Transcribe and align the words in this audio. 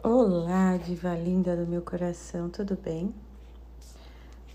Olá, 0.00 0.76
diva 0.76 1.12
linda 1.16 1.56
do 1.56 1.66
meu 1.66 1.82
coração, 1.82 2.48
tudo 2.48 2.76
bem? 2.76 3.12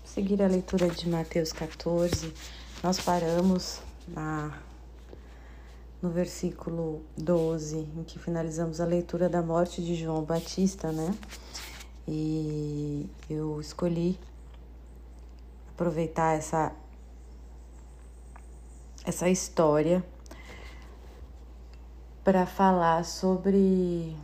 Seguir 0.02 0.42
a 0.42 0.46
leitura 0.46 0.88
de 0.88 1.06
Mateus 1.06 1.52
14, 1.52 2.32
nós 2.82 2.98
paramos 2.98 3.82
na, 4.08 4.58
no 6.00 6.08
versículo 6.08 7.04
12, 7.18 7.76
em 7.76 8.04
que 8.04 8.18
finalizamos 8.18 8.80
a 8.80 8.86
leitura 8.86 9.28
da 9.28 9.42
morte 9.42 9.84
de 9.84 9.94
João 9.94 10.24
Batista, 10.24 10.90
né? 10.90 11.14
E 12.08 13.06
eu 13.28 13.60
escolhi 13.60 14.18
aproveitar 15.74 16.38
essa, 16.38 16.72
essa 19.04 19.28
história 19.28 20.02
para 22.24 22.46
falar 22.46 23.04
sobre 23.04 24.16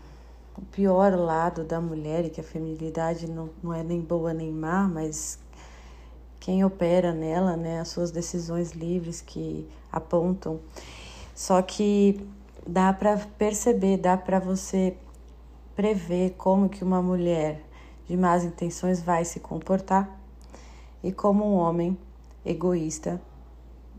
o 0.61 0.67
pior 0.67 1.15
lado 1.15 1.65
da 1.65 1.81
mulher 1.81 2.27
e 2.27 2.31
que 2.31 2.41
a 2.41 2.45
feminilidade 2.45 3.27
não, 3.27 3.49
não 3.63 3.73
é 3.73 3.83
nem 3.83 4.01
boa 4.01 4.35
nem 4.35 4.53
má, 4.53 4.87
mas 4.87 5.39
quem 6.39 6.65
opera 6.65 7.13
nela, 7.13 7.57
né, 7.57 7.81
as 7.81 7.89
suas 7.89 8.11
decisões 8.11 8.73
livres 8.73 9.21
que 9.21 9.67
apontam. 9.91 10.61
Só 11.35 11.63
que 11.63 12.27
dá 12.67 12.93
para 12.93 13.17
perceber, 13.39 13.97
dá 13.97 14.17
para 14.17 14.39
você 14.39 14.97
prever 15.75 16.35
como 16.37 16.69
que 16.69 16.85
uma 16.85 17.01
mulher 17.01 17.63
de 18.07 18.17
más 18.17 18.45
intenções 18.45 19.01
vai 19.01 19.25
se 19.25 19.41
comportar 19.41 20.21
e 21.03 21.11
como 21.11 21.45
um 21.45 21.55
homem 21.55 21.97
egoísta, 22.45 23.21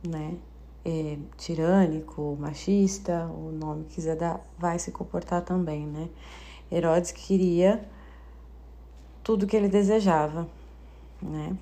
né, 0.07 0.35
é, 0.85 1.17
tirânico, 1.37 2.37
machista, 2.39 3.25
o 3.27 3.51
nome 3.51 3.85
que 3.85 3.95
quiser 3.95 4.15
dar, 4.15 4.39
vai 4.57 4.77
se 4.77 4.91
comportar 4.91 5.41
também, 5.43 5.85
né? 5.87 6.09
Herodes 6.71 7.11
queria 7.11 7.83
tudo 9.23 9.45
que 9.45 9.55
ele 9.55 9.67
desejava, 9.67 10.47
né? 11.21 11.55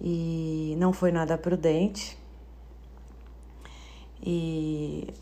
E 0.00 0.74
não 0.78 0.92
foi 0.92 1.10
nada 1.10 1.38
prudente. 1.38 2.18
E 4.22 5.14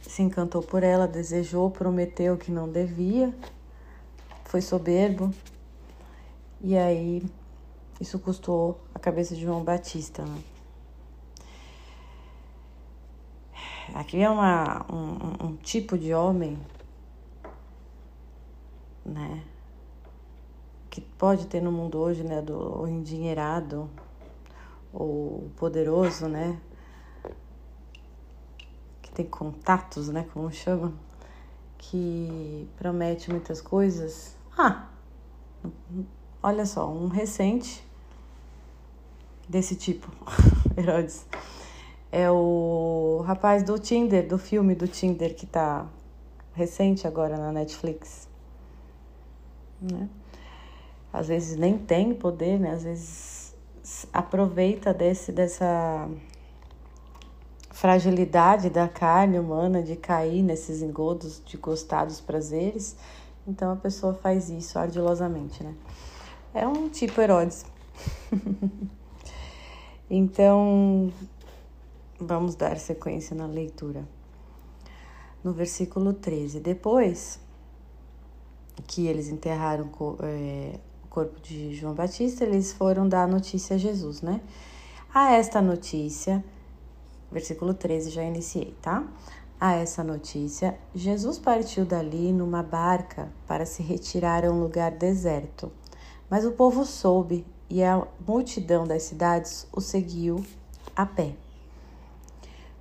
se 0.00 0.22
encantou 0.22 0.62
por 0.62 0.82
ela, 0.82 1.06
desejou, 1.08 1.70
prometeu 1.70 2.36
que 2.36 2.50
não 2.50 2.68
devia, 2.68 3.34
foi 4.44 4.60
soberbo. 4.60 5.32
E 6.60 6.76
aí 6.76 7.22
isso 8.00 8.18
custou 8.18 8.80
a 8.94 8.98
cabeça 8.98 9.34
de 9.34 9.42
João 9.42 9.62
Batista. 9.62 10.24
Né? 10.24 10.42
Aqui 13.94 14.22
é 14.22 14.30
uma, 14.30 14.86
um, 14.90 15.46
um 15.46 15.56
tipo 15.56 15.98
de 15.98 16.14
homem 16.14 16.58
né? 19.04 19.42
Que 20.90 21.00
pode 21.00 21.46
ter 21.46 21.60
no 21.60 21.72
mundo 21.72 21.98
hoje, 21.98 22.22
né? 22.22 22.40
Do 22.42 22.86
endinheirado 22.86 23.88
ou 24.92 25.50
poderoso, 25.56 26.28
né? 26.28 26.60
Que 29.00 29.10
tem 29.10 29.26
contatos, 29.26 30.08
né? 30.08 30.26
Como 30.32 30.50
chama? 30.52 30.92
Que 31.78 32.68
promete 32.76 33.30
muitas 33.30 33.60
coisas. 33.60 34.36
Ah, 34.56 34.88
olha 36.42 36.66
só, 36.66 36.88
um 36.90 37.08
recente 37.08 37.84
desse 39.48 39.74
tipo, 39.74 40.10
Herodes. 40.76 41.26
É 42.10 42.30
o 42.30 43.22
rapaz 43.26 43.62
do 43.62 43.78
Tinder, 43.78 44.28
do 44.28 44.38
filme 44.38 44.74
do 44.74 44.86
Tinder 44.86 45.34
que 45.34 45.46
tá 45.46 45.86
recente 46.52 47.06
agora 47.06 47.38
na 47.38 47.50
Netflix 47.50 48.28
né? 49.90 50.08
Às 51.12 51.28
vezes 51.28 51.56
nem 51.56 51.76
tem 51.76 52.14
poder, 52.14 52.58
né? 52.58 52.72
Às 52.72 52.84
vezes 52.84 53.54
aproveita 54.12 54.94
desse 54.94 55.32
dessa 55.32 56.08
fragilidade 57.70 58.70
da 58.70 58.86
carne 58.86 59.38
humana 59.38 59.82
de 59.82 59.96
cair 59.96 60.42
nesses 60.42 60.82
engodos 60.82 61.42
de 61.44 61.56
gostar 61.56 62.04
dos 62.04 62.20
prazeres. 62.20 62.96
Então 63.46 63.72
a 63.72 63.76
pessoa 63.76 64.14
faz 64.14 64.48
isso 64.48 64.78
ardilosamente, 64.78 65.64
né? 65.64 65.74
É 66.54 66.66
um 66.66 66.88
tipo 66.88 67.20
Herodes. 67.20 67.64
então, 70.08 71.12
vamos 72.20 72.54
dar 72.54 72.78
sequência 72.78 73.34
na 73.34 73.46
leitura. 73.46 74.06
No 75.42 75.52
versículo 75.52 76.12
13. 76.12 76.60
Depois 76.60 77.40
que 78.86 79.06
eles 79.06 79.28
enterraram 79.28 79.90
é, 80.22 80.78
o 81.04 81.08
corpo 81.08 81.40
de 81.40 81.74
João 81.74 81.94
Batista, 81.94 82.44
eles 82.44 82.72
foram 82.72 83.08
dar 83.08 83.24
a 83.24 83.26
notícia 83.26 83.76
a 83.76 83.78
Jesus, 83.78 84.22
né? 84.22 84.40
A 85.12 85.32
esta 85.32 85.60
notícia, 85.60 86.42
versículo 87.30 87.74
13, 87.74 88.10
já 88.10 88.22
iniciei, 88.22 88.74
tá? 88.80 89.06
A 89.60 89.74
essa 89.74 90.02
notícia, 90.02 90.76
Jesus 90.94 91.38
partiu 91.38 91.84
dali 91.84 92.32
numa 92.32 92.62
barca 92.62 93.30
para 93.46 93.64
se 93.64 93.82
retirar 93.82 94.44
a 94.44 94.50
um 94.50 94.60
lugar 94.60 94.90
deserto. 94.92 95.70
Mas 96.28 96.44
o 96.44 96.52
povo 96.52 96.84
soube 96.84 97.46
e 97.68 97.82
a 97.82 98.06
multidão 98.26 98.86
das 98.86 99.02
cidades 99.04 99.66
o 99.72 99.80
seguiu 99.80 100.44
a 100.96 101.06
pé. 101.06 101.34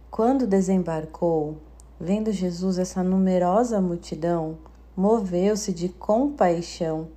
Quando 0.09 0.47
desembarcou, 0.47 1.57
vendo 1.99 2.31
Jesus 2.31 2.77
essa 2.77 3.03
numerosa 3.03 3.79
multidão, 3.79 4.57
moveu-se 4.95 5.73
de 5.73 5.89
compaixão 5.89 7.09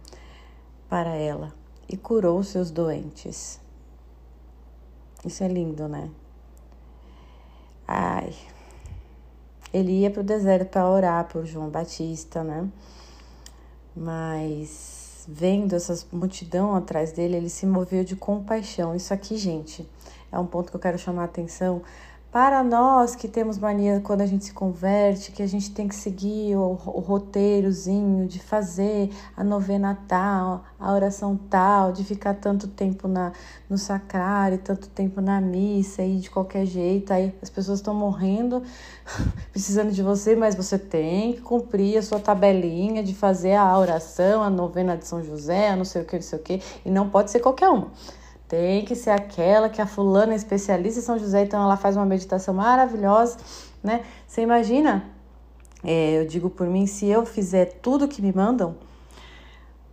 para 0.89 1.17
ela 1.17 1.53
e 1.89 1.97
curou 1.97 2.43
seus 2.43 2.71
doentes. 2.71 3.61
Isso 5.25 5.43
é 5.43 5.49
lindo, 5.49 5.89
né? 5.89 6.11
Ai. 7.87 8.35
Ele 9.73 10.01
ia 10.01 10.11
para 10.11 10.21
o 10.21 10.25
deserto 10.25 10.71
para 10.71 10.89
orar 10.89 11.27
por 11.27 11.45
João 11.45 11.69
Batista, 11.69 12.45
né? 12.45 12.69
Mas 13.97 15.25
vendo 15.27 15.75
essa 15.75 16.07
multidão 16.13 16.75
atrás 16.75 17.13
dele, 17.13 17.37
ele 17.37 17.49
se 17.49 17.67
moveu 17.67 18.05
de 18.05 18.15
compaixão. 18.15 18.95
Isso 18.95 19.13
aqui, 19.13 19.37
gente, 19.37 19.89
é 20.31 20.39
um 20.39 20.47
ponto 20.47 20.71
que 20.71 20.77
eu 20.77 20.81
quero 20.81 20.99
chamar 20.99 21.23
a 21.23 21.27
atenção 21.27 21.83
para 22.35 22.65
nós 22.65 23.15
que 23.15 23.29
temos 23.29 23.59
mania 23.59 24.01
quando 24.03 24.23
a 24.23 24.27
gente 24.27 24.47
se 24.47 24.53
converte, 24.53 25.31
que 25.31 25.41
a 25.41 25.47
gente 25.47 25.71
tem 25.71 25.87
que 25.87 25.95
seguir 25.95 26.57
o, 26.57 26.73
o 26.73 26.99
roteirozinho 26.99 28.27
de 28.27 28.41
fazer 28.41 29.09
a 29.37 29.45
novena 29.45 29.97
tal, 30.09 30.65
a 30.77 30.93
oração 30.93 31.39
tal, 31.49 31.93
de 31.93 32.03
ficar 32.03 32.35
tanto 32.35 32.67
tempo 32.67 33.07
na, 33.07 33.31
no 33.71 33.79
sacrário, 33.79 34.59
tanto 34.59 34.89
tempo 34.89 35.21
na 35.21 35.41
missa 35.41 36.03
e 36.03 36.17
de 36.17 36.29
qualquer 36.29 36.67
jeito, 36.67 37.13
aí 37.13 37.33
as 37.41 37.49
pessoas 37.49 37.79
estão 37.79 37.95
morrendo, 37.95 38.65
precisando 39.53 39.93
de 39.93 40.03
você, 40.03 40.35
mas 40.35 40.57
você 40.57 40.77
tem 40.77 41.35
que 41.35 41.41
cumprir 41.41 41.99
a 41.99 42.03
sua 42.03 42.19
tabelinha 42.19 43.01
de 43.05 43.15
fazer 43.15 43.55
a 43.55 43.79
oração, 43.79 44.43
a 44.43 44.51
novena 44.51 44.97
de 44.97 45.07
São 45.07 45.23
José, 45.23 45.77
não 45.77 45.85
sei 45.85 46.03
o 46.03 46.05
que, 46.05 46.17
não 46.17 46.23
sei 46.23 46.39
o 46.41 46.43
que, 46.43 46.61
e 46.85 46.91
não 46.91 47.09
pode 47.09 47.31
ser 47.31 47.39
qualquer 47.39 47.69
uma. 47.69 47.93
Tem 48.49 48.85
que 48.85 48.95
ser 48.95 49.11
aquela 49.11 49.69
que 49.69 49.81
a 49.81 49.87
fulana 49.87 50.33
é 50.33 50.37
especialista 50.37 51.01
em 51.01 51.03
São 51.03 51.19
José, 51.19 51.43
então 51.43 51.63
ela 51.63 51.77
faz 51.77 51.97
uma 51.97 52.05
meditação 52.05 52.55
maravilhosa, 52.55 53.39
né? 53.83 54.05
Você 54.27 54.43
imagina? 54.43 55.05
É, 55.83 56.21
eu 56.21 56.27
digo 56.27 56.49
por 56.49 56.67
mim, 56.67 56.87
se 56.87 57.07
eu 57.07 57.27
fizer 57.27 57.67
tudo 57.83 58.09
que 58.09 58.23
me 58.23 58.33
mandam, 58.33 58.77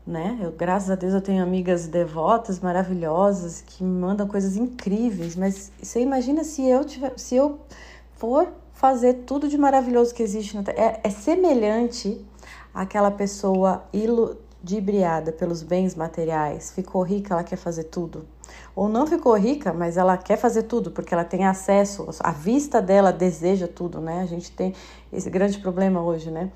né? 0.05 0.37
Eu, 0.41 0.51
graças 0.51 0.89
a 0.89 0.95
Deus, 0.95 1.13
eu 1.13 1.21
tenho 1.21 1.43
amigas 1.43 1.87
devotas 1.87 2.59
maravilhosas 2.59 3.61
que 3.61 3.83
me 3.83 3.99
mandam 3.99 4.27
coisas 4.27 4.55
incríveis, 4.55 5.35
mas 5.35 5.71
você 5.81 6.01
imagina 6.01 6.43
se 6.43 6.67
eu 6.67 6.83
tiver, 6.83 7.13
se 7.17 7.35
eu 7.35 7.59
for 8.15 8.47
fazer 8.73 9.13
tudo 9.25 9.47
de 9.47 9.57
maravilhoso 9.57 10.13
que 10.13 10.23
existe 10.23 10.55
na 10.55 10.63
Terra, 10.63 10.77
é, 10.77 11.01
é 11.03 11.09
semelhante 11.09 12.19
àquela 12.73 13.11
pessoa 13.11 13.83
iludibriada 14.61 15.31
pelos 15.31 15.63
bens 15.63 15.95
materiais, 15.95 16.71
ficou 16.71 17.01
rica, 17.01 17.33
ela 17.33 17.43
quer 17.43 17.57
fazer 17.57 17.85
tudo 17.85 18.25
ou 18.75 18.87
não 18.87 19.05
ficou 19.05 19.35
rica, 19.35 19.73
mas 19.73 19.97
ela 19.97 20.17
quer 20.17 20.37
fazer 20.37 20.63
tudo 20.63 20.91
porque 20.91 21.13
ela 21.13 21.23
tem 21.23 21.45
acesso, 21.45 22.07
a 22.19 22.31
vista 22.31 22.81
dela 22.81 23.11
deseja 23.11 23.67
tudo, 23.67 23.99
né? 23.99 24.21
A 24.21 24.25
gente 24.25 24.51
tem 24.51 24.73
esse 25.11 25.29
grande 25.29 25.59
problema 25.59 26.01
hoje, 26.01 26.31
né? 26.31 26.51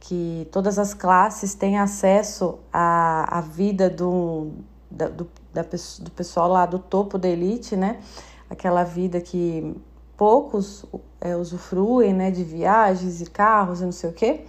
Que 0.00 0.48
todas 0.50 0.78
as 0.78 0.94
classes 0.94 1.54
têm 1.54 1.78
acesso 1.78 2.58
à, 2.72 3.38
à 3.38 3.40
vida 3.40 3.90
do, 3.90 4.52
da, 4.90 5.08
do, 5.08 5.28
da, 5.52 5.62
do 5.62 6.10
pessoal 6.12 6.48
lá 6.48 6.64
do 6.66 6.78
topo 6.78 7.18
da 7.18 7.28
elite, 7.28 7.76
né? 7.76 8.00
Aquela 8.48 8.84
vida 8.84 9.20
que 9.20 9.74
poucos 10.16 10.86
é, 11.20 11.36
usufruem, 11.36 12.14
né? 12.14 12.30
De 12.30 12.44
viagens 12.44 13.20
e 13.20 13.26
carros 13.26 13.80
e 13.82 13.84
não 13.84 13.92
sei 13.92 14.10
o 14.10 14.12
quê. 14.12 14.44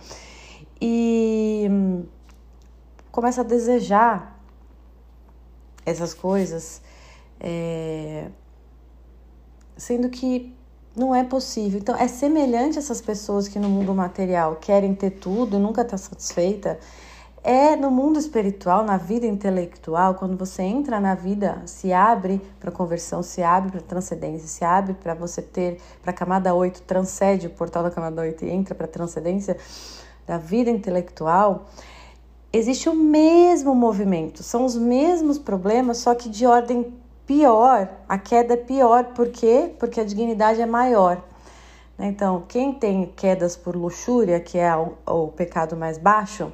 E 0.81 1.69
começa 3.11 3.41
a 3.41 3.43
desejar 3.43 4.39
essas 5.85 6.13
coisas 6.13 6.81
é... 7.39 8.27
Sendo 9.77 10.09
que 10.09 10.53
não 10.95 11.15
é 11.15 11.23
possível. 11.23 11.79
Então, 11.79 11.95
é 11.95 12.07
semelhante 12.07 12.77
a 12.77 12.81
essas 12.81 12.99
pessoas 12.99 13.47
que 13.47 13.57
no 13.57 13.69
mundo 13.69 13.93
material 13.93 14.57
querem 14.57 14.93
ter 14.93 15.11
tudo 15.11 15.55
e 15.55 15.59
nunca 15.59 15.85
tá 15.85 15.97
satisfeita. 15.97 16.77
É 17.41 17.77
no 17.77 17.89
mundo 17.89 18.19
espiritual, 18.19 18.83
na 18.83 18.97
vida 18.97 19.25
intelectual, 19.25 20.15
quando 20.15 20.35
você 20.35 20.61
entra 20.61 20.99
na 20.99 21.15
vida, 21.15 21.61
se 21.65 21.93
abre 21.93 22.41
para 22.59 22.69
conversão, 22.69 23.23
se 23.23 23.41
abre 23.41 23.71
para 23.71 23.79
transcendência, 23.79 24.45
se 24.45 24.65
abre 24.65 24.93
para 24.93 25.13
você 25.13 25.41
ter 25.41 25.79
para 26.01 26.11
a 26.11 26.13
camada 26.13 26.53
8, 26.53 26.81
transcende 26.81 27.47
o 27.47 27.49
portal 27.49 27.81
da 27.81 27.89
camada 27.89 28.21
8 28.21 28.43
e 28.43 28.49
entra 28.49 28.75
para 28.75 28.85
a 28.85 28.89
transcendência 28.89 29.55
da 30.27 30.37
vida 30.37 30.69
intelectual, 30.69 31.67
existe 32.51 32.89
o 32.89 32.95
mesmo 32.95 33.75
movimento, 33.75 34.43
são 34.43 34.65
os 34.65 34.75
mesmos 34.75 35.37
problemas, 35.37 35.97
só 35.97 36.15
que 36.15 36.29
de 36.29 36.45
ordem 36.45 36.93
pior. 37.25 37.87
A 38.07 38.17
queda 38.17 38.55
é 38.55 38.57
pior, 38.57 39.05
por 39.13 39.29
quê? 39.29 39.73
Porque 39.79 39.99
a 39.99 40.03
dignidade 40.03 40.61
é 40.61 40.65
maior. 40.65 41.23
Então, 41.99 42.43
quem 42.47 42.73
tem 42.73 43.05
quedas 43.15 43.55
por 43.55 43.75
luxúria, 43.75 44.39
que 44.39 44.57
é 44.57 44.75
o, 44.75 44.93
o 45.05 45.27
pecado 45.27 45.75
mais 45.75 45.97
baixo, 45.97 46.51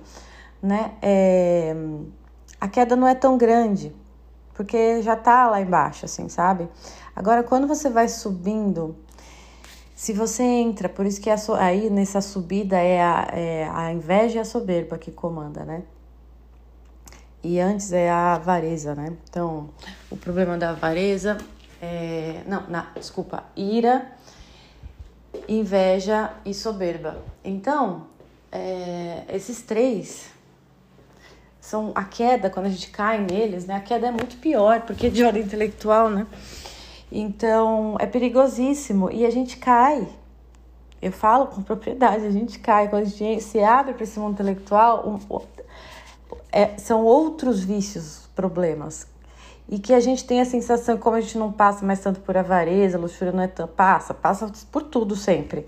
né? 0.62 0.94
É, 1.02 1.76
a 2.60 2.68
queda 2.68 2.96
não 2.96 3.08
é 3.08 3.14
tão 3.14 3.38
grande, 3.38 3.96
porque 4.54 5.02
já 5.02 5.16
tá 5.16 5.48
lá 5.48 5.62
embaixo, 5.62 6.06
assim, 6.06 6.28
sabe? 6.28 6.68
Agora, 7.16 7.44
quando 7.44 7.68
você 7.68 7.90
vai 7.90 8.08
subindo, 8.08 8.96
se 10.06 10.14
você 10.14 10.44
entra, 10.44 10.88
por 10.88 11.04
isso 11.04 11.20
que 11.20 11.32
a, 11.32 11.36
aí 11.58 11.90
nessa 11.90 12.22
subida 12.22 12.78
é 12.78 13.02
a, 13.02 13.28
é 13.34 13.68
a 13.74 13.92
inveja 13.92 14.36
e 14.36 14.40
a 14.40 14.46
soberba 14.46 15.00
que 15.00 15.10
comanda, 15.10 15.66
né? 15.66 15.82
E 17.44 17.60
antes 17.60 17.92
é 17.92 18.08
a 18.08 18.36
avareza, 18.36 18.94
né? 18.94 19.18
Então, 19.28 19.72
o 20.12 20.16
problema 20.16 20.60
da 20.60 20.70
avareza 20.70 21.40
é. 21.82 22.44
Não, 22.46 22.68
não 22.70 22.86
desculpa, 22.94 23.46
ira, 23.56 24.06
inveja 25.48 26.32
e 26.46 26.54
soberba. 26.54 27.18
Então, 27.44 28.06
é, 28.52 29.24
esses 29.30 29.64
três 29.64 30.30
são 31.60 31.92
a 31.96 32.04
queda, 32.04 32.52
quando 32.52 32.68
a 32.68 32.70
gente 32.70 32.92
cai 32.92 33.18
neles, 33.18 33.66
né? 33.66 33.78
A 33.78 33.82
queda 33.82 34.06
é 34.06 34.12
muito 34.12 34.38
pior, 34.38 34.82
porque 34.82 35.10
de 35.10 35.24
ordem 35.24 35.42
intelectual, 35.42 36.12
né? 36.12 36.28
Então, 37.18 37.96
é 37.98 38.06
perigosíssimo 38.06 39.10
e 39.10 39.26
a 39.26 39.30
gente 39.30 39.56
cai. 39.56 40.06
Eu 41.02 41.14
falo 41.14 41.48
com 41.48 41.64
propriedade, 41.64 42.26
a 42.26 42.30
gente 42.30 42.60
cai. 42.60 42.90
Quando 42.90 43.04
a 43.04 43.06
gente 43.06 43.42
se 43.42 43.64
abre 43.64 43.94
para 43.94 44.04
esse 44.04 44.20
mundo 44.20 44.34
intelectual, 44.34 45.08
um, 45.08 45.40
é, 46.52 46.78
são 46.78 47.06
outros 47.06 47.64
vícios, 47.64 48.30
problemas. 48.36 49.08
E 49.70 49.80
que 49.80 49.94
a 49.94 50.02
gente 50.02 50.26
tem 50.26 50.42
a 50.42 50.46
sensação, 50.46 50.98
como 50.98 51.16
a 51.16 51.22
gente 51.22 51.38
não 51.38 51.54
passa 51.54 51.86
mais 51.86 52.02
tanto 52.02 52.20
por 52.20 52.36
avareza, 52.36 52.98
luxúria 52.98 53.32
não 53.32 53.44
é 53.44 53.48
tão. 53.48 53.66
Passa, 53.66 54.14
passa 54.14 54.52
por 54.70 54.84
tudo 54.84 55.16
sempre. 55.16 55.66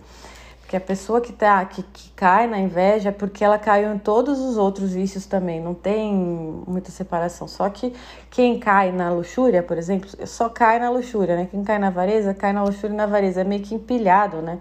Porque 0.68 0.76
a 0.76 0.82
pessoa 0.82 1.22
que, 1.22 1.32
tá, 1.32 1.64
que, 1.64 1.82
que 1.82 2.10
cai 2.10 2.46
na 2.46 2.60
inveja 2.60 3.08
é 3.08 3.12
porque 3.14 3.42
ela 3.42 3.58
caiu 3.58 3.96
em 3.96 3.98
todos 3.98 4.38
os 4.38 4.58
outros 4.58 4.92
vícios 4.92 5.26
também, 5.26 5.62
não 5.62 5.74
tem 5.74 6.14
muita 6.14 6.92
separação. 6.92 7.48
Só 7.48 7.70
que 7.70 7.94
quem 8.30 8.60
cai 8.60 8.92
na 8.92 9.10
luxúria, 9.10 9.64
por 9.64 9.78
exemplo, 9.78 10.10
só 10.28 10.50
cai 10.50 10.78
na 10.78 10.90
luxúria, 10.90 11.38
né? 11.38 11.48
Quem 11.50 11.64
cai 11.64 11.80
na 11.80 11.88
avareza, 11.88 12.34
cai 12.34 12.52
na 12.52 12.66
luxúria 12.66 12.94
e 12.94 12.98
na 12.98 13.06
avareza. 13.06 13.40
É 13.40 13.44
meio 13.46 13.64
que 13.64 13.74
empilhado, 13.74 14.42
né? 14.42 14.60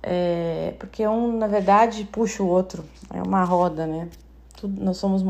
É, 0.00 0.74
porque 0.78 1.04
um, 1.04 1.36
na 1.36 1.48
verdade, 1.48 2.04
puxa 2.04 2.40
o 2.40 2.46
outro. 2.46 2.84
É 3.12 3.20
uma 3.20 3.42
roda, 3.42 3.88
né? 3.88 4.08
Tudo, 4.56 4.84
nós 4.84 4.98
somos 4.98 5.22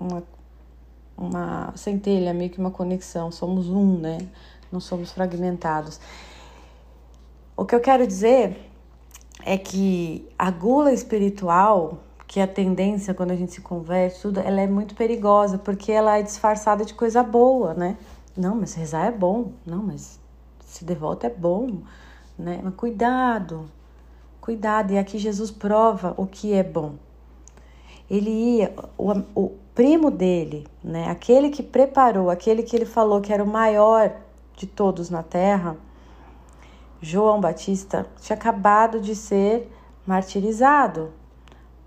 uma, 0.00 0.22
uma 1.18 1.72
centelha, 1.76 2.32
meio 2.32 2.48
que 2.48 2.58
uma 2.58 2.70
conexão. 2.70 3.30
Somos 3.30 3.68
um, 3.68 3.98
né? 3.98 4.26
Não 4.72 4.80
somos 4.80 5.12
fragmentados. 5.12 6.00
O 7.54 7.66
que 7.66 7.74
eu 7.74 7.80
quero 7.80 8.06
dizer 8.06 8.67
é 9.48 9.56
que 9.56 10.28
a 10.38 10.50
gula 10.50 10.92
espiritual, 10.92 12.00
que 12.26 12.38
é 12.38 12.42
a 12.42 12.46
tendência 12.46 13.14
quando 13.14 13.30
a 13.30 13.34
gente 13.34 13.54
se 13.54 13.62
converte, 13.62 14.20
tudo, 14.20 14.40
ela 14.40 14.60
é 14.60 14.66
muito 14.66 14.94
perigosa, 14.94 15.56
porque 15.56 15.90
ela 15.90 16.18
é 16.18 16.22
disfarçada 16.22 16.84
de 16.84 16.92
coisa 16.92 17.22
boa, 17.22 17.72
né? 17.72 17.96
Não, 18.36 18.54
mas 18.54 18.74
rezar 18.74 19.06
é 19.06 19.10
bom. 19.10 19.52
Não, 19.64 19.82
mas 19.82 20.20
se 20.66 20.84
devoto 20.84 21.24
é 21.24 21.30
bom, 21.30 21.78
né? 22.38 22.60
Mas 22.62 22.74
cuidado, 22.74 23.70
cuidado. 24.38 24.92
E 24.92 24.98
aqui 24.98 25.16
Jesus 25.16 25.50
prova 25.50 26.12
o 26.18 26.26
que 26.26 26.52
é 26.52 26.62
bom. 26.62 26.96
Ele 28.10 28.28
ia, 28.28 28.74
o, 28.98 29.12
o 29.34 29.52
primo 29.74 30.10
dele, 30.10 30.66
né? 30.84 31.08
Aquele 31.08 31.48
que 31.48 31.62
preparou, 31.62 32.28
aquele 32.28 32.62
que 32.62 32.76
ele 32.76 32.84
falou 32.84 33.22
que 33.22 33.32
era 33.32 33.42
o 33.42 33.46
maior 33.46 34.12
de 34.54 34.66
todos 34.66 35.08
na 35.08 35.22
terra, 35.22 35.74
João 37.00 37.40
Batista 37.40 38.06
tinha 38.20 38.36
acabado 38.36 39.00
de 39.00 39.14
ser 39.14 39.70
martirizado, 40.06 41.12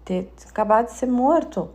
ter 0.05 0.31
acabado 0.49 0.85
de 0.85 0.93
ser 0.93 1.07
morto. 1.07 1.69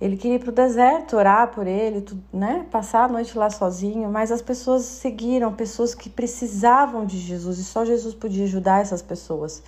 Ele 0.00 0.16
queria 0.16 0.36
ir 0.36 0.38
para 0.38 0.48
o 0.48 0.52
deserto, 0.52 1.16
orar 1.16 1.48
por 1.48 1.66
ele, 1.66 2.06
né? 2.32 2.66
passar 2.70 3.04
a 3.04 3.08
noite 3.08 3.36
lá 3.36 3.50
sozinho, 3.50 4.08
mas 4.08 4.32
as 4.32 4.40
pessoas 4.40 4.82
seguiram, 4.84 5.52
pessoas 5.52 5.94
que 5.94 6.08
precisavam 6.08 7.04
de 7.04 7.18
Jesus 7.18 7.58
e 7.58 7.64
só 7.64 7.84
Jesus 7.84 8.14
podia 8.14 8.44
ajudar 8.44 8.80
essas 8.80 9.02
pessoas. 9.02 9.62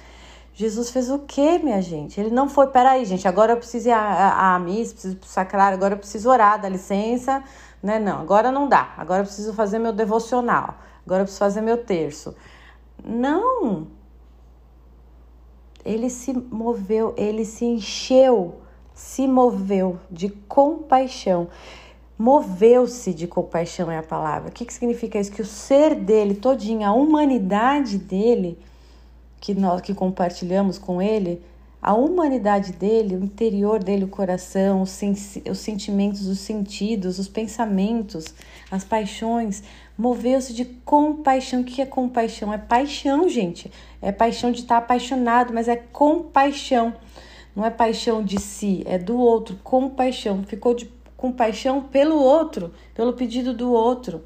Jesus 0.54 0.90
fez 0.90 1.10
o 1.10 1.18
quê, 1.18 1.58
minha 1.58 1.82
gente? 1.82 2.18
Ele 2.18 2.30
não 2.30 2.48
foi, 2.48 2.66
peraí, 2.68 3.04
gente, 3.04 3.26
agora 3.28 3.52
eu 3.52 3.56
preciso 3.56 3.88
ir 3.88 3.92
à, 3.92 4.54
à 4.54 4.58
missa, 4.58 4.92
preciso 4.92 5.18
sacrário, 5.22 5.76
agora 5.76 5.94
eu 5.94 5.98
preciso 5.98 6.30
orar, 6.30 6.60
dá 6.60 6.68
licença, 6.68 7.42
né? 7.82 7.98
Não, 7.98 8.20
agora 8.20 8.50
não 8.50 8.68
dá, 8.68 8.94
agora 8.96 9.20
eu 9.20 9.26
preciso 9.26 9.52
fazer 9.54 9.78
meu 9.78 9.92
devocional, 9.92 10.76
agora 11.04 11.22
eu 11.22 11.24
preciso 11.24 11.40
fazer 11.40 11.60
meu 11.60 11.78
terço. 11.78 12.34
Não! 13.04 13.87
Ele 15.84 16.08
se 16.08 16.32
moveu, 16.32 17.12
ele 17.16 17.44
se 17.44 17.64
encheu, 17.64 18.60
se 18.94 19.26
moveu 19.26 19.99
de 20.10 20.28
compaixão. 20.28 21.49
Moveu-se 22.16 23.12
de 23.12 23.26
compaixão 23.26 23.90
é 23.90 23.99
a 23.99 24.02
palavra. 24.02 24.50
O 24.50 24.52
que, 24.52 24.64
que 24.64 24.72
significa 24.72 25.19
isso? 25.19 25.32
Que 25.32 25.43
o 25.43 25.46
ser 25.46 25.94
dele, 25.96 26.34
todinha, 26.34 26.88
a 26.88 26.93
humanidade 26.93 27.99
dele, 27.99 28.58
que 29.40 29.55
nós 29.55 29.81
que 29.81 29.93
compartilhamos 29.93 30.78
com 30.78 31.02
ele, 31.02 31.43
a 31.82 31.94
humanidade 31.94 32.72
dele, 32.72 33.16
o 33.16 33.25
interior 33.25 33.82
dele, 33.82 34.05
o 34.05 34.08
coração, 34.08 34.82
os, 34.82 35.00
os 35.50 35.58
sentimentos, 35.58 36.28
os 36.28 36.38
sentidos, 36.38 37.19
os 37.19 37.26
pensamentos, 37.26 38.32
as 38.70 38.84
paixões, 38.84 39.64
moveu-se 39.96 40.52
de 40.52 40.64
compaixão. 40.64 41.60
O 41.60 41.64
que 41.64 41.82
é 41.82 41.86
compaixão? 41.86 42.52
É 42.52 42.58
paixão, 42.58 43.28
gente. 43.28 43.70
É 44.00 44.10
paixão 44.10 44.50
de 44.50 44.60
estar 44.60 44.78
apaixonado, 44.78 45.52
mas 45.52 45.68
é 45.68 45.76
compaixão. 45.76 46.94
Não 47.54 47.64
é 47.64 47.70
paixão 47.70 48.22
de 48.22 48.40
si, 48.40 48.82
é 48.86 48.98
do 48.98 49.18
outro. 49.18 49.58
Compaixão. 49.62 50.42
Ficou 50.44 50.74
de 50.74 50.90
compaixão 51.17 51.82
pelo 51.82 52.17
outro, 52.17 52.72
pelo 52.94 53.12
pedido 53.12 53.55
do 53.55 53.70
outro. 53.72 54.24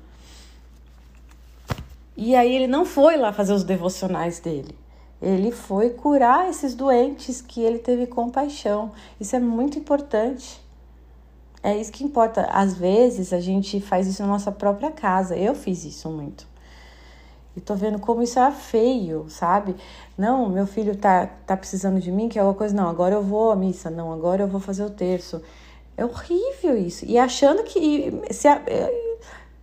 E 2.17 2.35
aí 2.35 2.55
ele 2.55 2.67
não 2.67 2.87
foi 2.87 3.17
lá 3.17 3.33
fazer 3.33 3.52
os 3.52 3.64
devocionais 3.64 4.41
dele. 4.41 4.75
Ele 5.21 5.50
foi 5.50 5.91
curar 5.91 6.49
esses 6.49 6.75
doentes 6.75 7.41
que 7.43 7.61
ele 7.61 7.79
teve 7.79 8.07
compaixão. 8.07 8.93
Isso 9.21 9.35
é 9.37 9.41
muito 9.41 9.79
importante. 9.79 10.61
É 11.67 11.77
isso 11.77 11.91
que 11.91 12.05
importa. 12.05 12.43
Às 12.43 12.75
vezes 12.75 13.33
a 13.33 13.41
gente 13.41 13.81
faz 13.81 14.07
isso 14.07 14.23
na 14.23 14.29
nossa 14.29 14.53
própria 14.53 14.93
casa. 14.93 15.37
Eu 15.37 15.53
fiz 15.53 15.85
isso 15.85 16.09
muito. 16.09 16.47
E 17.57 17.61
tô 17.61 17.75
vendo 17.75 17.99
como 17.99 18.23
isso 18.23 18.39
é 18.39 18.53
feio, 18.53 19.27
sabe? 19.29 19.75
Não, 20.17 20.49
meu 20.49 20.65
filho 20.65 20.95
tá, 20.95 21.27
tá 21.45 21.57
precisando 21.57 21.99
de 21.99 22.13
mim, 22.13 22.29
que 22.29 22.39
é 22.39 22.43
uma 22.45 22.55
coisa. 22.55 22.73
Não, 22.73 22.89
agora 22.89 23.17
eu 23.17 23.23
vou 23.23 23.51
à 23.51 23.57
missa. 23.57 23.91
Não, 23.91 24.13
agora 24.13 24.45
eu 24.45 24.47
vou 24.47 24.61
fazer 24.61 24.85
o 24.85 24.91
terço. 24.91 25.43
É 25.97 26.05
horrível 26.05 26.77
isso. 26.77 27.05
E 27.05 27.19
achando 27.19 27.65
que. 27.65 28.13
Se, 28.31 28.47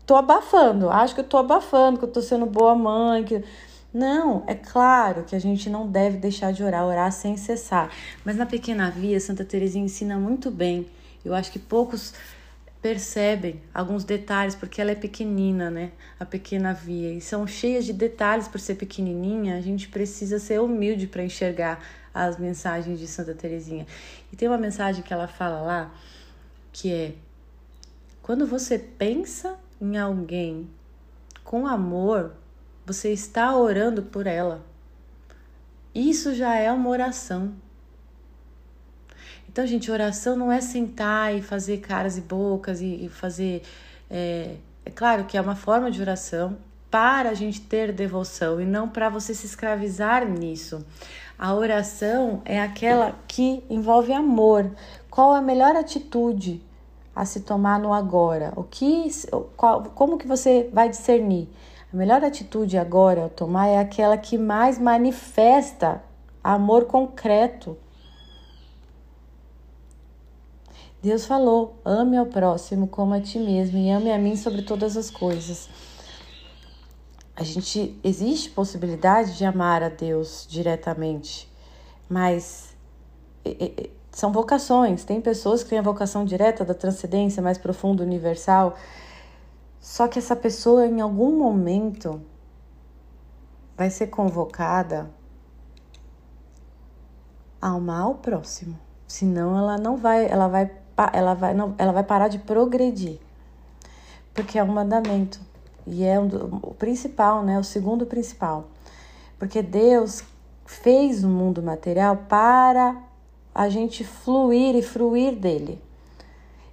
tô 0.06 0.18
abafando. 0.18 0.90
Acho 0.90 1.16
que 1.16 1.22
eu 1.22 1.26
tô 1.26 1.38
abafando, 1.38 2.00
que 2.00 2.04
eu 2.04 2.12
tô 2.12 2.22
sendo 2.22 2.46
boa 2.46 2.76
mãe. 2.76 3.24
Que 3.24 3.46
não, 3.94 4.44
é 4.46 4.56
claro 4.56 5.24
que 5.24 5.38
a 5.38 5.40
gente 5.40 5.70
não 5.70 5.88
deve 5.88 6.18
deixar 6.18 6.52
de 6.52 6.66
orar, 6.66 6.86
orar 6.86 7.14
sem 7.14 7.38
cessar. 7.38 7.90
Mas 8.26 8.36
na 8.36 8.46
pequena 8.46 8.92
via, 8.92 9.22
Santa 9.22 9.46
Teresinha 9.46 9.86
ensina 9.86 10.20
muito 10.20 10.52
bem. 10.52 10.86
Eu 11.24 11.34
acho 11.34 11.52
que 11.52 11.60
poucos 11.60 12.14
percebem 12.82 13.62
alguns 13.74 14.04
detalhes, 14.04 14.56
porque 14.56 14.82
ela 14.82 14.92
é 14.92 14.96
pequenina, 14.96 15.72
né? 15.72 15.94
A 16.20 16.26
pequena 16.26 16.74
via. 16.74 17.14
E 17.14 17.22
são 17.22 17.48
cheias 17.48 17.86
de 17.86 17.94
detalhes 17.94 18.50
por 18.50 18.60
ser 18.60 18.76
pequenininha. 18.76 19.58
A 19.58 19.62
gente 19.62 19.88
precisa 19.88 20.38
ser 20.38 20.60
humilde 20.60 21.08
para 21.08 21.24
enxergar 21.24 21.82
as 22.14 22.38
mensagens 22.38 23.00
de 23.00 23.08
Santa 23.08 23.34
Teresinha. 23.34 23.88
E 24.32 24.36
tem 24.36 24.50
uma 24.50 24.58
mensagem 24.58 25.02
que 25.02 25.14
ela 25.14 25.28
fala 25.28 25.62
lá 25.62 25.94
que 26.74 26.92
é: 26.92 27.14
quando 28.22 28.46
você 28.46 28.78
pensa 28.78 29.58
em 29.80 29.98
alguém 29.98 30.70
com 31.44 31.66
amor, 31.66 32.34
você 32.86 33.14
está 33.14 33.56
orando 33.56 34.04
por 34.04 34.28
ela. 34.28 34.62
Isso 35.96 36.34
já 36.34 36.56
é 36.56 36.72
uma 36.72 36.90
oração. 36.90 37.54
Então, 39.54 39.68
gente, 39.68 39.92
oração 39.92 40.36
não 40.36 40.52
é 40.52 40.60
sentar 40.60 41.36
e 41.36 41.40
fazer 41.40 41.78
caras 41.78 42.18
e 42.18 42.22
bocas 42.22 42.82
e, 42.82 43.08
fazer. 43.08 43.62
É, 44.10 44.56
é 44.84 44.90
claro 44.90 45.26
que 45.26 45.38
é 45.38 45.42
uma 45.42 45.56
forma 45.56 45.92
de 45.92 46.02
oração 46.02 46.58
para 46.90 47.30
a 47.30 47.34
gente 47.36 47.62
ter 47.62 47.92
devoção 47.92 48.60
e 48.60 48.66
não 48.66 48.90
para 48.90 49.10
você 49.10 49.32
se 49.32 49.46
escravizar 49.46 50.28
nisso. 50.28 50.84
A 51.38 51.54
oração 51.54 52.42
é 52.46 52.60
aquela 52.60 53.14
que 53.28 53.64
envolve 53.70 54.12
amor. 54.12 54.72
Qual 55.08 55.36
a 55.36 55.42
melhor 55.42 55.76
atitude 55.76 56.60
a 57.16 57.24
se 57.24 57.42
tomar 57.42 57.80
no 57.80 57.94
agora? 57.94 58.54
O 58.56 58.64
que, 58.64 59.08
qual, 59.56 59.84
como 59.94 60.18
que 60.18 60.28
você 60.28 60.68
vai 60.74 60.90
discernir? 60.90 61.48
A 61.94 61.96
melhor 61.96 62.24
atitude 62.24 62.76
agora 62.76 63.28
a 63.28 63.30
tomar 63.30 63.68
é 63.68 63.78
aquela 63.78 64.18
que 64.18 64.36
mais 64.36 64.80
manifesta 64.80 66.02
amor 66.44 66.86
concreto. 66.86 67.78
Deus 71.04 71.26
falou: 71.26 71.82
ame 71.84 72.16
ao 72.16 72.26
próximo 72.26 72.88
como 72.88 73.14
a 73.14 73.20
ti 73.20 73.38
mesmo 73.38 73.78
e 73.78 73.92
ame 73.92 74.10
a 74.10 74.18
mim 74.18 74.38
sobre 74.38 74.62
todas 74.62 74.96
as 74.96 75.10
coisas. 75.10 75.68
A 77.36 77.44
gente 77.44 78.00
existe 78.02 78.50
possibilidade 78.52 79.38
de 79.38 79.44
amar 79.44 79.84
a 79.84 79.90
Deus 79.90 80.48
diretamente, 80.50 81.52
mas 82.08 82.74
são 84.14 84.32
vocações. 84.32 85.04
Tem 85.04 85.20
pessoas 85.20 85.62
que 85.62 85.72
têm 85.72 85.80
a 85.80 85.82
vocação 85.82 86.24
direta 86.24 86.64
da 86.64 86.74
transcendência 86.74 87.44
mais 87.44 87.58
profunda, 87.58 88.02
universal. 88.02 88.78
Só 89.82 90.08
que 90.08 90.20
essa 90.20 90.38
pessoa, 90.38 90.88
em 90.88 91.02
algum 91.02 91.38
momento, 91.38 92.22
vai 93.76 93.90
ser 93.90 94.08
convocada 94.08 95.12
a 97.62 97.68
amar 97.72 98.10
o 98.10 98.16
próximo. 98.16 98.80
Senão, 99.06 99.58
ela 99.58 99.78
não 99.78 99.98
vai, 99.98 100.26
ela 100.26 100.48
vai 100.48 100.83
ela 101.12 101.34
vai, 101.34 101.54
não, 101.54 101.76
ela 101.78 101.92
vai 101.92 102.04
parar 102.04 102.28
de 102.28 102.40
progredir. 102.40 103.20
Porque 104.34 104.58
é 104.58 104.64
um 104.64 104.68
mandamento. 104.68 105.40
E 105.86 106.04
é 106.04 106.20
um, 106.20 106.28
o 106.62 106.74
principal, 106.74 107.44
né? 107.44 107.60
O 107.60 107.64
segundo 107.64 108.06
principal. 108.06 108.66
Porque 109.38 109.62
Deus 109.62 110.24
fez 110.66 111.24
o 111.24 111.28
mundo 111.28 111.62
material 111.62 112.18
para 112.30 112.96
a 113.54 113.70
gente 113.70 114.04
fluir 114.04 114.76
e 114.76 114.82
fruir 114.82 115.36
dele. 115.36 115.82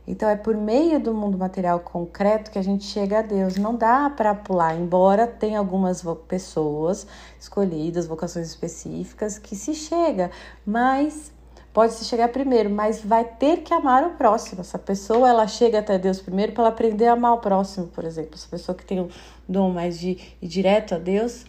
Então 0.06 0.28
é 0.28 0.34
por 0.34 0.56
meio 0.56 0.98
do 0.98 1.14
mundo 1.14 1.38
material 1.38 1.78
concreto 1.80 2.50
que 2.50 2.58
a 2.58 2.62
gente 2.62 2.84
chega 2.84 3.20
a 3.20 3.22
Deus. 3.22 3.56
Não 3.56 3.76
dá 3.76 4.10
para 4.10 4.34
pular, 4.34 4.74
embora 4.74 5.26
tenha 5.26 5.58
algumas 5.58 6.02
pessoas 6.26 7.06
escolhidas, 7.38 8.06
vocações 8.06 8.48
específicas 8.48 9.38
que 9.38 9.54
se 9.54 9.74
chega, 9.74 10.30
mas 10.66 11.32
pode 11.72 11.94
se 11.94 12.04
chegar 12.04 12.28
primeiro, 12.28 12.68
mas 12.68 13.00
vai 13.00 13.24
ter 13.24 13.58
que 13.58 13.72
amar 13.72 14.04
o 14.04 14.10
próximo. 14.10 14.60
Essa 14.60 14.78
pessoa 14.78 15.28
ela 15.28 15.46
chega 15.46 15.78
até 15.78 15.98
Deus 15.98 16.20
primeiro 16.20 16.52
para 16.52 16.64
ela 16.64 16.72
aprender 16.72 17.06
a 17.06 17.12
amar 17.12 17.34
o 17.34 17.38
próximo, 17.38 17.86
por 17.88 18.04
exemplo. 18.04 18.32
Essa 18.34 18.48
pessoa 18.48 18.76
que 18.76 18.84
tem 18.84 19.00
o 19.00 19.08
dom 19.48 19.70
mais 19.72 19.98
de 19.98 20.18
ir 20.40 20.48
direto 20.48 20.94
a 20.94 20.98
Deus, 20.98 21.44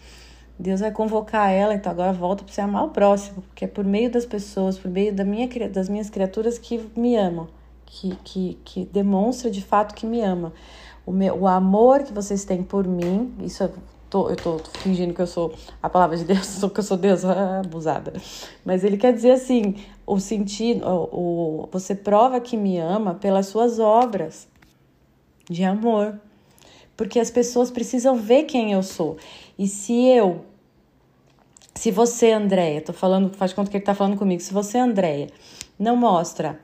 Deus 0.58 0.80
vai 0.80 0.92
convocar 0.92 1.50
ela, 1.50 1.74
então 1.74 1.90
agora 1.90 2.12
volta 2.12 2.44
para 2.44 2.52
você 2.52 2.60
amar 2.60 2.84
o 2.84 2.90
próximo, 2.90 3.42
porque 3.42 3.64
é 3.64 3.68
por 3.68 3.84
meio 3.84 4.10
das 4.10 4.24
pessoas, 4.24 4.78
por 4.78 4.90
meio 4.90 5.12
da 5.12 5.24
minha, 5.24 5.48
das 5.68 5.88
minhas 5.88 6.08
criaturas 6.08 6.58
que 6.58 6.88
me 6.96 7.16
amam, 7.16 7.48
que, 7.84 8.16
que, 8.22 8.58
que 8.64 8.84
demonstra 8.86 9.50
de 9.50 9.62
fato 9.62 9.94
que 9.94 10.06
me 10.06 10.20
ama. 10.20 10.52
O, 11.04 11.10
meu, 11.10 11.36
o 11.36 11.48
amor 11.48 12.04
que 12.04 12.12
vocês 12.12 12.44
têm 12.44 12.62
por 12.62 12.86
mim, 12.86 13.34
isso 13.40 13.68
tô, 14.12 14.28
eu 14.28 14.36
tô 14.36 14.58
fingindo 14.74 15.14
que 15.14 15.22
eu 15.22 15.26
sou 15.26 15.54
a 15.82 15.88
palavra 15.88 16.18
de 16.18 16.24
Deus, 16.24 16.60
que 16.72 16.80
eu 16.80 16.84
sou 16.84 16.98
Deus, 16.98 17.24
abusada. 17.24 18.12
Mas 18.62 18.84
ele 18.84 18.98
quer 18.98 19.12
dizer 19.14 19.32
assim, 19.32 19.74
o 20.14 20.20
sentido, 20.20 20.86
o, 20.86 21.62
o, 21.64 21.68
você 21.70 21.94
prova 21.94 22.40
que 22.40 22.56
me 22.56 22.78
ama 22.78 23.14
pelas 23.14 23.46
suas 23.46 23.78
obras 23.78 24.48
de 25.48 25.64
amor. 25.64 26.20
Porque 26.96 27.18
as 27.18 27.30
pessoas 27.30 27.70
precisam 27.70 28.16
ver 28.16 28.44
quem 28.44 28.72
eu 28.72 28.82
sou. 28.82 29.16
E 29.58 29.66
se 29.66 30.06
eu, 30.08 30.44
se 31.74 31.90
você, 31.90 32.32
Andréia, 32.32 32.80
tô 32.82 32.92
falando, 32.92 33.34
faz 33.34 33.52
conta 33.52 33.70
que 33.70 33.76
ele 33.76 33.84
tá 33.84 33.94
falando 33.94 34.18
comigo, 34.18 34.42
se 34.42 34.52
você, 34.52 34.78
Andréia, 34.78 35.28
não 35.78 35.96
mostra 35.96 36.60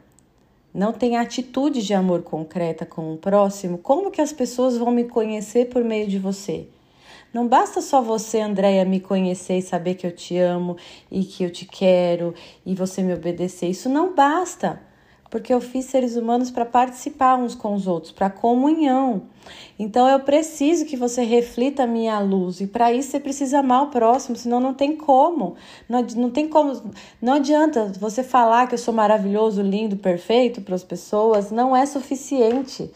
não 0.73 0.93
tem 0.93 1.17
atitude 1.17 1.83
de 1.83 1.95
amor 1.95 2.23
concreta 2.23 2.85
com 2.85 3.15
o 3.15 3.17
próximo, 3.17 3.79
como 3.79 4.11
que 4.11 4.21
as 4.21 4.33
pessoas 4.33 4.77
vão 4.77 4.91
me 4.91 5.05
conhecer 5.05 5.69
por 5.69 5.83
meio 5.83 6.07
de 6.07 6.19
você? 6.19 6.69
Não 7.33 7.47
basta 7.47 7.83
só 7.83 8.01
você, 8.01 8.41
Andréia, 8.41 8.87
me 8.87 9.01
conhecer 9.01 9.59
e 9.59 9.63
saber 9.63 9.95
que 9.97 10.07
eu 10.07 10.13
te 10.13 10.39
amo 10.39 10.77
e 11.11 11.25
que 11.25 11.45
eu 11.45 11.51
te 11.51 11.67
quero 11.67 12.35
e 12.65 12.75
você 12.75 13.03
me 13.03 13.13
obedecer. 13.13 13.69
Isso 13.69 13.87
não 13.87 14.15
basta, 14.15 14.81
porque 15.31 15.53
eu 15.53 15.61
fiz 15.61 15.85
seres 15.85 16.17
humanos 16.17 16.51
para 16.51 16.65
participar 16.65 17.37
uns 17.37 17.55
com 17.55 17.75
os 17.75 17.87
outros, 17.87 18.13
para 18.13 18.31
comunhão. 18.31 19.25
Então 19.79 20.09
eu 20.09 20.21
preciso 20.21 20.87
que 20.87 20.97
você 20.97 21.23
reflita 21.23 21.83
a 21.83 21.87
minha 21.87 22.19
luz 22.19 22.63
e 22.63 22.67
para 22.67 22.91
isso 22.95 23.11
você 23.11 23.21
precisa 23.21 23.59
amar 23.59 23.85
o 23.85 23.91
próximo, 23.91 24.35
senão 24.35 24.59
não 24.59 24.73
tem 24.73 24.97
como. 24.97 25.55
Não, 25.87 26.01
não 26.17 26.31
tem 26.31 26.49
como, 26.49 26.81
não 27.21 27.35
adianta 27.35 27.93
você 28.01 28.23
falar 28.23 28.69
que 28.69 28.75
eu 28.75 28.79
sou 28.79 28.95
maravilhoso, 28.95 29.61
lindo, 29.61 29.99
perfeito 29.99 30.63
para 30.63 30.75
as 30.75 30.85
pessoas, 30.85 31.51
não 31.51 31.77
é 31.77 31.85
suficiente. 31.85 32.91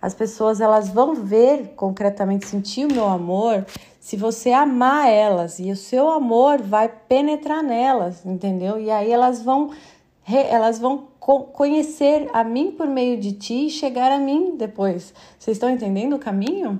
As 0.00 0.14
pessoas 0.14 0.60
elas 0.60 0.88
vão 0.88 1.14
ver 1.14 1.74
concretamente, 1.76 2.46
sentir 2.46 2.86
o 2.86 2.92
meu 2.92 3.06
amor, 3.06 3.66
se 4.00 4.16
você 4.16 4.50
amar 4.50 5.08
elas 5.08 5.58
e 5.58 5.70
o 5.70 5.76
seu 5.76 6.08
amor 6.08 6.62
vai 6.62 6.88
penetrar 6.88 7.62
nelas, 7.62 8.24
entendeu? 8.24 8.80
E 8.80 8.90
aí 8.90 9.10
elas 9.10 9.42
vão 9.42 9.70
elas 10.26 10.78
vão 10.78 11.08
conhecer 11.18 12.30
a 12.32 12.44
mim 12.44 12.70
por 12.70 12.86
meio 12.86 13.18
de 13.18 13.32
ti 13.32 13.66
e 13.66 13.70
chegar 13.70 14.12
a 14.12 14.18
mim 14.18 14.56
depois. 14.56 15.12
Vocês 15.38 15.56
estão 15.56 15.68
entendendo 15.68 16.14
o 16.14 16.18
caminho? 16.18 16.78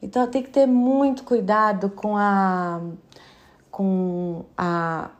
Então 0.00 0.26
tem 0.26 0.42
que 0.42 0.50
ter 0.50 0.66
muito 0.66 1.24
cuidado 1.24 1.90
com 1.90 2.16
a 2.16 2.80
com 3.70 4.44
a 4.56 5.10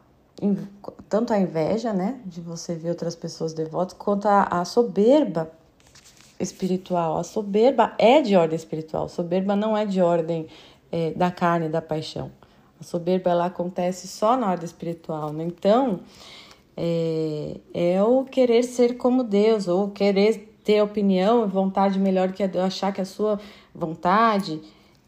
tanto 1.08 1.32
a 1.32 1.38
inveja, 1.38 1.92
né, 1.92 2.20
de 2.24 2.40
você 2.40 2.74
ver 2.74 2.90
outras 2.90 3.14
pessoas 3.14 3.52
devotas, 3.52 3.96
quanto 3.98 4.26
a, 4.26 4.42
a 4.44 4.64
soberba 4.64 5.50
espiritual. 6.40 7.18
A 7.18 7.24
soberba 7.24 7.94
é 7.98 8.20
de 8.20 8.34
ordem 8.36 8.56
espiritual, 8.56 9.08
soberba 9.08 9.54
não 9.54 9.76
é 9.76 9.86
de 9.86 10.00
ordem 10.00 10.46
é, 10.90 11.12
da 11.12 11.30
carne, 11.30 11.68
da 11.68 11.80
paixão. 11.80 12.30
A 12.80 12.84
soberba 12.84 13.30
ela 13.30 13.46
acontece 13.46 14.08
só 14.08 14.36
na 14.36 14.50
ordem 14.50 14.64
espiritual. 14.64 15.32
Né? 15.32 15.44
Então, 15.44 16.00
é, 16.76 17.60
é 17.72 18.02
o 18.02 18.24
querer 18.24 18.64
ser 18.64 18.96
como 18.96 19.22
Deus, 19.22 19.68
ou 19.68 19.90
querer 19.90 20.52
ter 20.64 20.82
opinião, 20.82 21.48
vontade 21.48 21.98
melhor 21.98 22.32
que 22.32 22.42
a, 22.42 22.64
achar 22.64 22.92
que 22.92 23.00
a 23.00 23.04
sua 23.04 23.38
vontade 23.74 24.60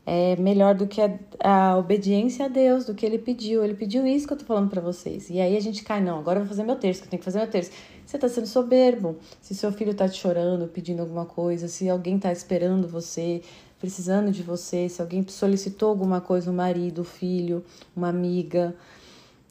é 0.07 0.37
melhor 0.37 0.75
do 0.75 0.87
que 0.87 1.01
a, 1.01 1.19
a, 1.41 1.79
obediência 1.79 2.45
a 2.45 2.49
Deus, 2.49 2.85
do 2.85 2.95
que 2.95 3.07
ele 3.07 3.19
pediu. 3.19 3.65
Ele 3.65 3.75
pediu 3.75 4.07
isso 4.07 4.27
que 4.27 4.35
eu 4.35 4.37
tô 4.37 4.45
falando 4.45 4.69
para 4.69 4.81
vocês. 4.81 5.31
E 5.31 5.41
aí 5.41 5.57
a 5.57 5.61
gente 5.61 5.83
cai, 5.83 6.03
não, 6.03 6.19
agora 6.19 6.39
eu 6.39 6.43
vou 6.43 6.49
fazer 6.49 6.63
meu 6.63 6.77
terço, 6.77 7.01
que 7.01 7.07
eu 7.07 7.11
tenho 7.11 7.21
que 7.21 7.25
fazer 7.25 7.39
meu 7.39 7.49
terço. 7.49 7.71
Você 8.05 8.19
tá 8.19 8.29
sendo 8.29 8.47
soberbo. 8.47 9.17
Se 9.41 9.55
seu 9.55 9.73
filho 9.73 9.95
tá 9.95 10.09
te 10.09 10.21
chorando, 10.21 10.69
pedindo 10.69 11.01
alguma 11.01 11.25
coisa, 11.25 11.69
se 11.69 11.89
alguém 11.89 12.19
tá 12.19 12.31
esperando 12.31 12.87
você, 12.87 13.41
precisando 13.79 14.31
de 14.31 14.43
você, 14.43 14.89
se 14.89 15.01
alguém 15.01 15.27
solicitou 15.27 15.89
alguma 15.89 16.21
coisa, 16.21 16.51
um 16.51 16.55
marido, 16.55 17.01
um 17.01 17.05
filho, 17.05 17.65
uma 17.97 18.09
amiga, 18.09 18.77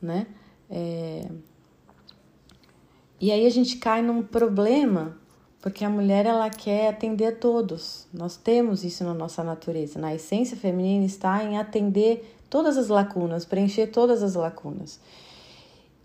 né? 0.01 0.27
É... 0.69 1.27
E 3.19 3.31
aí 3.31 3.45
a 3.45 3.49
gente 3.49 3.77
cai 3.77 4.01
num 4.01 4.21
problema 4.21 5.17
porque 5.63 5.85
a 5.85 5.89
mulher 5.89 6.25
ela 6.25 6.49
quer 6.49 6.89
atender 6.89 7.27
a 7.27 7.31
todos. 7.31 8.05
Nós 8.13 8.35
temos 8.35 8.83
isso 8.83 9.01
na 9.05 9.13
nossa 9.13 9.41
natureza. 9.45 9.97
Na 9.97 10.13
essência 10.13 10.57
feminina 10.57 11.05
está 11.05 11.41
em 11.41 11.57
atender 11.57 12.37
todas 12.49 12.77
as 12.77 12.89
lacunas, 12.89 13.45
preencher 13.45 13.87
todas 13.87 14.21
as 14.21 14.35
lacunas. 14.35 14.99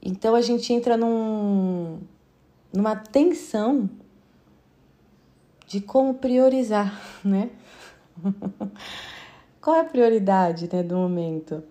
Então 0.00 0.36
a 0.36 0.40
gente 0.40 0.72
entra 0.72 0.96
num, 0.96 1.98
numa 2.72 2.94
tensão 2.94 3.90
de 5.66 5.80
como 5.80 6.14
priorizar, 6.14 6.96
né? 7.24 7.50
Qual 9.60 9.74
é 9.74 9.80
a 9.80 9.84
prioridade 9.84 10.70
né, 10.72 10.84
do 10.84 10.94
momento? 10.94 11.64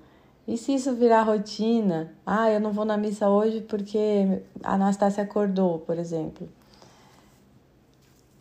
E 0.45 0.57
se 0.57 0.75
isso 0.75 0.93
virar 0.93 1.21
rotina? 1.23 2.13
Ah, 2.25 2.51
eu 2.51 2.59
não 2.59 2.73
vou 2.73 2.83
na 2.83 2.97
missa 2.97 3.29
hoje 3.29 3.61
porque 3.61 4.41
a 4.61 4.73
Anastácia 4.73 5.23
acordou, 5.23 5.79
por 5.79 5.97
exemplo. 5.97 6.49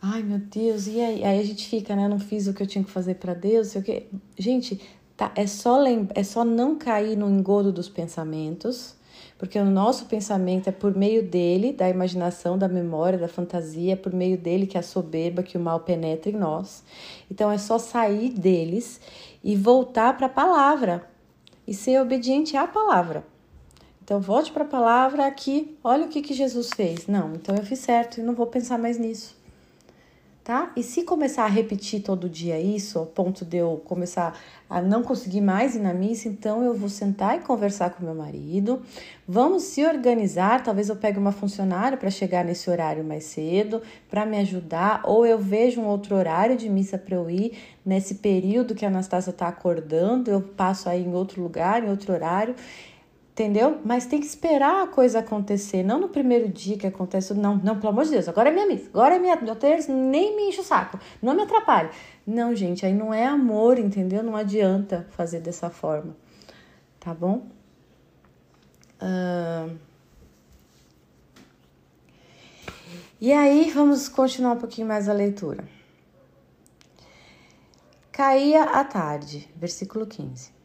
Ai, 0.08 0.22
meu 0.22 0.38
Deus, 0.38 0.86
e 0.86 1.00
aí? 1.00 1.24
Aí 1.24 1.40
a 1.40 1.42
gente 1.42 1.68
fica, 1.68 1.96
né? 1.96 2.06
Não 2.06 2.20
fiz 2.20 2.46
o 2.46 2.54
que 2.54 2.62
eu 2.62 2.66
tinha 2.66 2.84
que 2.84 2.90
fazer 2.90 3.14
para 3.14 3.34
Deus, 3.34 3.68
sei 3.68 3.80
o 3.80 3.84
quê. 3.84 4.06
Gente, 4.38 4.80
tá, 5.16 5.32
é 5.34 5.48
só 5.48 5.76
lem 5.76 6.08
é 6.14 6.22
só 6.22 6.44
não 6.44 6.78
cair 6.78 7.16
no 7.16 7.28
engodo 7.28 7.72
dos 7.72 7.88
pensamentos, 7.88 8.94
porque 9.36 9.58
o 9.58 9.64
nosso 9.64 10.06
pensamento 10.06 10.68
é 10.68 10.70
por 10.70 10.94
meio 10.96 11.28
dele, 11.28 11.72
da 11.72 11.88
imaginação, 11.88 12.56
da 12.56 12.68
memória, 12.68 13.18
da 13.18 13.26
fantasia, 13.26 13.94
é 13.94 13.96
por 13.96 14.12
meio 14.12 14.38
dele 14.38 14.68
que 14.68 14.78
a 14.78 14.82
soberba, 14.82 15.42
que 15.42 15.58
o 15.58 15.60
mal 15.60 15.80
penetra 15.80 16.30
em 16.30 16.36
nós. 16.36 16.84
Então 17.28 17.50
é 17.50 17.58
só 17.58 17.76
sair 17.76 18.28
deles 18.28 19.00
e 19.42 19.56
voltar 19.56 20.16
para 20.16 20.26
a 20.26 20.30
palavra 20.30 21.04
e 21.66 21.74
ser 21.74 22.00
obediente 22.00 22.56
à 22.56 22.68
palavra. 22.68 23.26
Então 24.04 24.20
volte 24.20 24.52
para 24.52 24.62
a 24.62 24.68
palavra 24.68 25.26
aqui, 25.26 25.76
olha 25.82 26.06
o 26.06 26.08
que, 26.08 26.22
que 26.22 26.32
Jesus 26.32 26.70
fez. 26.76 27.08
Não, 27.08 27.34
então 27.34 27.56
eu 27.56 27.64
fiz 27.64 27.80
certo 27.80 28.20
e 28.20 28.22
não 28.22 28.36
vou 28.36 28.46
pensar 28.46 28.78
mais 28.78 28.98
nisso. 29.00 29.45
Tá? 30.46 30.70
E 30.76 30.82
se 30.84 31.02
começar 31.02 31.42
a 31.42 31.48
repetir 31.48 32.02
todo 32.02 32.28
dia 32.28 32.56
isso, 32.60 33.00
ao 33.00 33.06
ponto 33.06 33.44
de 33.44 33.56
eu 33.56 33.82
começar 33.84 34.38
a 34.70 34.80
não 34.80 35.02
conseguir 35.02 35.40
mais 35.40 35.74
ir 35.74 35.80
na 35.80 35.92
missa, 35.92 36.28
então 36.28 36.62
eu 36.62 36.72
vou 36.72 36.88
sentar 36.88 37.36
e 37.36 37.40
conversar 37.40 37.90
com 37.90 38.04
meu 38.04 38.14
marido. 38.14 38.80
Vamos 39.26 39.64
se 39.64 39.84
organizar, 39.84 40.62
talvez 40.62 40.88
eu 40.88 40.94
pegue 40.94 41.18
uma 41.18 41.32
funcionária 41.32 41.98
para 41.98 42.10
chegar 42.10 42.44
nesse 42.44 42.70
horário 42.70 43.02
mais 43.02 43.24
cedo, 43.24 43.82
para 44.08 44.24
me 44.24 44.38
ajudar, 44.38 45.00
ou 45.02 45.26
eu 45.26 45.36
vejo 45.36 45.80
um 45.80 45.86
outro 45.86 46.14
horário 46.14 46.56
de 46.56 46.68
missa 46.68 46.96
para 46.96 47.16
eu 47.16 47.28
ir 47.28 47.58
nesse 47.84 48.14
período 48.14 48.72
que 48.72 48.84
a 48.84 48.88
Anastácia 48.88 49.30
está 49.30 49.48
acordando, 49.48 50.30
eu 50.30 50.40
passo 50.40 50.88
aí 50.88 51.02
em 51.02 51.12
outro 51.12 51.42
lugar, 51.42 51.82
em 51.82 51.90
outro 51.90 52.12
horário 52.12 52.54
entendeu? 53.36 53.82
Mas 53.84 54.06
tem 54.06 54.18
que 54.18 54.24
esperar 54.24 54.84
a 54.84 54.86
coisa 54.86 55.18
acontecer, 55.18 55.82
não 55.82 56.00
no 56.00 56.08
primeiro 56.08 56.48
dia 56.48 56.78
que 56.78 56.86
acontece, 56.86 57.34
não, 57.34 57.56
não, 57.56 57.78
pelo 57.78 57.90
amor 57.90 58.06
de 58.06 58.12
Deus, 58.12 58.26
agora 58.26 58.48
é 58.48 58.52
minha 58.52 58.66
missa, 58.66 58.88
agora 58.88 59.16
é 59.16 59.18
minha, 59.18 59.36
meu 59.36 59.54
terço, 59.54 59.92
nem 59.92 60.34
me 60.34 60.48
enche 60.48 60.62
o 60.62 60.64
saco, 60.64 60.98
não 61.20 61.34
me 61.34 61.42
atrapalhe. 61.42 61.90
Não, 62.26 62.54
gente, 62.54 62.86
aí 62.86 62.94
não 62.94 63.12
é 63.12 63.26
amor, 63.26 63.78
entendeu? 63.78 64.22
Não 64.22 64.34
adianta 64.34 65.06
fazer 65.10 65.40
dessa 65.40 65.68
forma, 65.68 66.16
tá 66.98 67.12
bom? 67.12 67.46
Uh... 69.02 69.76
E 73.20 73.32
aí, 73.32 73.70
vamos 73.70 74.08
continuar 74.08 74.52
um 74.52 74.58
pouquinho 74.58 74.86
mais 74.86 75.10
a 75.10 75.12
leitura. 75.12 75.62
Caía 78.10 78.64
a 78.64 78.82
tarde, 78.82 79.46
versículo 79.56 80.06
15. 80.06 80.55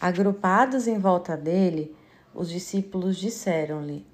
Agrupados 0.00 0.86
em 0.86 0.96
volta 0.96 1.36
dele, 1.36 1.92
os 2.32 2.48
discípulos 2.48 3.16
disseram-lhe: 3.16 4.06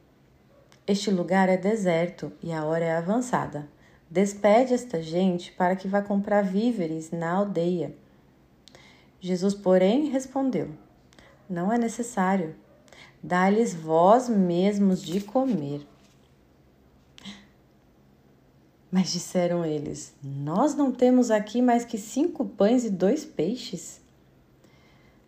Este 0.86 1.10
lugar 1.10 1.50
é 1.50 1.58
deserto 1.58 2.32
e 2.42 2.52
a 2.52 2.64
hora 2.64 2.84
é 2.84 2.96
avançada. 2.96 3.68
Despede 4.10 4.72
esta 4.72 5.02
gente 5.02 5.52
para 5.52 5.76
que 5.76 5.86
vá 5.86 6.00
comprar 6.00 6.42
víveres 6.42 7.10
na 7.10 7.32
aldeia. 7.32 7.94
Jesus, 9.20 9.52
porém, 9.52 10.08
respondeu: 10.08 10.70
Não 11.50 11.70
é 11.70 11.76
necessário. 11.76 12.54
Dá-lhes 13.22 13.74
vós 13.74 14.28
mesmos 14.28 15.02
de 15.02 15.20
comer. 15.20 15.86
Mas 18.90 19.12
disseram 19.12 19.66
eles: 19.66 20.14
Nós 20.22 20.74
não 20.74 20.90
temos 20.92 21.30
aqui 21.30 21.60
mais 21.60 21.84
que 21.84 21.98
cinco 21.98 22.46
pães 22.46 22.84
e 22.84 22.90
dois 22.90 23.24
peixes. 23.24 24.03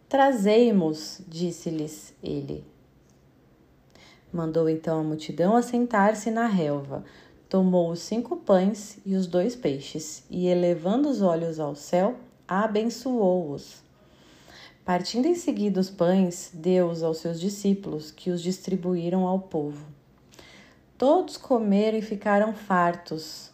Trazei-mos, 0.09 1.21
disse-lhes 1.27 2.15
ele. 2.23 2.65
Mandou 4.33 4.69
então 4.69 5.01
a 5.01 5.03
multidão 5.03 5.57
assentar-se 5.57 6.31
na 6.31 6.47
relva, 6.47 7.05
tomou 7.49 7.91
os 7.91 8.01
cinco 8.01 8.37
pães 8.37 8.99
e 9.05 9.17
os 9.17 9.27
dois 9.27 9.57
peixes, 9.57 10.23
e 10.31 10.47
elevando 10.47 11.09
os 11.09 11.23
olhos 11.23 11.59
ao 11.59 11.75
céu, 11.75 12.15
abençoou-os. 12.47 13.83
Partindo 14.85 15.27
em 15.27 15.35
seguida 15.35 15.81
os 15.81 15.91
pães, 15.91 16.51
deu-os 16.55 17.03
aos 17.03 17.19
seus 17.19 17.41
discípulos, 17.41 18.13
que 18.13 18.31
os 18.31 18.41
distribuíram 18.41 19.27
ao 19.27 19.41
povo. 19.41 19.87
Todos 20.97 21.37
comeram 21.37 21.99
e 21.99 22.03
ficaram 22.03 22.55
fartos, 22.55 23.51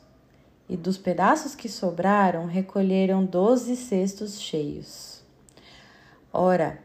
e 0.68 0.76
dos 0.76 0.98
pedaços 0.98 1.54
que 1.54 1.68
sobraram 1.68 2.44
recolheram 2.44 3.24
doze 3.24 3.74
cestos 3.74 4.38
cheios. 4.38 5.11
Ora, 6.32 6.78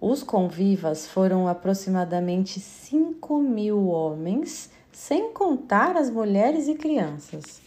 os 0.00 0.22
convivas 0.24 1.06
foram 1.06 1.46
aproximadamente 1.46 2.58
5 2.58 3.38
mil 3.40 3.86
homens, 3.86 4.70
sem 4.90 5.32
contar 5.32 5.96
as 5.96 6.10
mulheres 6.10 6.66
e 6.66 6.74
crianças. 6.74 7.60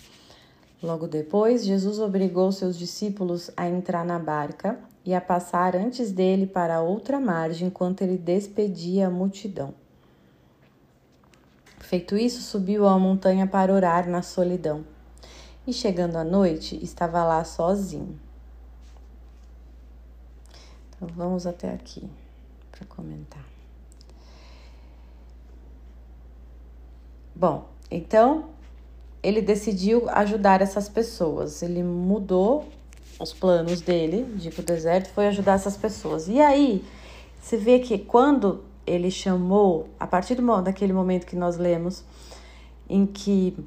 Logo 0.82 1.08
depois, 1.08 1.64
Jesus 1.64 2.00
obrigou 2.00 2.52
seus 2.52 2.78
discípulos 2.78 3.50
a 3.56 3.70
entrar 3.70 4.04
na 4.04 4.20
barca 4.20 4.78
e 5.06 5.14
a 5.14 5.22
passar 5.22 5.76
antes 5.76 6.12
dele 6.12 6.48
para 6.48 6.82
outra 6.82 7.18
margem 7.20 7.70
enquanto 7.70 8.02
ele 8.02 8.18
despedia 8.18 9.08
a 9.08 9.12
multidão. 9.12 9.74
Feito 11.80 12.18
isso, 12.18 12.42
subiu 12.42 12.88
à 12.88 13.00
montanha 13.00 13.48
para 13.48 13.74
orar 13.74 14.10
na 14.10 14.22
solidão. 14.22 14.84
E 15.66 15.72
chegando 15.72 16.18
à 16.18 16.24
noite, 16.26 16.78
estava 16.84 17.24
lá 17.24 17.44
sozinho. 17.46 18.20
Vamos 21.16 21.46
até 21.46 21.74
aqui 21.74 22.10
para 22.72 22.86
comentar. 22.88 23.44
Bom, 27.36 27.68
então 27.90 28.50
ele 29.22 29.42
decidiu 29.42 30.10
ajudar 30.10 30.62
essas 30.62 30.90
pessoas. 30.90 31.62
Ele 31.62 31.82
mudou 31.82 32.68
os 33.20 33.34
planos 33.34 33.82
dele 33.82 34.24
de 34.36 34.50
ir 34.50 34.52
para 34.52 34.62
o 34.62 34.66
deserto, 34.66 35.10
foi 35.10 35.28
ajudar 35.28 35.54
essas 35.54 35.78
pessoas. 35.78 36.28
E 36.28 36.40
aí 36.40 36.84
você 37.42 37.58
vê 37.58 37.80
que 37.80 37.98
quando 37.98 38.64
ele 38.86 39.10
chamou, 39.10 39.90
a 40.00 40.06
partir 40.06 40.36
do, 40.36 40.62
daquele 40.62 40.94
momento 40.94 41.26
que 41.26 41.36
nós 41.36 41.58
lemos, 41.58 42.04
em 42.90 43.06
que 43.06 43.58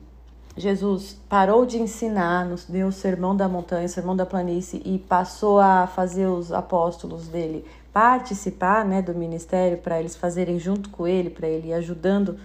Jesus 0.57 1.17
parou 1.29 1.67
de 1.67 1.79
ensinar, 1.79 2.47
nos 2.47 2.65
deu 2.65 2.89
o 2.89 2.93
sermão 2.93 3.37
da 3.37 3.47
montanha, 3.47 3.85
o 3.85 3.89
sermão 3.89 4.17
da 4.17 4.25
planície 4.25 4.81
e 4.85 4.99
passou 4.99 5.61
a 5.61 5.87
fazer 5.87 6.27
os 6.27 6.51
apóstolos 6.51 7.29
dele 7.29 7.65
participar 7.93 8.85
né, 8.85 9.01
do 9.01 9.15
ministério 9.15 9.79
para 9.79 9.99
eles 9.99 10.17
fazerem 10.17 10.59
junto 10.59 10.91
com 10.91 11.07
ele, 11.07 11.31
para 11.31 11.47
ele 11.49 11.69
ir 11.69 11.73
ajudando 11.75 12.39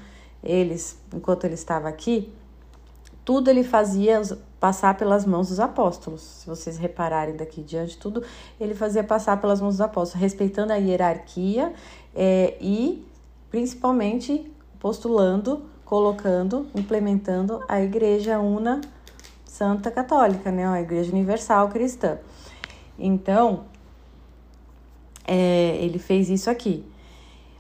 eles 0.43 0.97
enquanto 1.13 1.45
ele 1.45 1.53
estava 1.55 1.87
aqui. 1.87 2.31
Tudo 3.23 3.49
ele 3.49 3.63
fazia 3.63 4.21
passar 4.59 4.97
pelas 4.97 5.25
mãos 5.25 5.49
dos 5.49 5.59
apóstolos. 5.59 6.21
Se 6.21 6.47
vocês 6.47 6.77
repararem 6.77 7.35
daqui 7.35 7.61
diante, 7.61 7.97
tudo 7.97 8.23
ele 8.59 8.73
fazia 8.73 9.03
passar 9.03 9.39
pelas 9.39 9.59
mãos 9.61 9.75
dos 9.75 9.81
apóstolos, 9.81 10.21
respeitando 10.21 10.73
a 10.73 10.77
hierarquia 10.77 11.73
é, 12.15 12.57
e 12.59 13.05
principalmente 13.49 14.51
postulando 14.79 15.69
colocando, 15.91 16.67
implementando 16.73 17.61
a 17.67 17.81
Igreja 17.81 18.39
Una 18.39 18.79
Santa 19.43 19.91
Católica, 19.91 20.49
né? 20.49 20.65
A 20.65 20.79
Igreja 20.79 21.11
Universal 21.11 21.67
Cristã. 21.67 22.17
Então, 22.97 23.65
é, 25.27 25.75
ele 25.81 25.99
fez 25.99 26.29
isso 26.29 26.49
aqui. 26.49 26.85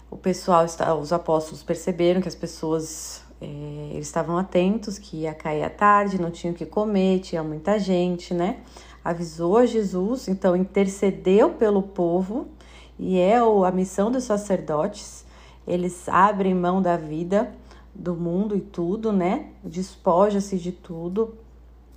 O 0.09 0.15
pessoal, 0.15 0.63
os 1.01 1.11
apóstolos 1.11 1.61
perceberam 1.61 2.21
que 2.21 2.27
as 2.29 2.33
pessoas 2.33 3.21
é, 3.41 3.89
eles 3.91 4.07
estavam 4.07 4.37
atentos, 4.37 4.97
que 4.97 5.23
ia 5.23 5.33
cair 5.33 5.65
à 5.65 5.69
tarde, 5.69 6.17
não 6.17 6.31
tinham 6.31 6.53
o 6.53 6.57
que 6.57 6.65
comer, 6.65 7.19
tinha 7.19 7.43
muita 7.43 7.77
gente, 7.77 8.33
né? 8.33 8.61
Avisou 9.03 9.57
a 9.57 9.65
Jesus, 9.65 10.29
então 10.29 10.55
intercedeu 10.55 11.49
pelo 11.49 11.83
povo, 11.83 12.47
e 12.97 13.19
é 13.19 13.35
a 13.39 13.71
missão 13.73 14.09
dos 14.09 14.23
sacerdotes. 14.23 15.25
Eles 15.67 16.07
abrem 16.07 16.55
mão 16.55 16.81
da 16.81 16.95
vida 16.95 17.59
do 17.93 18.15
mundo 18.15 18.55
e 18.55 18.61
tudo, 18.61 19.11
né? 19.11 19.47
Despoja-se 19.63 20.57
de 20.57 20.71
tudo 20.71 21.37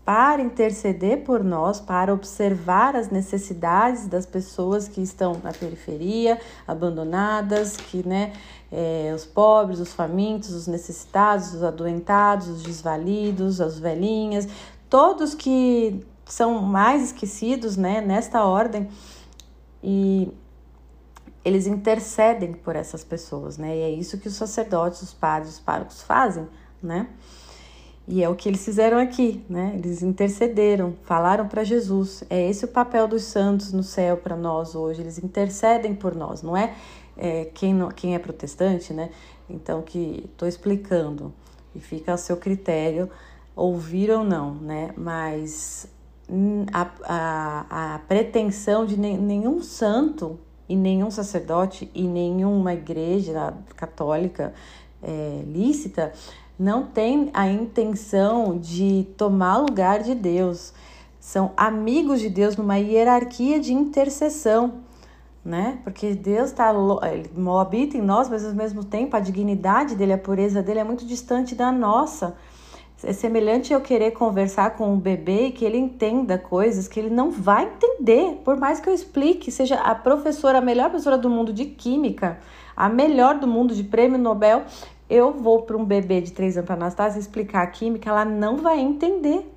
para 0.05 0.43
interceder 0.43 1.25
por 1.25 1.43
nós, 1.43 1.81
para 1.81 2.13
observar 2.13 2.95
as 2.95 3.09
necessidades 3.09 4.07
das 4.07 4.27
pessoas 4.27 4.87
que 4.87 5.01
estão 5.01 5.41
na 5.43 5.51
periferia, 5.51 6.39
abandonadas, 6.67 7.77
que, 7.77 8.07
né, 8.07 8.35
é, 8.71 9.13
os 9.15 9.25
pobres, 9.25 9.81
os 9.81 9.95
famintos, 9.95 10.51
os 10.51 10.67
necessitados, 10.67 11.55
os 11.55 11.63
adoentados, 11.63 12.49
os 12.49 12.63
desvalidos, 12.63 13.63
as 13.63 13.79
velhinhas, 13.79 14.47
todos 14.91 15.35
que 15.35 16.05
são 16.27 16.61
mais 16.61 17.03
esquecidos, 17.05 17.77
né, 17.77 18.03
nesta 18.03 18.45
ordem. 18.45 18.89
E 19.83 20.31
eles 21.45 21.67
intercedem 21.67 22.53
por 22.53 22.75
essas 22.75 23.05
pessoas, 23.05 23.59
né? 23.59 23.77
E 23.77 23.81
é 23.81 23.91
isso 23.91 24.19
que 24.19 24.29
os 24.29 24.35
sacerdotes, 24.35 25.03
os 25.03 25.13
padres, 25.13 25.55
os 25.55 25.61
párocos 25.61 26.03
fazem, 26.03 26.49
né? 26.83 27.09
E 28.07 28.23
é 28.23 28.29
o 28.29 28.35
que 28.35 28.49
eles 28.49 28.65
fizeram 28.65 28.99
aqui, 28.99 29.45
né? 29.49 29.73
Eles 29.77 30.03
intercederam, 30.03 30.95
falaram 31.05 31.49
para 31.49 31.65
Jesus. 31.65 32.23
É 32.29 32.49
esse 32.49 32.65
o 32.65 32.69
papel 32.69 33.09
dos 33.09 33.25
santos 33.25 33.73
no 33.73 33.83
céu 33.83 34.17
para 34.17 34.37
nós 34.37 34.75
hoje. 34.75 35.01
Eles 35.01 35.19
intercedem 35.19 35.95
por 35.95 36.15
nós, 36.15 36.43
não 36.43 36.57
é, 36.57 36.75
é 37.17 37.47
quem, 37.47 37.75
não, 37.75 37.89
quem 37.89 38.15
é 38.15 38.19
protestante, 38.19 38.93
né? 38.93 39.11
Então, 39.49 39.83
que 39.83 40.29
estou 40.31 40.49
explicando 40.49 41.33
e 41.75 41.81
fica 41.81 42.15
a 42.15 42.17
seu 42.17 42.37
critério 42.37 43.11
ouvir 43.57 44.11
ou 44.11 44.25
não, 44.25 44.55
né? 44.55 44.91
Mas 44.97 45.89
a, 46.73 46.91
a, 47.05 47.95
a 47.95 47.99
pretensão 48.01 48.85
de 48.87 48.99
nenhum 48.99 49.63
santo 49.63 50.39
e 50.69 50.77
nenhum 50.77 51.11
sacerdote 51.11 51.91
e 51.95 52.03
nenhuma 52.03 52.75
igreja 52.75 53.55
católica 53.77 54.53
é, 55.03 55.43
lícita 55.47 56.13
não 56.59 56.87
tem 56.87 57.31
a 57.35 57.49
intenção 57.49 58.57
de 58.59 59.07
tomar 59.17 59.59
lugar 59.59 60.03
de 60.03 60.15
Deus. 60.15 60.73
São 61.21 61.53
amigos 61.57 62.21
de 62.21 62.29
Deus 62.29 62.57
numa 62.57 62.77
hierarquia 62.77 63.59
de 63.59 63.73
intercessão, 63.73 64.75
né? 65.45 65.79
Porque 65.83 66.15
Deus 66.15 66.51
está 66.51 66.73
ele 67.11 67.31
habita 67.59 67.97
em 67.97 68.03
nós, 68.03 68.29
mas 68.29 68.45
ao 68.45 68.55
mesmo 68.55 68.85
tempo 68.85 69.17
a 69.17 69.21
dignidade 69.21 69.95
dele, 69.95 70.13
a 70.13 70.19
pureza 70.19 70.63
dele 70.63 70.81
é 70.81 70.85
muito 70.85 71.05
distante 71.05 71.55
da 71.55 71.73
nossa. 71.73 72.37
É 73.07 73.13
semelhante 73.13 73.73
eu 73.73 73.81
querer 73.81 74.13
conversar 74.13 74.77
com 74.77 74.93
um 74.93 74.99
bebê 74.99 75.47
e 75.47 75.53
que 75.53 75.65
ele 75.65 75.77
entenda 75.77 76.39
coisas 76.39 76.89
que 76.89 76.99
ele 76.99 77.11
não 77.11 77.31
vai 77.31 77.65
entender, 77.65 78.41
por 78.45 78.57
mais 78.57 78.81
que 78.81 78.89
eu 78.89 78.95
explique, 78.95 79.51
seja 79.51 79.77
a 79.77 79.95
professora, 79.95 80.59
a 80.59 80.61
melhor 80.61 80.89
professora 80.89 81.19
do 81.19 81.29
mundo 81.29 81.53
de 81.53 81.67
química, 81.67 82.39
a 82.77 82.89
melhor 82.89 83.39
do 83.39 83.47
mundo 83.47 83.75
de 83.75 83.85
prêmio 83.85 84.19
Nobel, 84.19 84.63
eu 85.09 85.33
vou 85.33 85.63
para 85.63 85.77
um 85.77 85.85
bebê 85.85 86.21
de 86.21 86.33
3 86.33 86.57
anos 86.57 86.67
para 86.67 86.77
Anastasia 86.77 87.21
explicar 87.21 87.63
a 87.63 87.67
química, 87.67 88.09
ela 88.09 88.25
não 88.25 88.57
vai 88.57 88.81
entender. 88.81 89.51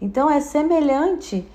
Então 0.00 0.28
é 0.30 0.40
semelhante 0.40 1.46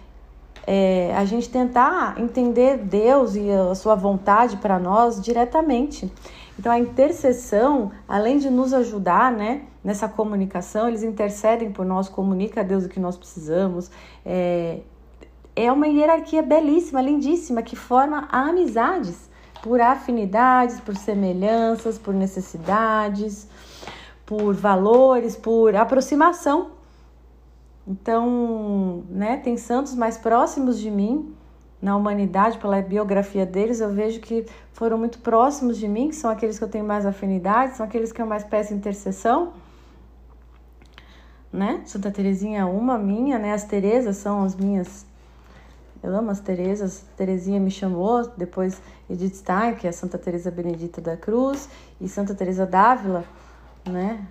é, 0.66 1.14
a 1.16 1.26
gente 1.26 1.50
tentar 1.50 2.20
entender 2.20 2.78
Deus 2.78 3.36
e 3.36 3.50
a 3.52 3.76
sua 3.76 3.96
vontade 3.96 4.58
para 4.58 4.80
nós 4.80 5.22
diretamente. 5.22 6.12
Então 6.58 6.72
a 6.72 6.80
intercessão, 6.80 7.92
além 8.08 8.38
de 8.38 8.50
nos 8.50 8.74
ajudar, 8.74 9.32
né, 9.32 9.62
nessa 9.84 10.08
comunicação, 10.08 10.88
eles 10.88 11.04
intercedem 11.04 11.72
por 11.72 11.86
nós, 11.86 12.10
comunica 12.10 12.62
a 12.62 12.64
Deus 12.64 12.86
o 12.86 12.90
que 12.90 13.00
nós 13.00 13.18
precisamos. 13.18 13.90
É, 14.26 14.80
é 15.56 15.72
uma 15.72 15.88
hierarquia 15.88 16.42
belíssima, 16.42 17.02
lindíssima, 17.02 17.62
que 17.62 17.76
forma 17.76 18.28
amizades 18.32 19.30
por 19.62 19.82
afinidades, 19.82 20.80
por 20.80 20.96
semelhanças, 20.96 21.98
por 21.98 22.14
necessidades, 22.14 23.48
por 24.26 24.54
valores, 24.54 25.36
por 25.36 25.76
aproximação. 25.76 26.72
Então, 27.88 29.04
né, 29.10 29.38
tem 29.38 29.58
santos 29.58 29.96
mais 29.96 30.18
próximos 30.18 30.80
de 30.80 30.92
mim 30.92 31.36
na 31.82 31.96
humanidade, 31.96 32.58
pela 32.58 32.82
biografia 32.82 33.46
deles, 33.46 33.80
eu 33.80 33.90
vejo 33.90 34.20
que 34.20 34.46
foram 34.74 34.98
muito 34.98 35.20
próximos 35.20 35.78
de 35.78 35.88
mim, 35.88 36.10
que 36.10 36.16
são 36.16 36.30
aqueles 36.30 36.58
que 36.58 36.64
eu 36.64 36.70
tenho 36.70 36.84
mais 36.84 37.06
afinidade, 37.06 37.78
são 37.78 37.86
aqueles 37.86 38.12
que 38.12 38.22
eu 38.22 38.26
mais 38.26 38.44
peço 38.44 38.74
intercessão. 38.74 39.54
Né? 41.52 41.82
Santa 41.86 42.12
Terezinha 42.12 42.62
é 42.62 42.66
uma 42.66 42.98
minha, 42.98 43.40
né? 43.40 43.54
As 43.54 43.64
Terezas 43.64 44.18
são 44.18 44.44
as 44.44 44.56
minhas 44.56 45.06
eu 46.02 46.16
amo 46.16 46.32
as 46.32 46.40
Terezas. 46.40 47.04
Terezinha 47.18 47.60
me 47.60 47.70
chamou, 47.70 48.26
depois 48.38 48.82
Edith 49.10 49.36
Stein, 49.36 49.76
que 49.76 49.88
é 49.88 49.92
Santa 49.92 50.18
Teresa 50.18 50.50
Benedita 50.50 51.02
da 51.02 51.18
Cruz, 51.18 51.70
e 52.00 52.08
Santa 52.08 52.34
Teresa 52.34 52.66
d'Ávila, 52.66 53.26
né? 53.86 54.26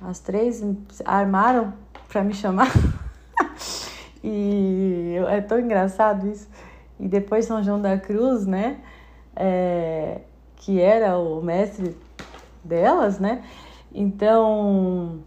As 0.00 0.18
três 0.20 0.62
armaram 1.04 1.74
para 2.08 2.24
me 2.24 2.32
chamar. 2.32 2.70
e 4.24 5.16
é 5.28 5.40
tão 5.42 5.60
engraçado 5.60 6.26
isso. 6.28 6.48
E 6.98 7.06
depois 7.06 7.44
São 7.44 7.62
João 7.62 7.80
da 7.80 7.98
Cruz, 7.98 8.46
né? 8.46 8.80
É, 9.36 10.22
que 10.56 10.80
era 10.80 11.18
o 11.18 11.42
mestre 11.42 11.96
delas, 12.64 13.18
né? 13.18 13.44
Então, 13.94 15.20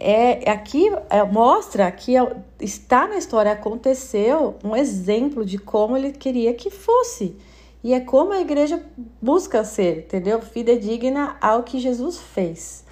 é 0.00 0.50
aqui 0.50 0.90
é, 1.10 1.22
mostra 1.22 1.90
que 1.92 2.16
é, 2.16 2.36
está 2.58 3.06
na 3.06 3.18
história 3.18 3.52
aconteceu 3.52 4.56
um 4.64 4.74
exemplo 4.74 5.44
de 5.44 5.58
como 5.58 5.96
ele 5.96 6.12
queria 6.12 6.54
que 6.54 6.70
fosse 6.70 7.36
e 7.84 7.92
é 7.94 8.00
como 8.00 8.32
a 8.32 8.40
igreja 8.40 8.82
busca 9.20 9.62
ser, 9.64 10.00
entendeu? 10.00 10.40
Fidedigna 10.40 11.36
ao 11.40 11.62
que 11.62 11.78
Jesus 11.78 12.18
fez. 12.18 12.84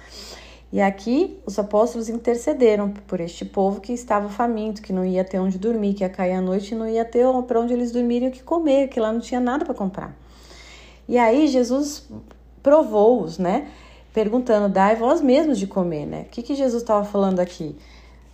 E 0.71 0.79
aqui 0.79 1.39
os 1.45 1.57
apóstolos 1.57 2.09
intercederam 2.09 2.91
por 3.07 3.19
este 3.19 3.43
povo 3.43 3.81
que 3.81 3.91
estava 3.91 4.29
faminto, 4.29 4.81
que 4.81 4.93
não 4.93 5.03
ia 5.03 5.23
ter 5.23 5.39
onde 5.39 5.57
dormir, 5.57 5.95
que 5.95 6.03
ia 6.03 6.09
cair 6.09 6.33
à 6.33 6.41
noite 6.41 6.73
e 6.73 6.77
não 6.77 6.87
ia 6.87 7.03
ter 7.03 7.25
para 7.47 7.59
onde 7.59 7.73
eles 7.73 7.91
dormirem 7.91 8.29
o 8.29 8.31
que 8.31 8.43
comer, 8.43 8.87
que 8.87 8.99
lá 8.99 9.11
não 9.11 9.19
tinha 9.19 9.39
nada 9.39 9.65
para 9.65 9.73
comprar. 9.73 10.15
E 11.07 11.17
aí 11.17 11.47
Jesus 11.47 12.07
provou-os, 12.61 13.39
né? 13.39 13.67
Perguntando: 14.13 14.67
dai 14.67 14.95
vós 14.95 15.21
mesmos 15.21 15.57
de 15.57 15.67
comer, 15.67 16.05
né? 16.05 16.21
O 16.21 16.29
que, 16.29 16.41
que 16.41 16.55
Jesus 16.55 16.81
estava 16.81 17.03
falando 17.03 17.39
aqui? 17.39 17.75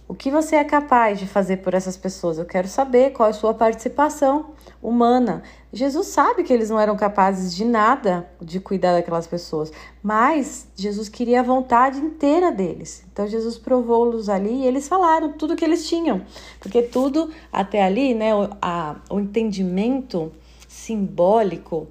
O 0.07 0.13
que 0.13 0.29
você 0.29 0.55
é 0.55 0.63
capaz 0.63 1.17
de 1.17 1.25
fazer 1.25 1.57
por 1.57 1.73
essas 1.73 1.97
pessoas? 1.97 2.37
Eu 2.37 2.45
quero 2.45 2.67
saber 2.67 3.11
qual 3.11 3.27
é 3.27 3.31
a 3.31 3.33
sua 3.33 3.55
participação 3.55 4.51
humana. 4.79 5.41
Jesus 5.73 6.07
sabe 6.07 6.43
que 6.43 6.53
eles 6.53 6.69
não 6.69 6.79
eram 6.79 6.95
capazes 6.95 7.55
de 7.55 7.65
nada 7.65 8.29
de 8.39 8.59
cuidar 8.59 8.93
daquelas 8.93 9.25
pessoas, 9.25 9.73
mas 10.03 10.67
Jesus 10.75 11.09
queria 11.09 11.39
a 11.39 11.43
vontade 11.43 11.97
inteira 11.97 12.51
deles. 12.51 13.03
Então 13.11 13.27
Jesus 13.27 13.57
provou-los 13.57 14.29
ali 14.29 14.61
e 14.61 14.67
eles 14.67 14.87
falaram 14.87 15.33
tudo 15.33 15.55
que 15.55 15.65
eles 15.65 15.89
tinham, 15.89 16.21
porque 16.59 16.83
tudo 16.83 17.31
até 17.51 17.83
ali, 17.83 18.13
né, 18.13 18.29
a, 18.61 18.97
o 19.09 19.19
entendimento 19.19 20.31
simbólico, 20.67 21.87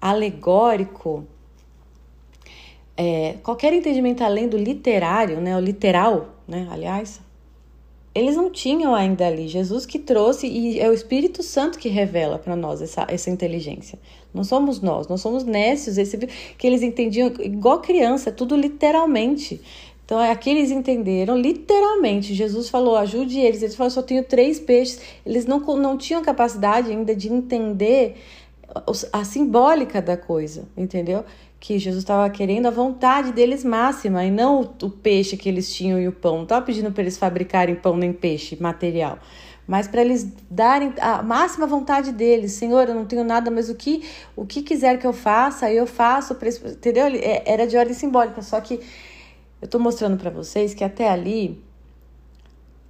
alegórico 0.00 1.26
é, 2.96 3.34
qualquer 3.42 3.72
entendimento 3.72 4.22
além 4.22 4.48
do 4.48 4.56
literário, 4.56 5.40
né, 5.40 5.56
o 5.56 5.60
literal, 5.60 6.28
né, 6.46 6.68
aliás, 6.70 7.20
eles 8.14 8.36
não 8.36 8.50
tinham 8.50 8.94
ainda 8.94 9.26
ali. 9.26 9.48
Jesus 9.48 9.84
que 9.84 9.98
trouxe 9.98 10.46
e 10.46 10.78
é 10.78 10.88
o 10.88 10.92
Espírito 10.92 11.42
Santo 11.42 11.78
que 11.78 11.88
revela 11.88 12.38
para 12.38 12.54
nós 12.54 12.80
essa, 12.80 13.04
essa 13.08 13.28
inteligência. 13.28 13.98
Não 14.32 14.44
somos 14.44 14.80
nós, 14.80 15.08
nós 15.08 15.20
somos 15.20 15.42
nécios, 15.44 15.98
esse, 15.98 16.16
que 16.56 16.66
eles 16.66 16.82
entendiam 16.82 17.32
igual 17.40 17.80
criança, 17.80 18.30
tudo 18.30 18.54
literalmente. 18.56 19.60
Então, 20.04 20.18
aqui 20.18 20.50
eles 20.50 20.70
entenderam 20.70 21.36
literalmente. 21.36 22.34
Jesus 22.34 22.68
falou: 22.68 22.96
ajude 22.96 23.40
eles. 23.40 23.62
Eles 23.62 23.74
falaram: 23.74 23.94
só 23.94 24.02
tenho 24.02 24.22
três 24.22 24.60
peixes. 24.60 25.00
Eles 25.24 25.46
não, 25.46 25.60
não 25.60 25.96
tinham 25.96 26.22
capacidade 26.22 26.90
ainda 26.90 27.16
de 27.16 27.32
entender 27.32 28.16
a 29.12 29.24
simbólica 29.24 30.02
da 30.02 30.16
coisa, 30.16 30.64
entendeu? 30.76 31.24
Que 31.64 31.78
Jesus 31.78 32.02
estava 32.02 32.28
querendo 32.28 32.66
a 32.66 32.70
vontade 32.70 33.32
deles 33.32 33.64
máxima 33.64 34.22
e 34.22 34.30
não 34.30 34.60
o, 34.82 34.90
peixe 34.90 35.34
que 35.34 35.48
eles 35.48 35.72
tinham 35.72 35.98
e 35.98 36.06
o 36.06 36.12
pão. 36.12 36.36
Não 36.36 36.42
estava 36.42 36.66
pedindo 36.66 36.92
para 36.92 37.02
eles 37.02 37.16
fabricarem 37.16 37.74
pão 37.74 37.96
nem 37.96 38.12
peixe 38.12 38.54
material, 38.60 39.18
mas 39.66 39.88
para 39.88 40.02
eles 40.02 40.30
darem 40.50 40.92
a 41.00 41.22
máxima 41.22 41.66
vontade 41.66 42.12
deles. 42.12 42.52
Senhor, 42.52 42.86
eu 42.86 42.94
não 42.94 43.06
tenho 43.06 43.24
nada, 43.24 43.50
mas 43.50 43.70
o 43.70 43.74
que 43.74 44.06
o 44.36 44.44
que 44.44 44.60
quiser 44.60 44.98
que 44.98 45.06
eu 45.06 45.14
faça, 45.14 45.72
eu 45.72 45.86
faço. 45.86 46.36
Entendeu? 46.66 47.06
É, 47.06 47.42
era 47.46 47.66
de 47.66 47.78
ordem 47.78 47.94
simbólica, 47.94 48.42
só 48.42 48.60
que 48.60 48.74
eu 48.74 49.64
estou 49.64 49.80
mostrando 49.80 50.18
para 50.18 50.28
vocês 50.28 50.74
que 50.74 50.84
até 50.84 51.08
ali 51.08 51.64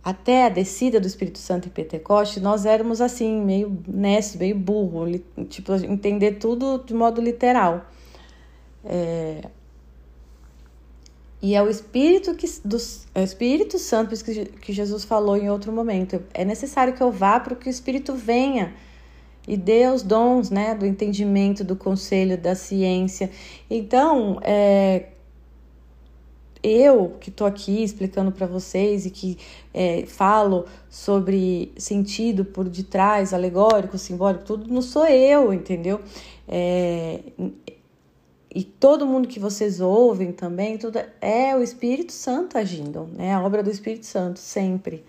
até 0.03 0.47
a 0.47 0.49
descida 0.49 0.99
do 0.99 1.07
Espírito 1.07 1.39
Santo 1.39 1.69
em 1.69 1.71
Pentecoste, 1.71 2.41
nós 2.41 2.67
éramos 2.67 3.01
assim, 3.01 3.41
meio 3.41 3.81
nécio, 3.87 4.37
meio 4.37 4.57
burro, 4.57 5.07
tipo, 5.49 5.73
entender 5.75 6.33
tudo 6.41 6.83
de 6.85 6.93
modo 6.93 7.21
literal. 7.21 7.87
É... 8.85 9.49
E 11.43 11.55
é 11.55 11.63
o 11.63 11.69
Espírito 11.69 12.35
que 12.35 12.47
dos, 12.65 13.07
é 13.15 13.21
o 13.21 13.25
Espírito 13.25 13.79
Santo 13.79 14.15
que 14.25 14.73
Jesus 14.73 15.05
falou 15.05 15.37
em 15.37 15.51
outro 15.51 15.71
momento. 15.73 16.23
É 16.33 16.45
necessário 16.45 16.95
que 16.95 17.03
eu 17.03 17.13
vá 17.13 17.39
para 17.39 17.55
que 17.55 17.69
o 17.69 17.71
Espírito 17.71 18.15
venha 18.15 18.73
e 19.47 19.57
dê 19.57 19.87
os 19.89 20.03
dons, 20.03 20.49
né, 20.49 20.75
do 20.75 20.87
entendimento, 20.87 21.63
do 21.63 21.77
conselho, 21.77 22.39
da 22.39 22.55
ciência. 22.55 23.31
Então, 23.69 24.39
é, 24.43 25.09
eu 26.63 27.17
que 27.21 27.29
estou 27.29 27.47
aqui 27.47 27.85
explicando 27.85 28.33
para 28.33 28.47
vocês 28.47 29.05
e 29.05 29.11
que 29.11 29.37
é, 29.75 30.07
falo 30.07 30.65
sobre 30.89 31.73
sentido 31.77 32.43
por 32.43 32.71
detrás, 32.71 33.35
alegórico, 33.35 33.99
simbólico, 33.99 34.45
tudo 34.45 34.73
não 34.73 34.81
sou 34.81 35.07
eu, 35.07 35.53
entendeu? 35.53 36.01
É, 36.49 37.21
e 38.55 38.63
todo 38.63 39.05
mundo 39.05 39.27
que 39.27 39.41
vocês 39.41 39.81
ouvem 39.81 40.31
também, 40.31 40.79
tudo 40.79 41.01
é 41.21 41.57
o 41.57 41.63
Espírito 41.63 42.13
Santo 42.13 42.57
agindo, 42.57 43.09
né? 43.13 43.35
A 43.35 43.43
obra 43.43 43.65
do 43.65 43.71
Espírito 43.71 44.07
Santo, 44.07 44.39
sempre. 44.39 45.05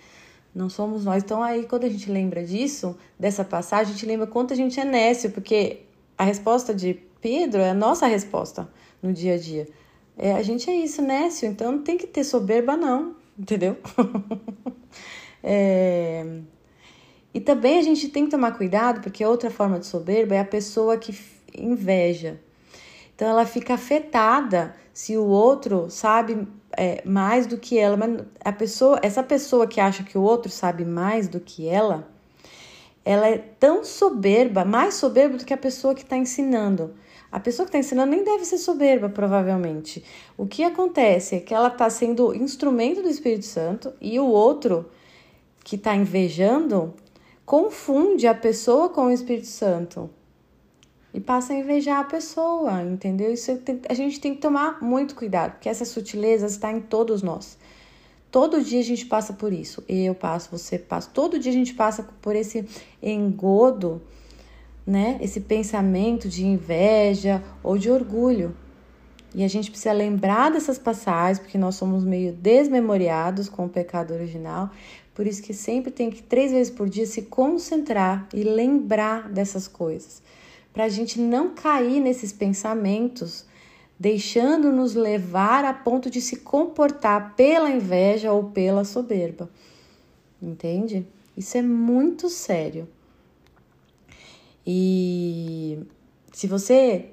Não 0.53 0.67
somos 0.67 1.05
nós. 1.05 1.21
Então, 1.21 1.43
aí, 1.43 1.63
quando 1.65 1.83
a 1.83 1.89
gente 1.89 2.09
lembra 2.09 2.43
disso, 2.43 2.97
dessa 3.19 3.43
passagem, 3.43 3.91
a 3.91 3.95
gente 3.95 4.05
lembra 4.07 4.25
quanto 4.25 4.53
a 4.53 4.55
gente 4.55 4.79
é 4.79 4.83
nécio, 4.83 5.29
porque 5.29 5.81
a 6.17 6.23
resposta 6.23 6.73
de 6.73 6.95
Pedro 7.21 7.61
é 7.61 7.69
a 7.69 7.73
nossa 7.75 8.07
resposta 8.07 8.67
no 8.99 9.13
dia 9.13 9.35
a 9.35 9.37
dia. 9.37 9.67
É, 10.17 10.31
a 10.31 10.41
gente 10.41 10.67
é 10.67 10.75
isso, 10.75 11.03
nécio, 11.03 11.47
então 11.47 11.71
não 11.73 11.83
tem 11.83 11.97
que 11.97 12.07
ter 12.07 12.23
soberba, 12.23 12.75
não, 12.75 13.15
entendeu? 13.37 13.77
é... 15.43 16.39
E 17.31 17.39
também 17.39 17.77
a 17.77 17.81
gente 17.83 18.09
tem 18.09 18.25
que 18.25 18.31
tomar 18.31 18.53
cuidado, 18.53 19.01
porque 19.01 19.23
outra 19.23 19.51
forma 19.51 19.77
de 19.77 19.85
soberba 19.85 20.33
é 20.33 20.39
a 20.39 20.45
pessoa 20.45 20.97
que 20.97 21.15
inveja. 21.55 22.39
Então 23.15 23.29
ela 23.29 23.45
fica 23.45 23.73
afetada 23.75 24.75
se 24.93 25.17
o 25.17 25.25
outro 25.25 25.89
sabe 25.89 26.47
é, 26.77 27.01
mais 27.05 27.47
do 27.47 27.57
que 27.57 27.77
ela. 27.77 27.95
Mas 27.95 28.21
a 28.43 28.51
pessoa, 28.51 28.99
essa 29.01 29.23
pessoa 29.23 29.65
que 29.67 29.79
acha 29.79 30.03
que 30.03 30.17
o 30.17 30.21
outro 30.21 30.51
sabe 30.51 30.83
mais 30.83 31.27
do 31.27 31.39
que 31.39 31.67
ela, 31.67 32.07
ela 33.03 33.27
é 33.27 33.37
tão 33.37 33.83
soberba, 33.83 34.65
mais 34.65 34.95
soberba 34.95 35.37
do 35.37 35.45
que 35.45 35.53
a 35.53 35.57
pessoa 35.57 35.95
que 35.95 36.01
está 36.01 36.17
ensinando. 36.17 36.93
A 37.31 37.39
pessoa 37.39 37.65
que 37.65 37.69
está 37.69 37.79
ensinando 37.79 38.11
nem 38.11 38.23
deve 38.23 38.45
ser 38.45 38.57
soberba, 38.57 39.09
provavelmente. 39.09 40.03
O 40.37 40.45
que 40.45 40.63
acontece 40.63 41.35
é 41.35 41.39
que 41.39 41.53
ela 41.53 41.67
está 41.67 41.89
sendo 41.89 42.33
instrumento 42.33 43.01
do 43.01 43.09
Espírito 43.09 43.45
Santo 43.45 43.93
e 44.01 44.19
o 44.19 44.25
outro 44.25 44.89
que 45.63 45.75
está 45.75 45.95
invejando 45.95 46.93
confunde 47.45 48.27
a 48.27 48.33
pessoa 48.33 48.89
com 48.89 49.07
o 49.07 49.11
Espírito 49.11 49.47
Santo. 49.47 50.09
E 51.15 51.21
passa 51.21 51.53
a 51.53 51.55
invejar 51.55 52.01
a 52.01 52.03
pessoa, 52.03 52.83
entendeu? 52.83 53.31
Isso 53.31 53.55
tem, 53.59 53.79
a 53.87 53.93
gente 53.93 54.19
tem 54.19 54.35
que 54.35 54.41
tomar 54.41 54.83
muito 54.83 55.15
cuidado, 55.15 55.53
porque 55.53 55.69
essa 55.69 55.85
sutileza 55.85 56.45
está 56.45 56.69
em 56.69 56.81
todos 56.81 57.23
nós. 57.23 57.57
Todo 58.29 58.61
dia 58.61 58.81
a 58.81 58.83
gente 58.83 59.05
passa 59.05 59.31
por 59.31 59.53
isso. 59.53 59.81
Eu 59.87 60.13
passo, 60.13 60.49
você 60.51 60.77
passa. 60.77 61.09
Todo 61.13 61.39
dia 61.39 61.53
a 61.53 61.55
gente 61.55 61.73
passa 61.73 62.05
por 62.21 62.35
esse 62.35 62.65
engodo, 63.01 64.01
né? 64.85 65.17
Esse 65.21 65.39
pensamento 65.39 66.27
de 66.27 66.45
inveja 66.45 67.41
ou 67.63 67.77
de 67.77 67.89
orgulho. 67.89 68.53
E 69.33 69.41
a 69.41 69.47
gente 69.47 69.71
precisa 69.71 69.93
lembrar 69.93 70.51
dessas 70.51 70.77
passagens, 70.77 71.39
porque 71.39 71.57
nós 71.57 71.75
somos 71.75 72.03
meio 72.03 72.33
desmemoriados 72.33 73.47
com 73.47 73.67
o 73.67 73.69
pecado 73.69 74.13
original. 74.13 74.69
Por 75.13 75.25
isso 75.25 75.41
que 75.41 75.53
sempre 75.53 75.91
tem 75.91 76.09
que, 76.09 76.21
três 76.21 76.51
vezes 76.51 76.73
por 76.73 76.89
dia, 76.89 77.05
se 77.05 77.21
concentrar 77.21 78.27
e 78.33 78.43
lembrar 78.43 79.29
dessas 79.29 79.65
coisas. 79.65 80.21
Para 80.75 80.83
a 80.83 80.89
gente 80.89 81.19
não 81.19 81.55
cair 81.55 81.99
nesses 81.99 82.31
pensamentos 82.31 83.45
deixando-nos 83.97 84.93
levar 84.93 85.63
a 85.63 85.73
ponto 85.73 86.09
de 86.09 86.19
se 86.19 86.37
comportar 86.37 87.33
pela 87.35 87.69
inveja 87.69 88.31
ou 88.31 88.43
pela 88.51 88.83
soberba. 88.83 89.49
Entende? 90.41 91.07
Isso 91.35 91.57
é 91.57 91.61
muito 91.61 92.29
sério. 92.29 92.87
E 94.67 95.79
se 96.33 96.47
você, 96.47 97.11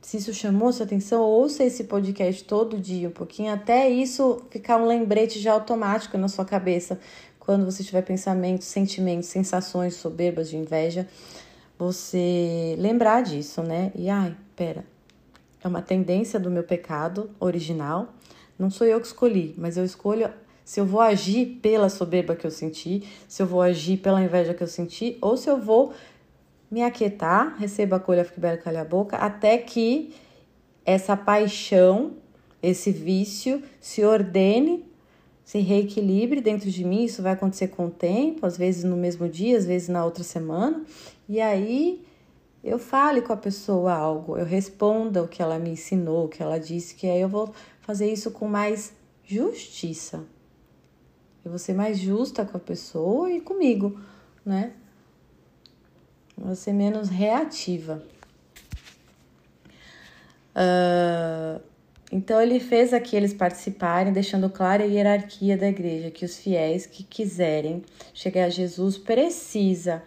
se 0.00 0.16
isso 0.16 0.34
chamou 0.34 0.72
sua 0.72 0.84
atenção, 0.86 1.22
ouça 1.22 1.62
esse 1.62 1.84
podcast 1.84 2.42
todo 2.44 2.80
dia, 2.80 3.08
um 3.08 3.12
pouquinho, 3.12 3.52
até 3.52 3.88
isso 3.88 4.42
ficar 4.50 4.76
um 4.76 4.86
lembrete 4.86 5.38
já 5.38 5.52
automático 5.52 6.18
na 6.18 6.28
sua 6.28 6.44
cabeça. 6.44 6.98
Quando 7.38 7.64
você 7.64 7.84
tiver 7.84 8.02
pensamentos, 8.02 8.66
sentimentos, 8.66 9.28
sensações 9.28 9.94
soberbas 9.94 10.48
de 10.48 10.56
inveja, 10.56 11.06
você 11.78 12.76
lembrar 12.78 13.22
disso, 13.22 13.62
né? 13.62 13.92
E 13.94 14.08
ai, 14.08 14.36
pera, 14.54 14.84
é 15.62 15.68
uma 15.68 15.82
tendência 15.82 16.38
do 16.38 16.50
meu 16.50 16.62
pecado 16.62 17.30
original. 17.40 18.14
Não 18.58 18.70
sou 18.70 18.86
eu 18.86 19.00
que 19.00 19.06
escolhi, 19.06 19.54
mas 19.58 19.76
eu 19.76 19.84
escolho 19.84 20.30
se 20.64 20.80
eu 20.80 20.86
vou 20.86 21.00
agir 21.00 21.58
pela 21.60 21.88
soberba 21.88 22.34
que 22.34 22.46
eu 22.46 22.50
senti, 22.50 23.02
se 23.28 23.42
eu 23.42 23.46
vou 23.46 23.60
agir 23.60 23.98
pela 23.98 24.22
inveja 24.22 24.54
que 24.54 24.62
eu 24.62 24.66
senti, 24.66 25.18
ou 25.20 25.36
se 25.36 25.50
eu 25.50 25.60
vou 25.60 25.92
me 26.70 26.82
aquietar, 26.82 27.56
receba 27.58 27.96
a 27.96 28.00
colha, 28.00 28.24
fique 28.24 28.40
bela, 28.40 28.56
calha 28.56 28.80
a 28.80 28.84
boca, 28.84 29.16
até 29.16 29.58
que 29.58 30.14
essa 30.84 31.16
paixão, 31.16 32.14
esse 32.62 32.90
vício 32.90 33.62
se 33.80 34.02
ordene, 34.04 34.84
se 35.44 35.58
reequilibre 35.58 36.40
dentro 36.40 36.70
de 36.70 36.84
mim. 36.84 37.04
Isso 37.04 37.22
vai 37.22 37.32
acontecer 37.32 37.68
com 37.68 37.86
o 37.86 37.90
tempo, 37.90 38.46
às 38.46 38.56
vezes 38.56 38.84
no 38.84 38.96
mesmo 38.96 39.28
dia, 39.28 39.58
às 39.58 39.66
vezes 39.66 39.88
na 39.88 40.04
outra 40.04 40.24
semana, 40.24 40.82
e 41.28 41.40
aí 41.40 42.04
eu 42.62 42.78
fale 42.78 43.20
com 43.20 43.32
a 43.32 43.36
pessoa 43.36 43.92
algo, 43.92 44.38
eu 44.38 44.44
responda 44.44 45.22
o 45.22 45.28
que 45.28 45.42
ela 45.42 45.58
me 45.58 45.70
ensinou, 45.70 46.24
o 46.24 46.28
que 46.28 46.42
ela 46.42 46.58
disse, 46.58 46.94
que 46.94 47.06
aí 47.06 47.20
eu 47.20 47.28
vou 47.28 47.52
fazer 47.80 48.10
isso 48.10 48.30
com 48.30 48.48
mais 48.48 48.94
justiça. 49.24 50.24
Eu 51.44 51.50
vou 51.50 51.58
ser 51.58 51.74
mais 51.74 51.98
justa 51.98 52.44
com 52.44 52.56
a 52.56 52.60
pessoa 52.60 53.30
e 53.30 53.40
comigo, 53.40 54.00
né? 54.44 54.72
vou 56.36 56.54
ser 56.54 56.72
menos 56.72 57.08
reativa. 57.08 58.02
Uh, 60.54 61.60
então 62.12 62.40
ele 62.40 62.60
fez 62.60 62.92
aqui 62.92 63.16
eles 63.16 63.34
participarem, 63.34 64.12
deixando 64.12 64.48
clara 64.48 64.84
a 64.84 64.86
hierarquia 64.86 65.56
da 65.56 65.68
igreja, 65.68 66.10
que 66.10 66.24
os 66.24 66.38
fiéis 66.38 66.86
que 66.86 67.02
quiserem 67.02 67.82
chegar 68.12 68.44
a 68.44 68.50
Jesus 68.50 68.96
precisa 68.96 70.02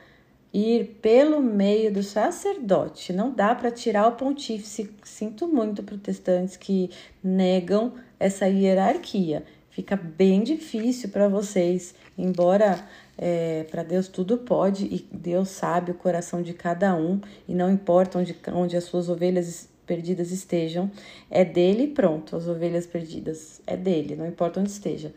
ir 0.57 0.97
pelo 1.01 1.39
meio 1.39 1.93
do 1.93 2.01
sacerdote. 2.01 3.13
Não 3.13 3.31
dá 3.31 3.53
para 3.53 3.69
tirar 3.69 4.07
o 4.07 4.13
pontífice. 4.13 4.89
Sinto 5.03 5.47
muito 5.47 5.83
protestantes 5.83 6.57
que 6.57 6.89
negam 7.23 7.93
essa 8.19 8.47
hierarquia. 8.47 9.43
Fica 9.69 9.95
bem 9.95 10.41
difícil 10.41 11.09
para 11.09 11.27
vocês, 11.27 11.93
embora 12.17 12.83
é, 13.15 13.65
para 13.69 13.83
Deus 13.83 14.07
tudo 14.07 14.39
pode 14.39 14.85
e 14.85 15.07
Deus 15.11 15.49
sabe 15.49 15.91
o 15.91 15.93
coração 15.93 16.41
de 16.41 16.53
cada 16.53 16.95
um 16.95 17.21
e 17.47 17.53
não 17.53 17.69
importa 17.69 18.17
onde, 18.17 18.35
onde 18.51 18.75
as 18.75 18.85
suas 18.85 19.07
ovelhas 19.07 19.69
perdidas 19.85 20.31
estejam, 20.31 20.89
é 21.29 21.45
dele 21.45 21.87
pronto, 21.87 22.35
as 22.35 22.47
ovelhas 22.47 22.87
perdidas 22.87 23.61
é 23.67 23.77
dele, 23.77 24.15
não 24.15 24.25
importa 24.25 24.59
onde 24.59 24.71
esteja, 24.71 25.13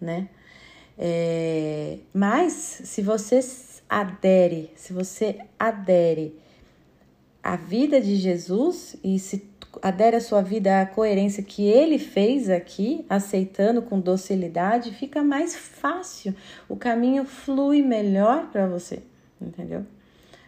né? 0.00 0.28
É, 0.98 1.98
mas 2.12 2.52
se 2.52 3.00
você 3.00 3.40
adere, 3.92 4.70
se 4.74 4.90
você 4.90 5.40
adere 5.58 6.34
à 7.42 7.56
vida 7.56 8.00
de 8.00 8.16
Jesus 8.16 8.96
e 9.04 9.18
se 9.18 9.46
adere 9.82 10.16
a 10.16 10.20
sua 10.20 10.40
vida 10.40 10.80
à 10.80 10.86
coerência 10.86 11.42
que 11.42 11.66
ele 11.66 11.98
fez 11.98 12.48
aqui, 12.48 13.04
aceitando 13.06 13.82
com 13.82 14.00
docilidade, 14.00 14.92
fica 14.92 15.22
mais 15.22 15.54
fácil. 15.54 16.34
O 16.70 16.74
caminho 16.74 17.26
flui 17.26 17.82
melhor 17.82 18.50
para 18.50 18.66
você, 18.66 19.02
entendeu? 19.38 19.84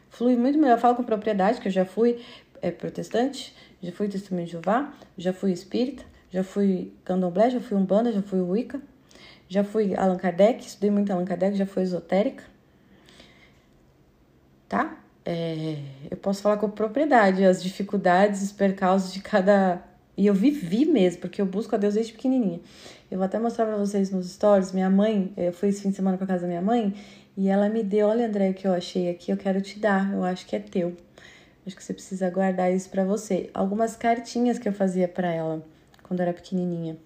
Flui 0.09 0.37
muito 0.37 0.59
melhor. 0.59 0.77
Eu 0.77 0.81
falo 0.81 0.95
com 0.97 1.05
propriedade, 1.05 1.61
que 1.61 1.69
eu 1.69 1.73
já 1.73 1.85
fui 1.85 2.25
é, 2.63 2.71
protestante, 2.71 3.55
já 3.83 3.93
fui 3.93 4.09
testemunho 4.09 4.47
de 4.47 4.53
Jeová, 4.53 4.91
já 5.19 5.35
fui 5.35 5.53
espírita, 5.53 6.03
já 6.31 6.43
fui 6.43 6.95
candomblé, 7.05 7.51
já 7.51 7.61
fui 7.61 7.77
umbanda, 7.77 8.11
já 8.11 8.23
fui 8.23 8.41
wicca, 8.41 8.81
já 9.49 9.63
fui 9.63 9.95
Allan 9.95 10.17
Kardec, 10.17 10.65
estudei 10.65 10.91
muito 10.91 11.13
Allan 11.13 11.27
Kardec, 11.27 11.59
já 11.59 11.67
fui 11.67 11.83
esotérica 11.83 12.54
tá? 14.75 14.99
É, 15.25 15.79
eu 16.11 16.17
posso 16.17 16.43
falar 16.43 16.57
com 16.57 16.69
propriedade 16.69 17.45
as 17.45 17.63
dificuldades, 17.63 18.43
os 18.43 18.53
percalços 18.53 19.13
de 19.13 19.21
cada. 19.21 19.81
E 20.17 20.27
eu 20.27 20.35
vivi 20.35 20.85
mesmo, 20.85 21.21
porque 21.21 21.41
eu 21.41 21.47
busco 21.47 21.75
a 21.75 21.79
Deus 21.79 21.95
desde 21.95 22.13
pequenininha. 22.13 22.61
Eu 23.11 23.19
vou 23.19 23.25
até 23.25 23.39
mostrar 23.39 23.67
para 23.67 23.77
vocês 23.77 24.11
nos 24.11 24.31
stories. 24.33 24.73
Minha 24.73 24.91
mãe, 24.91 25.33
eu 25.37 25.53
fui 25.53 25.69
esse 25.69 25.83
fim 25.83 25.91
de 25.91 25.97
semana 25.97 26.17
para 26.17 26.27
casa 26.27 26.43
da 26.43 26.49
minha 26.49 26.63
mãe 26.63 26.95
e 27.37 27.49
ela 27.49 27.69
me 27.69 27.83
deu: 27.83 28.09
Olha, 28.09 28.27
André, 28.27 28.51
o 28.51 28.55
que 28.55 28.67
eu 28.67 28.73
achei 28.73 29.09
aqui, 29.09 29.31
eu 29.31 29.37
quero 29.37 29.61
te 29.61 29.79
dar. 29.79 30.13
Eu 30.13 30.25
acho 30.25 30.45
que 30.47 30.57
é 30.57 30.59
teu. 30.59 30.97
Acho 31.67 31.77
que 31.77 31.83
você 31.83 31.95
precisa 31.95 32.29
guardar 32.29 32.73
isso 32.73 32.91
para 32.91 33.05
você. 33.05 33.49
Algumas 33.55 33.97
cartinhas 33.97 34.59
que 34.59 34.69
eu 34.69 34.73
fazia 34.73 35.09
para 35.09 35.33
ela 35.33 35.65
quando 36.03 36.21
era 36.21 36.33
pequenininha. 36.33 36.97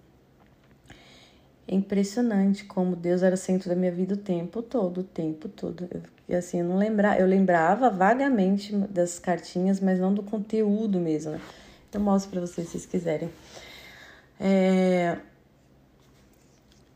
É 1.71 1.75
impressionante 1.75 2.65
como 2.65 2.97
Deus 2.97 3.23
era 3.23 3.37
centro 3.37 3.69
da 3.69 3.77
minha 3.77 3.93
vida 3.93 4.15
o 4.15 4.17
tempo 4.17 4.63
todo, 4.63 5.03
o 5.03 5.05
tempo 5.05 5.51
todo. 5.51 5.87
Eu, 6.27 6.39
assim, 6.39 6.61
eu 6.61 6.65
não 6.65 6.79
lembrar, 6.79 7.21
eu 7.21 7.27
lembrava 7.27 7.91
vagamente 7.91 8.75
das 8.75 9.19
cartinhas, 9.19 9.79
mas 9.79 9.99
não 9.99 10.15
do 10.15 10.23
conteúdo 10.23 10.99
mesmo. 10.99 11.33
Né? 11.33 11.41
Eu 11.93 12.01
mostro 12.01 12.31
para 12.31 12.41
vocês 12.41 12.69
se 12.69 12.73
vocês 12.73 12.87
quiserem. 12.87 13.29
É... 14.41 15.19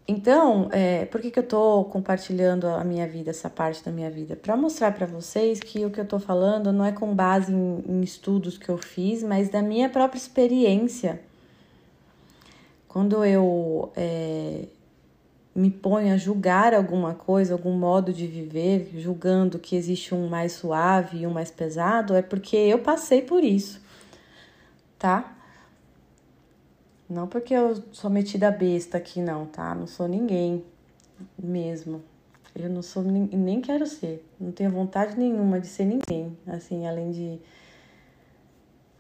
Então, 0.09 0.69
é, 0.73 1.05
por 1.05 1.21
que, 1.21 1.31
que 1.31 1.39
eu 1.39 1.47
tô 1.47 1.85
compartilhando 1.85 2.67
a 2.67 2.83
minha 2.83 3.07
vida, 3.07 3.31
essa 3.31 3.51
parte 3.51 3.85
da 3.85 3.93
minha 3.93 4.11
vida? 4.11 4.37
Para 4.37 4.57
mostrar 4.57 4.93
para 4.93 5.07
vocês 5.07 5.61
que 5.61 5.85
o 5.85 5.91
que 5.91 6.01
eu 6.01 6.07
tô 6.07 6.19
falando 6.19 6.73
não 6.73 6.85
é 6.85 6.93
com 6.93 7.15
base 7.15 7.53
em, 7.53 7.85
em 7.87 8.01
estudos 8.01 8.57
que 8.57 8.71
eu 8.71 8.79
fiz, 8.79 9.23
mas 9.23 9.51
da 9.51 9.61
minha 9.63 9.91
própria 9.91 10.19
experiência 10.19 11.21
quando 12.93 13.25
eu 13.25 13.91
é, 13.97 14.67
me 15.55 15.71
ponho 15.71 16.13
a 16.13 16.19
julgar 16.19 16.75
alguma 16.75 17.15
coisa, 17.15 17.55
algum 17.55 17.73
modo 17.73 18.13
de 18.13 18.27
viver, 18.27 18.91
julgando 18.99 19.59
que 19.59 19.75
existe 19.75 20.15
um 20.15 20.29
mais 20.29 20.53
suave 20.53 21.21
e 21.21 21.27
um 21.27 21.31
mais 21.31 21.51
pesado, 21.51 22.15
é 22.15 22.21
porque 22.21 22.55
eu 22.55 22.81
passei 22.81 23.23
por 23.23 23.43
isso, 23.43 23.81
tá? 24.99 25.39
Não 27.09 27.27
porque 27.27 27.55
eu 27.55 27.83
sou 27.93 28.11
metida 28.11 28.51
besta 28.51 28.99
aqui, 28.99 29.23
não, 29.23 29.47
tá? 29.47 29.75
Não 29.75 29.87
sou 29.87 30.07
ninguém 30.07 30.63
mesmo. 31.43 32.03
Eu 32.55 32.69
não 32.69 32.83
sou 32.83 33.03
nem 33.03 33.63
quero 33.63 33.87
ser. 33.87 34.23
Não 34.39 34.53
tenho 34.53 34.71
vontade 34.71 35.19
nenhuma 35.19 35.59
de 35.59 35.67
ser 35.67 35.87
ninguém, 35.87 36.37
assim, 36.47 36.87
além 36.87 37.11
de 37.11 37.41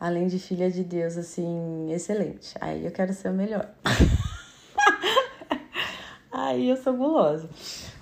além 0.02 0.26
de 0.26 0.36
filha 0.36 0.68
de 0.68 0.82
Deus, 0.82 1.16
assim, 1.16 1.92
excelente. 1.92 2.56
Aí 2.60 2.84
eu 2.84 2.90
quero 2.90 3.12
ser 3.12 3.28
o 3.28 3.32
melhor. 3.32 3.72
Aí 6.32 6.68
eu 6.68 6.76
sou 6.76 6.96
gulosa, 6.96 7.48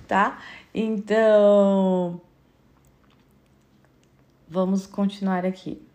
tá? 0.09 0.43
Então, 0.73 2.19
vamos 4.49 4.87
continuar 4.87 5.45
aqui. 5.45 5.87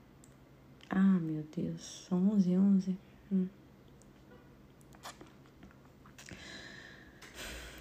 Ah, 0.91 0.99
meu 0.99 1.43
Deus, 1.57 2.05
são 2.07 2.19
11 2.33 2.55
11. 2.55 2.97
Hum. 3.31 3.47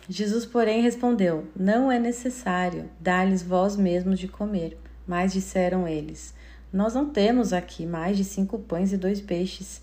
Jesus, 0.09 0.47
porém, 0.47 0.81
respondeu: 0.81 1.47
Não 1.55 1.93
é 1.93 1.99
necessário 1.99 2.89
dar-lhes 2.99 3.43
vós 3.43 3.77
mesmos 3.77 4.19
de 4.19 4.29
comer. 4.29 4.79
Mas 5.07 5.35
disseram 5.35 5.87
eles: 5.87 6.35
nós 6.75 6.93
não 6.93 7.09
temos 7.09 7.53
aqui 7.53 7.87
mais 7.87 8.17
de 8.17 8.25
cinco 8.25 8.59
pães 8.59 8.93
e 8.93 8.97
dois 8.97 9.21
peixes. 9.21 9.81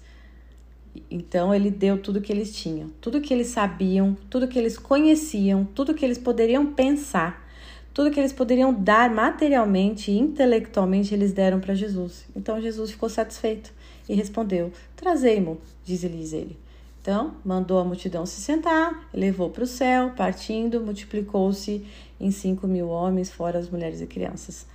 Então 1.09 1.55
ele 1.55 1.71
deu 1.71 1.97
tudo 1.97 2.19
que 2.19 2.33
eles 2.33 2.53
tinham, 2.53 2.89
tudo 2.99 3.21
que 3.21 3.33
eles 3.33 3.47
sabiam, 3.47 4.17
tudo 4.29 4.45
que 4.45 4.59
eles 4.59 4.77
conheciam, 4.77 5.63
tudo 5.63 5.93
que 5.93 6.03
eles 6.03 6.17
poderiam 6.17 6.73
pensar, 6.73 7.47
tudo 7.93 8.11
que 8.11 8.19
eles 8.19 8.33
poderiam 8.33 8.73
dar 8.73 9.09
materialmente 9.09 10.11
e 10.11 10.19
intelectualmente, 10.19 11.13
eles 11.13 11.31
deram 11.31 11.61
para 11.61 11.73
Jesus. 11.73 12.25
Então 12.35 12.59
Jesus 12.59 12.91
ficou 12.91 13.07
satisfeito 13.07 13.71
e 14.09 14.13
respondeu: 14.13 14.73
Trazei-mo, 14.97 15.61
diz-lhes 15.85 16.33
ele. 16.33 16.59
Então, 17.01 17.35
mandou 17.43 17.79
a 17.79 17.85
multidão 17.85 18.25
se 18.25 18.41
sentar, 18.41 19.07
levou 19.13 19.49
para 19.49 19.63
o 19.63 19.67
céu, 19.67 20.11
partindo, 20.11 20.81
multiplicou-se 20.81 21.83
em 22.19 22.31
cinco 22.31 22.67
mil 22.67 22.89
homens, 22.89 23.31
fora 23.31 23.57
as 23.57 23.69
mulheres 23.69 24.01
e 24.01 24.05
crianças. 24.05 24.67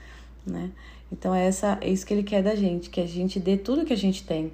Né? 0.45 0.71
Então, 1.13 1.35
é, 1.35 1.47
essa, 1.47 1.79
é 1.81 1.89
isso 1.89 2.05
que 2.05 2.13
ele 2.13 2.23
quer 2.23 2.43
da 2.43 2.55
gente, 2.55 2.91
que 2.91 3.01
a 3.01 3.07
gente 3.07 3.39
dê 3.39 3.57
tudo 3.57 3.85
que 3.85 3.93
a 3.93 3.97
gente 3.97 4.25
tem, 4.25 4.53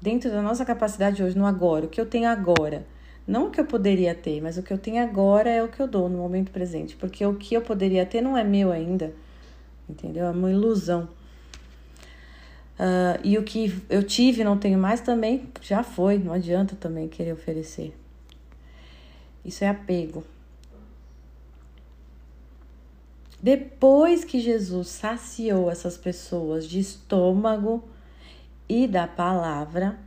dentro 0.00 0.30
da 0.30 0.40
nossa 0.40 0.64
capacidade 0.64 1.22
hoje, 1.22 1.36
no 1.36 1.46
agora, 1.46 1.86
o 1.86 1.88
que 1.88 2.00
eu 2.00 2.06
tenho 2.06 2.28
agora. 2.28 2.86
Não 3.26 3.48
o 3.48 3.50
que 3.50 3.60
eu 3.60 3.66
poderia 3.66 4.14
ter, 4.14 4.40
mas 4.40 4.56
o 4.56 4.62
que 4.62 4.72
eu 4.72 4.78
tenho 4.78 5.02
agora 5.02 5.50
é 5.50 5.62
o 5.62 5.68
que 5.68 5.80
eu 5.80 5.86
dou 5.86 6.08
no 6.08 6.16
momento 6.16 6.50
presente. 6.50 6.96
Porque 6.96 7.26
o 7.26 7.34
que 7.34 7.54
eu 7.54 7.60
poderia 7.60 8.06
ter 8.06 8.22
não 8.22 8.38
é 8.38 8.42
meu 8.42 8.72
ainda. 8.72 9.12
Entendeu? 9.86 10.24
É 10.24 10.30
uma 10.30 10.50
ilusão. 10.50 11.10
Uh, 12.78 13.20
e 13.22 13.36
o 13.36 13.42
que 13.42 13.74
eu 13.90 14.02
tive 14.02 14.42
não 14.44 14.56
tenho 14.56 14.78
mais 14.78 15.00
também 15.00 15.48
já 15.60 15.82
foi, 15.82 16.16
não 16.16 16.32
adianta 16.32 16.74
também 16.76 17.06
querer 17.06 17.32
oferecer. 17.32 17.92
Isso 19.44 19.62
é 19.64 19.68
apego. 19.68 20.24
Depois 23.40 24.24
que 24.24 24.40
Jesus 24.40 24.88
saciou 24.88 25.70
essas 25.70 25.96
pessoas 25.96 26.66
de 26.66 26.80
estômago 26.80 27.84
e 28.68 28.86
da 28.86 29.06
palavra, 29.06 29.98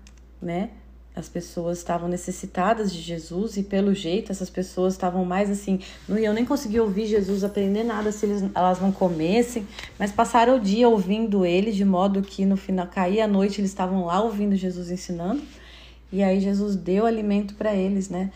né? 0.41 0.71
as 1.15 1.27
pessoas 1.27 1.77
estavam 1.77 2.07
necessitadas 2.07 2.91
de 2.91 3.01
Jesus 3.01 3.57
e 3.57 3.63
pelo 3.63 3.93
jeito 3.93 4.31
essas 4.31 4.49
pessoas 4.49 4.93
estavam 4.93 5.25
mais 5.25 5.49
assim, 5.49 5.79
não 6.07 6.17
iam 6.17 6.33
nem 6.33 6.45
conseguir 6.45 6.79
ouvir 6.79 7.05
Jesus 7.05 7.43
aprender 7.43 7.83
nada 7.83 8.11
se 8.11 8.25
eles, 8.25 8.43
elas 8.55 8.79
não 8.79 8.91
comessem, 8.91 9.67
mas 9.99 10.11
passaram 10.11 10.55
o 10.55 10.59
dia 10.59 10.87
ouvindo 10.87 11.45
ele 11.45 11.71
de 11.71 11.83
modo 11.83 12.21
que 12.21 12.45
no 12.45 12.55
final 12.55 12.87
caía 12.87 13.25
a 13.25 13.27
noite 13.27 13.59
eles 13.59 13.71
estavam 13.71 14.05
lá 14.05 14.21
ouvindo 14.21 14.55
Jesus 14.55 14.89
ensinando 14.89 15.41
e 16.11 16.23
aí 16.23 16.39
Jesus 16.39 16.75
deu 16.75 17.05
alimento 17.05 17.55
para 17.55 17.73
eles, 17.73 18.09
né? 18.09 18.31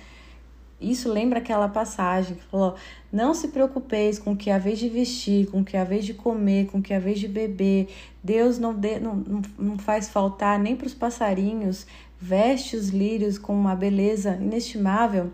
Isso 0.92 1.12
lembra 1.12 1.40
aquela 1.40 1.68
passagem 1.68 2.36
que 2.36 2.44
falou: 2.44 2.76
Não 3.12 3.34
se 3.34 3.48
preocupeis 3.50 4.20
com 4.20 4.34
o 4.34 4.38
que 4.38 4.50
é 4.50 4.60
vez 4.60 4.80
de 4.80 4.90
vestir, 4.90 5.48
com 5.48 5.62
o 5.62 5.66
que 5.66 5.76
é 5.76 5.84
vez 5.84 6.06
de 6.06 6.14
comer, 6.14 6.68
com 6.68 6.78
o 6.78 6.82
que 6.82 6.94
é 6.94 7.00
vez 7.00 7.20
de 7.20 7.28
beber. 7.28 7.88
Deus 8.24 8.58
não, 8.58 8.74
de, 8.74 9.00
não, 9.00 9.24
não 9.58 9.78
faz 9.78 10.10
faltar 10.10 10.60
nem 10.60 10.76
para 10.76 10.88
os 10.88 10.94
passarinhos 10.94 11.86
veste 12.20 12.76
os 12.76 12.90
lírios 12.90 13.38
com 13.38 13.54
uma 13.54 13.76
beleza 13.76 14.36
inestimável, 14.42 15.32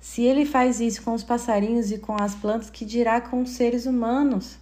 se 0.00 0.22
ele 0.22 0.44
faz 0.44 0.80
isso 0.80 1.02
com 1.02 1.12
os 1.12 1.22
passarinhos 1.22 1.92
e 1.92 1.98
com 1.98 2.16
as 2.20 2.34
plantas, 2.34 2.70
que 2.70 2.84
dirá 2.84 3.20
com 3.20 3.42
os 3.42 3.50
seres 3.50 3.86
humanos? 3.86 4.58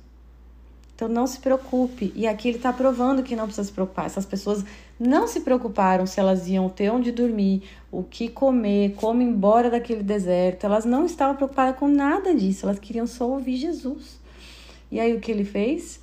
Então 1.00 1.08
não 1.08 1.26
se 1.26 1.38
preocupe. 1.38 2.12
E 2.14 2.26
aqui 2.26 2.48
ele 2.48 2.58
está 2.58 2.70
provando 2.74 3.22
que 3.22 3.34
não 3.34 3.46
precisa 3.46 3.66
se 3.66 3.72
preocupar. 3.72 4.04
Essas 4.04 4.26
pessoas 4.26 4.62
não 4.98 5.26
se 5.26 5.40
preocuparam 5.40 6.04
se 6.04 6.20
elas 6.20 6.46
iam 6.46 6.68
ter 6.68 6.90
onde 6.90 7.10
dormir, 7.10 7.62
o 7.90 8.02
que 8.02 8.28
comer, 8.28 8.92
como 8.96 9.22
embora 9.22 9.70
daquele 9.70 10.02
deserto. 10.02 10.66
Elas 10.66 10.84
não 10.84 11.06
estavam 11.06 11.36
preocupadas 11.36 11.78
com 11.78 11.88
nada 11.88 12.34
disso. 12.34 12.66
Elas 12.66 12.78
queriam 12.78 13.06
só 13.06 13.26
ouvir 13.26 13.56
Jesus. 13.56 14.20
E 14.92 15.00
aí 15.00 15.14
o 15.14 15.20
que 15.20 15.30
ele 15.30 15.44
fez? 15.44 16.00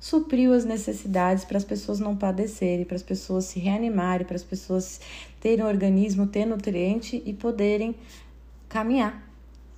supriu 0.00 0.52
as 0.52 0.64
necessidades 0.64 1.44
para 1.44 1.58
as 1.58 1.64
pessoas 1.64 1.98
não 1.98 2.16
padecerem, 2.16 2.84
para 2.84 2.94
as 2.94 3.02
pessoas 3.02 3.46
se 3.46 3.58
reanimarem, 3.58 4.24
para 4.24 4.36
as 4.36 4.44
pessoas 4.44 5.00
terem 5.40 5.64
organismo, 5.64 6.24
ter 6.24 6.46
nutriente 6.46 7.20
e 7.26 7.34
poderem 7.34 7.96
caminhar, 8.68 9.27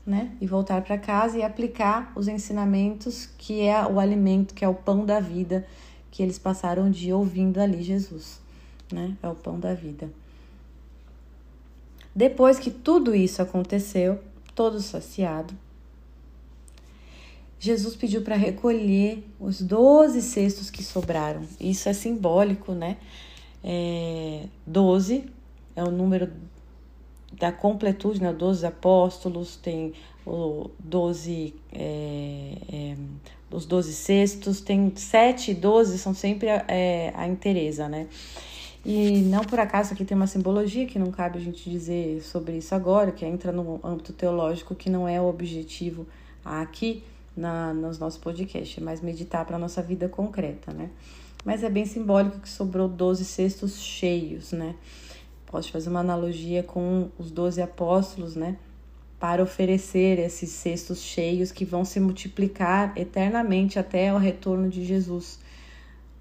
né? 0.07 0.37
E 0.41 0.47
voltar 0.47 0.83
para 0.83 0.99
casa 0.99 1.39
e 1.39 1.43
aplicar 1.43 2.13
os 2.17 2.29
ensinamentos 2.29 3.29
que 3.39 3.63
é 3.63 3.87
o 3.87 4.01
alimento, 4.01 4.55
que 4.55 4.65
é 4.65 4.69
o 4.69 4.75
pão 4.75 5.05
da 5.05 5.21
vida, 5.21 5.67
que 6.11 6.23
eles 6.23 6.39
passaram 6.39 6.87
o 6.87 6.91
dia 6.91 7.17
ouvindo 7.17 7.59
ali 7.59 7.83
Jesus, 7.83 8.41
né? 8.93 9.17
É 9.23 9.29
o 9.29 9.35
pão 9.35 9.59
da 9.59 9.75
vida. 9.75 10.11
Depois 12.15 12.59
que 12.59 12.71
tudo 12.71 13.15
isso 13.15 13.41
aconteceu, 13.41 14.19
todo 14.55 14.81
saciado, 14.81 15.55
Jesus 17.59 17.95
pediu 17.95 18.23
para 18.23 18.37
recolher 18.37 19.23
os 19.39 19.61
doze 19.61 20.23
cestos 20.23 20.71
que 20.71 20.83
sobraram. 20.83 21.43
Isso 21.61 21.89
é 21.91 21.93
simbólico, 21.93 22.73
né? 22.73 22.97
É, 23.63 24.47
doze 24.67 25.27
é 25.77 25.85
o 25.85 25.91
número 25.91 26.33
da 27.33 27.53
completude, 27.53 28.23
né? 28.23 28.33
Doze 28.33 28.67
apóstolos, 28.67 29.57
tem 29.57 29.93
o 30.27 30.71
doze, 30.79 31.55
é, 31.73 32.53
é, 32.73 32.97
os 33.51 33.67
doze 33.67 33.93
cestos, 33.93 34.61
tem 34.61 34.93
sete 34.97 35.53
e 35.53 35.55
doze, 35.55 35.99
são 35.99 36.15
sempre 36.15 36.49
a, 36.51 36.65
é, 36.69 37.13
a 37.15 37.27
interesa, 37.27 37.89
né? 37.89 38.07
E 38.85 39.21
não 39.23 39.45
por 39.45 39.61
acaso 39.61 39.93
aqui 39.93 40.05
tem 40.05 40.17
uma 40.17 40.27
simbologia 40.27 40.87
que 40.87 40.99
não 40.99 41.11
cabe 41.11 41.39
a 41.39 41.41
gente 41.41 41.69
dizer 41.69 42.23
sobre 42.23 42.57
isso 42.57 42.75
agora, 42.75 43.13
que 43.13 43.25
entra 43.27 43.53
no 43.53 43.79
âmbito 43.85 44.13
teológico, 44.13 44.75
que 44.75 44.89
não 44.89 45.07
é 45.07 45.21
o 45.21 45.27
objetivo 45.27 46.07
aqui, 46.45 47.03
na, 47.37 47.73
nos 47.73 47.99
nossos 47.99 48.19
podcasts, 48.19 48.79
é 48.79 48.81
mais 48.81 49.01
meditar 49.01 49.45
para 49.45 49.57
a 49.57 49.59
nossa 49.59 49.83
vida 49.83 50.09
concreta, 50.09 50.73
né? 50.73 50.91
Mas 51.45 51.63
é 51.63 51.71
bem 51.71 51.87
simbólico 51.87 52.41
que 52.41 52.49
sobrou 52.49 52.89
12 52.89 53.25
cestos 53.25 53.79
cheios, 53.81 54.53
né? 54.53 54.75
Posso 55.51 55.73
fazer 55.73 55.91
uma 55.91 55.99
analogia 55.99 56.63
com 56.63 57.11
os 57.19 57.33
12 57.33 57.61
apóstolos, 57.61 58.37
né? 58.37 58.57
Para 59.19 59.43
oferecer 59.43 60.21
esses 60.21 60.49
cestos 60.51 61.01
cheios 61.01 61.51
que 61.51 61.65
vão 61.65 61.85
se 61.85 61.99
multiplicar 61.99 62.97
eternamente 62.97 63.77
até 63.77 64.15
o 64.15 64.17
retorno 64.17 64.71
de 64.71 64.85
Jesus, 64.85 65.41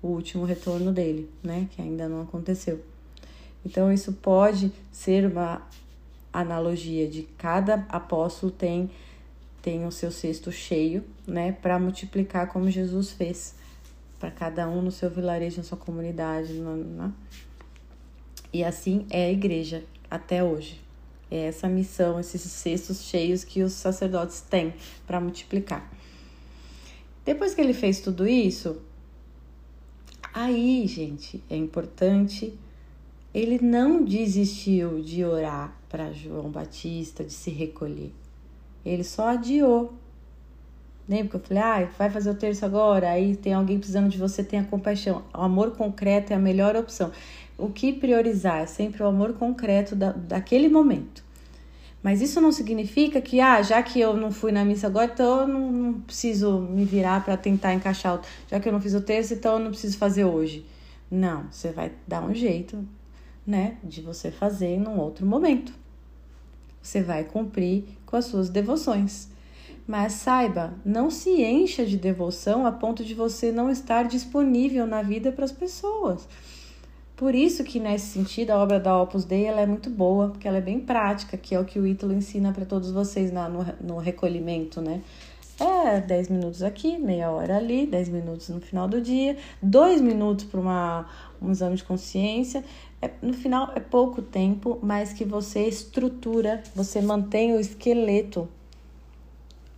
o 0.02 0.08
último 0.08 0.46
retorno 0.46 0.92
dele, 0.92 1.30
né? 1.44 1.68
Que 1.70 1.80
ainda 1.80 2.10
não 2.10 2.24
aconteceu. 2.24 2.84
Então, 3.64 3.94
isso 3.94 4.14
pode 4.14 4.72
ser 4.92 5.28
uma 5.28 5.62
analogia 6.34 7.08
de 7.08 7.22
cada 7.38 7.86
apóstolo 7.88 8.52
tem 8.52 8.90
tem 9.62 9.86
o 9.86 9.92
seu 9.92 10.10
cesto 10.10 10.54
cheio, 10.54 11.04
né, 11.28 11.52
para 11.52 11.78
multiplicar 11.78 12.48
como 12.48 12.72
Jesus 12.72 13.12
fez, 13.12 13.56
para 14.18 14.32
cada 14.32 14.70
um 14.70 14.82
no 14.82 14.90
seu 14.90 15.10
vilarejo, 15.10 15.58
na 15.58 15.64
sua 15.64 15.78
comunidade, 15.78 16.54
né? 16.54 17.12
E 18.52 18.64
assim 18.64 19.06
é 19.10 19.26
a 19.26 19.32
igreja 19.32 19.84
até 20.10 20.44
hoje. 20.44 20.82
É 21.32 21.46
essa 21.46 21.68
missão, 21.68 22.20
esses 22.20 22.42
cestos 22.42 23.04
cheios 23.04 23.44
que 23.44 23.62
os 23.62 23.74
sacerdotes 23.74 24.42
têm 24.42 24.74
para 25.06 25.22
multiplicar. 25.22 25.90
Depois 27.24 27.54
que 27.54 27.62
ele 27.62 27.74
fez 27.74 28.00
tudo 28.00 28.28
isso, 28.28 28.82
aí, 30.34 30.88
gente, 30.88 31.44
é 31.48 31.56
importante, 31.56 32.58
ele 33.32 33.60
não 33.62 34.04
desistiu 34.04 35.02
de 35.04 35.24
orar 35.24 35.78
para 35.88 36.12
João 36.12 36.50
Batista, 36.50 37.24
de 37.24 37.34
se 37.34 37.52
recolher. 37.52 38.12
Ele 38.84 39.04
só 39.04 39.30
adiou. 39.30 39.94
Lembra 41.08 41.30
que 41.30 41.36
eu 41.36 41.40
falei, 41.40 41.64
ah, 41.64 41.92
vai 41.98 42.10
fazer 42.10 42.30
o 42.30 42.36
terço 42.36 42.66
agora, 42.66 43.10
aí 43.10 43.36
tem 43.36 43.54
alguém 43.54 43.78
precisando 43.78 44.10
de 44.10 44.18
você, 44.18 44.44
tenha 44.44 44.64
compaixão. 44.64 45.24
O 45.34 45.42
amor 45.42 45.72
concreto 45.72 46.34
é 46.34 46.36
a 46.36 46.40
melhor 46.40 46.76
opção. 46.76 47.12
O 47.60 47.70
que 47.70 47.94
priorizar 47.94 48.62
é 48.62 48.66
sempre 48.66 49.04
o 49.04 49.08
amor 49.08 49.34
concreto 49.34 49.96
da, 49.96 50.12
daquele 50.12 50.70
momento. 50.70 51.24
Mas 52.02 52.22
isso 52.22 52.40
não 52.40 52.52
significa 52.52 53.20
que, 53.20 53.42
ah, 53.42 53.62
já 53.62 53.84
que 53.84 54.00
eu 54.00 54.16
não 54.16 54.32
fui 54.32 54.52
na 54.52 54.64
missa 54.64 54.88
agora, 54.88 55.12
então 55.14 55.42
eu 55.42 55.48
não, 55.48 55.72
não 55.72 55.94
preciso 56.02 56.60
me 56.60 56.86
virar 56.86 57.26
para 57.26 57.36
tentar 57.36 57.74
encaixar. 57.74 58.22
Já 58.50 58.60
que 58.60 58.70
eu 58.70 58.74
não 58.74 58.80
fiz 58.80 58.94
o 58.94 59.02
terço, 59.02 59.34
então 59.34 59.54
eu 59.54 59.60
não 59.60 59.72
preciso 59.72 59.98
fazer 59.98 60.24
hoje. 60.24 60.66
Não, 61.12 61.46
você 61.52 61.72
vai 61.72 61.92
dar 62.08 62.24
um 62.24 62.34
jeito, 62.34 62.88
né, 63.46 63.78
de 63.84 64.02
você 64.02 64.32
fazer 64.32 64.80
num 64.80 64.98
outro 64.98 65.26
momento. 65.26 65.74
Você 66.82 67.02
vai 67.02 67.26
cumprir 67.26 67.84
com 68.06 68.16
as 68.16 68.26
suas 68.26 68.48
devoções. 68.48 69.28
Mas 69.86 70.14
saiba, 70.14 70.76
não 70.86 71.10
se 71.10 71.42
encha 71.42 71.86
de 71.86 71.98
devoção 71.98 72.66
a 72.66 72.72
ponto 72.72 73.04
de 73.04 73.14
você 73.14 73.52
não 73.52 73.70
estar 73.70 74.04
disponível 74.04 74.86
na 74.86 75.02
vida 75.02 75.32
para 75.32 75.44
as 75.44 75.52
pessoas. 75.52 76.28
Por 77.20 77.36
isso 77.36 77.66
que 77.66 77.82
nesse 77.82 78.06
sentido 78.06 78.52
a 78.52 78.58
obra 78.58 78.80
da 78.80 78.98
Opus 78.98 79.26
Dei 79.26 79.44
ela 79.44 79.60
é 79.60 79.66
muito 79.66 79.90
boa, 79.90 80.30
porque 80.30 80.48
ela 80.48 80.60
é 80.60 80.62
bem 80.62 80.80
prática, 80.80 81.36
que 81.36 81.54
é 81.54 81.60
o 81.60 81.66
que 81.66 81.78
o 81.78 81.86
Ítalo 81.86 82.14
ensina 82.14 82.54
para 82.54 82.64
todos 82.66 82.92
vocês 82.92 83.30
na, 83.30 83.50
no, 83.50 83.66
no 83.82 83.98
recolhimento, 83.98 84.80
né? 84.80 85.02
É 85.60 86.00
10 86.00 86.30
minutos 86.30 86.64
aqui, 86.64 86.98
meia 86.98 87.30
hora 87.30 87.58
ali, 87.58 87.86
10 87.86 88.08
minutos 88.08 88.48
no 88.48 88.62
final 88.62 88.88
do 88.88 89.02
dia, 89.02 89.36
2 89.62 90.00
minutos 90.00 90.46
para 90.46 91.10
um 91.42 91.52
exame 91.52 91.76
de 91.76 91.84
consciência, 91.84 92.64
é, 93.02 93.12
no 93.22 93.34
final 93.34 93.74
é 93.76 93.82
pouco 93.82 94.22
tempo, 94.22 94.80
mas 94.82 95.12
que 95.12 95.26
você 95.26 95.68
estrutura, 95.68 96.64
você 96.74 97.02
mantém 97.02 97.52
o 97.54 97.60
esqueleto 97.60 98.48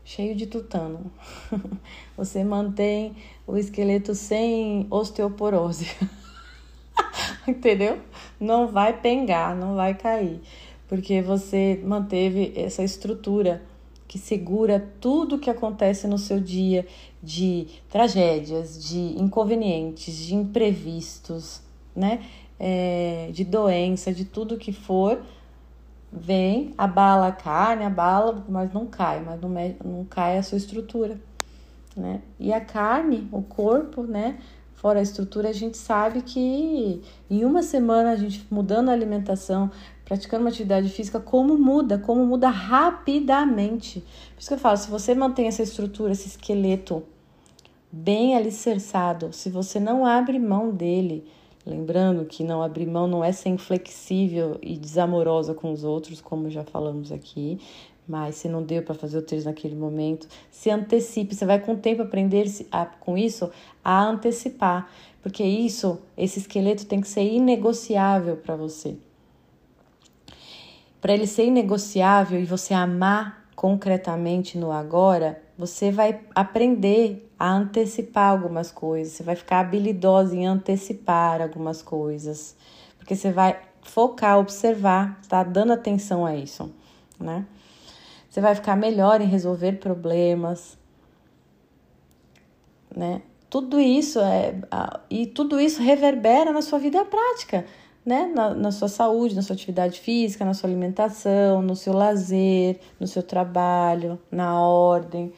cheio 0.05 0.35
de 0.35 0.45
tutano. 0.45 1.11
você 2.15 2.43
mantém 2.43 3.15
o 3.47 3.57
esqueleto 3.57 4.13
sem 4.13 4.85
osteoporose. 4.91 5.87
Entendeu? 7.47 7.99
Não 8.39 8.67
vai 8.67 8.99
pengar, 8.99 9.55
não 9.55 9.75
vai 9.75 9.93
cair, 9.93 10.41
porque 10.87 11.21
você 11.21 11.81
manteve 11.83 12.53
essa 12.55 12.83
estrutura 12.83 13.61
que 14.07 14.19
segura 14.19 14.91
tudo 14.99 15.39
que 15.39 15.49
acontece 15.49 16.05
no 16.05 16.17
seu 16.17 16.37
dia 16.37 16.85
de 17.23 17.67
tragédias, 17.89 18.83
de 18.83 19.15
inconvenientes, 19.17 20.13
de 20.13 20.35
imprevistos, 20.35 21.61
né? 21.95 22.21
É, 22.59 23.29
de 23.31 23.43
doença, 23.43 24.13
de 24.13 24.25
tudo 24.25 24.57
que 24.57 24.73
for, 24.73 25.23
vem, 26.11 26.73
abala 26.77 27.27
a 27.27 27.31
carne, 27.31 27.85
abala, 27.85 28.45
mas 28.49 28.73
não 28.73 28.85
cai, 28.85 29.21
mas 29.21 29.39
não, 29.39 29.49
não 29.49 30.05
cai 30.05 30.37
a 30.37 30.43
sua 30.43 30.57
estrutura, 30.57 31.17
né? 31.95 32.21
E 32.37 32.51
a 32.51 32.59
carne, 32.59 33.29
o 33.31 33.41
corpo, 33.41 34.03
né? 34.03 34.37
Fora 34.81 34.97
a 34.97 35.03
estrutura, 35.03 35.49
a 35.49 35.53
gente 35.53 35.77
sabe 35.77 36.23
que 36.23 37.03
em 37.29 37.45
uma 37.45 37.61
semana 37.61 38.13
a 38.13 38.15
gente 38.15 38.43
mudando 38.49 38.89
a 38.89 38.91
alimentação, 38.91 39.69
praticando 40.03 40.43
uma 40.43 40.49
atividade 40.49 40.89
física, 40.89 41.19
como 41.19 41.55
muda, 41.55 41.99
como 41.99 42.25
muda 42.25 42.49
rapidamente. 42.49 43.99
Por 43.99 44.39
isso 44.39 44.47
que 44.47 44.55
eu 44.55 44.57
falo, 44.57 44.77
se 44.77 44.89
você 44.89 45.13
mantém 45.13 45.45
essa 45.45 45.61
estrutura, 45.61 46.13
esse 46.13 46.29
esqueleto 46.29 47.03
bem 47.91 48.35
alicerçado, 48.35 49.31
se 49.31 49.51
você 49.51 49.79
não 49.79 50.03
abre 50.03 50.39
mão 50.39 50.71
dele, 50.71 51.27
lembrando 51.63 52.25
que 52.25 52.43
não 52.43 52.63
abrir 52.63 52.87
mão 52.87 53.07
não 53.07 53.23
é 53.23 53.31
ser 53.31 53.49
inflexível 53.49 54.57
e 54.63 54.75
desamorosa 54.75 55.53
com 55.53 55.71
os 55.71 55.83
outros, 55.83 56.19
como 56.21 56.49
já 56.49 56.63
falamos 56.63 57.11
aqui, 57.11 57.59
mas 58.07 58.35
se 58.35 58.49
não 58.49 58.63
deu 58.63 58.83
para 58.83 58.95
fazer 58.95 59.17
o 59.17 59.21
treino 59.21 59.45
naquele 59.45 59.75
momento, 59.75 60.27
se 60.49 60.69
antecipe. 60.69 61.35
Você 61.35 61.45
vai 61.45 61.59
com 61.59 61.73
o 61.73 61.77
tempo 61.77 62.01
aprender 62.01 62.47
a, 62.71 62.85
com 62.85 63.17
isso 63.17 63.49
a 63.83 64.03
antecipar, 64.03 64.89
porque 65.21 65.43
isso, 65.43 65.99
esse 66.17 66.39
esqueleto 66.39 66.85
tem 66.85 67.01
que 67.01 67.07
ser 67.07 67.23
inegociável 67.23 68.37
para 68.37 68.55
você. 68.55 68.95
Para 70.99 71.13
ele 71.13 71.25
ser 71.25 71.45
inegociável 71.45 72.39
e 72.39 72.45
você 72.45 72.73
amar 72.73 73.47
concretamente 73.55 74.57
no 74.57 74.71
agora, 74.71 75.41
você 75.57 75.91
vai 75.91 76.19
aprender 76.33 77.29
a 77.37 77.51
antecipar 77.51 78.31
algumas 78.31 78.71
coisas, 78.71 79.13
você 79.13 79.23
vai 79.23 79.35
ficar 79.35 79.59
habilidosa 79.59 80.35
em 80.35 80.47
antecipar 80.47 81.41
algumas 81.41 81.81
coisas, 81.81 82.55
porque 82.97 83.15
você 83.15 83.31
vai 83.31 83.59
focar, 83.81 84.39
observar, 84.39 85.19
tá 85.27 85.43
dando 85.43 85.73
atenção 85.73 86.25
a 86.25 86.35
isso, 86.35 86.71
né? 87.19 87.45
Você 88.31 88.39
vai 88.39 88.55
ficar 88.55 88.77
melhor 88.77 89.19
em 89.19 89.25
resolver 89.25 89.73
problemas, 89.73 90.77
né? 92.95 93.21
Tudo 93.49 93.77
isso 93.77 94.21
é 94.21 94.55
e 95.09 95.27
tudo 95.27 95.59
isso 95.59 95.81
reverbera 95.81 96.53
na 96.53 96.61
sua 96.61 96.79
vida 96.79 97.03
prática, 97.03 97.65
né? 98.05 98.31
Na, 98.33 98.53
na 98.53 98.71
sua 98.71 98.87
saúde, 98.87 99.35
na 99.35 99.41
sua 99.41 99.53
atividade 99.53 99.99
física, 99.99 100.45
na 100.45 100.53
sua 100.53 100.69
alimentação, 100.69 101.61
no 101.61 101.75
seu 101.75 101.91
lazer, 101.91 102.79
no 102.97 103.05
seu 103.05 103.21
trabalho, 103.21 104.17
na 104.31 104.57
ordem, 104.57 105.33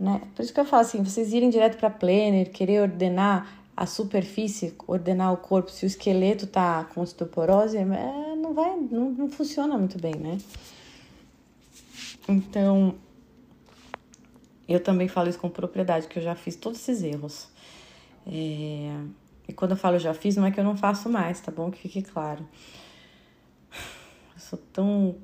né? 0.00 0.22
Por 0.34 0.40
isso 0.42 0.54
que 0.54 0.60
eu 0.60 0.64
falo 0.64 0.80
assim, 0.80 1.02
vocês 1.02 1.34
irem 1.34 1.50
direto 1.50 1.76
para 1.76 1.90
planner, 1.90 2.50
querer 2.50 2.80
ordenar 2.80 3.60
a 3.76 3.84
superfície, 3.84 4.74
ordenar 4.86 5.30
o 5.34 5.36
corpo, 5.36 5.70
se 5.70 5.84
o 5.84 5.86
esqueleto 5.86 6.46
tá 6.46 6.84
com 6.94 7.02
osteoporose, 7.02 7.76
é, 7.76 7.84
não 8.34 8.54
vai, 8.54 8.74
não, 8.90 9.10
não 9.10 9.28
funciona 9.28 9.76
muito 9.76 10.00
bem, 10.00 10.14
né? 10.14 10.38
Então, 12.28 12.94
eu 14.68 14.80
também 14.80 15.08
falo 15.08 15.30
isso 15.30 15.38
com 15.38 15.48
propriedade, 15.48 16.06
que 16.06 16.18
eu 16.18 16.22
já 16.22 16.34
fiz 16.34 16.54
todos 16.54 16.78
esses 16.78 17.02
erros. 17.02 17.48
É... 18.26 18.92
E 19.48 19.52
quando 19.54 19.70
eu 19.70 19.76
falo 19.78 19.98
já 19.98 20.12
fiz, 20.12 20.36
não 20.36 20.44
é 20.44 20.50
que 20.50 20.60
eu 20.60 20.64
não 20.64 20.76
faço 20.76 21.08
mais, 21.08 21.40
tá 21.40 21.50
bom? 21.50 21.70
Que 21.70 21.80
fique 21.80 22.02
claro. 22.02 22.46
Eu 23.72 24.38
sou 24.38 24.58
tão. 24.72 25.16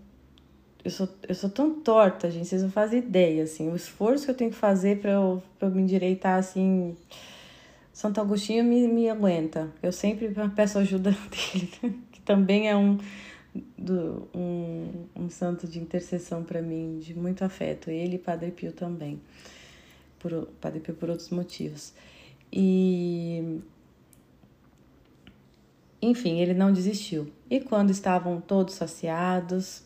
Eu 0.82 0.90
sou, 0.90 1.08
eu 1.28 1.34
sou 1.34 1.50
tão 1.50 1.80
torta, 1.80 2.30
gente, 2.30 2.46
vocês 2.46 2.62
não 2.62 2.70
fazem 2.70 3.00
ideia, 3.00 3.44
assim. 3.44 3.70
O 3.70 3.76
esforço 3.76 4.24
que 4.24 4.30
eu 4.30 4.34
tenho 4.34 4.50
que 4.50 4.56
fazer 4.56 5.00
pra 5.00 5.12
eu, 5.12 5.42
pra 5.58 5.68
eu 5.68 5.72
me 5.72 5.82
endireitar, 5.82 6.38
assim. 6.38 6.96
Santo 7.92 8.20
Agostinho 8.20 8.64
me, 8.64 8.88
me 8.88 9.08
aguenta. 9.10 9.70
Eu 9.82 9.92
sempre 9.92 10.34
peço 10.56 10.78
ajuda 10.78 11.10
dele, 11.30 12.00
que 12.10 12.20
também 12.22 12.68
é 12.68 12.76
um 12.76 12.98
do, 13.78 14.28
um, 14.34 15.06
um 15.14 15.30
santo 15.30 15.68
de 15.68 15.78
intercessão 15.78 16.42
para 16.42 16.60
mim, 16.60 16.98
de 16.98 17.14
muito 17.14 17.44
afeto. 17.44 17.90
Ele 17.90 18.16
e 18.16 18.18
Padre 18.18 18.50
Pio 18.50 18.72
também. 18.72 19.20
Por, 20.18 20.48
Padre 20.60 20.80
Pio 20.80 20.94
por 20.94 21.10
outros 21.10 21.30
motivos. 21.30 21.92
E. 22.52 23.60
Enfim, 26.02 26.38
ele 26.40 26.54
não 26.54 26.72
desistiu. 26.72 27.32
E 27.48 27.60
quando 27.60 27.90
estavam 27.90 28.40
todos 28.40 28.74
saciados, 28.74 29.82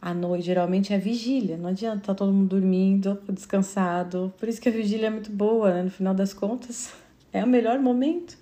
à 0.00 0.14
noite, 0.14 0.46
geralmente 0.46 0.92
é 0.92 0.98
vigília, 0.98 1.56
não 1.56 1.68
adianta, 1.68 2.06
tá 2.06 2.14
todo 2.14 2.32
mundo 2.32 2.48
dormindo, 2.48 3.20
descansado. 3.28 4.32
Por 4.38 4.48
isso 4.48 4.60
que 4.60 4.68
a 4.68 4.72
vigília 4.72 5.06
é 5.06 5.10
muito 5.10 5.30
boa, 5.30 5.72
né? 5.72 5.82
No 5.84 5.90
final 5.90 6.14
das 6.14 6.32
contas, 6.32 6.92
é 7.32 7.44
o 7.44 7.46
melhor 7.46 7.78
momento. 7.78 8.36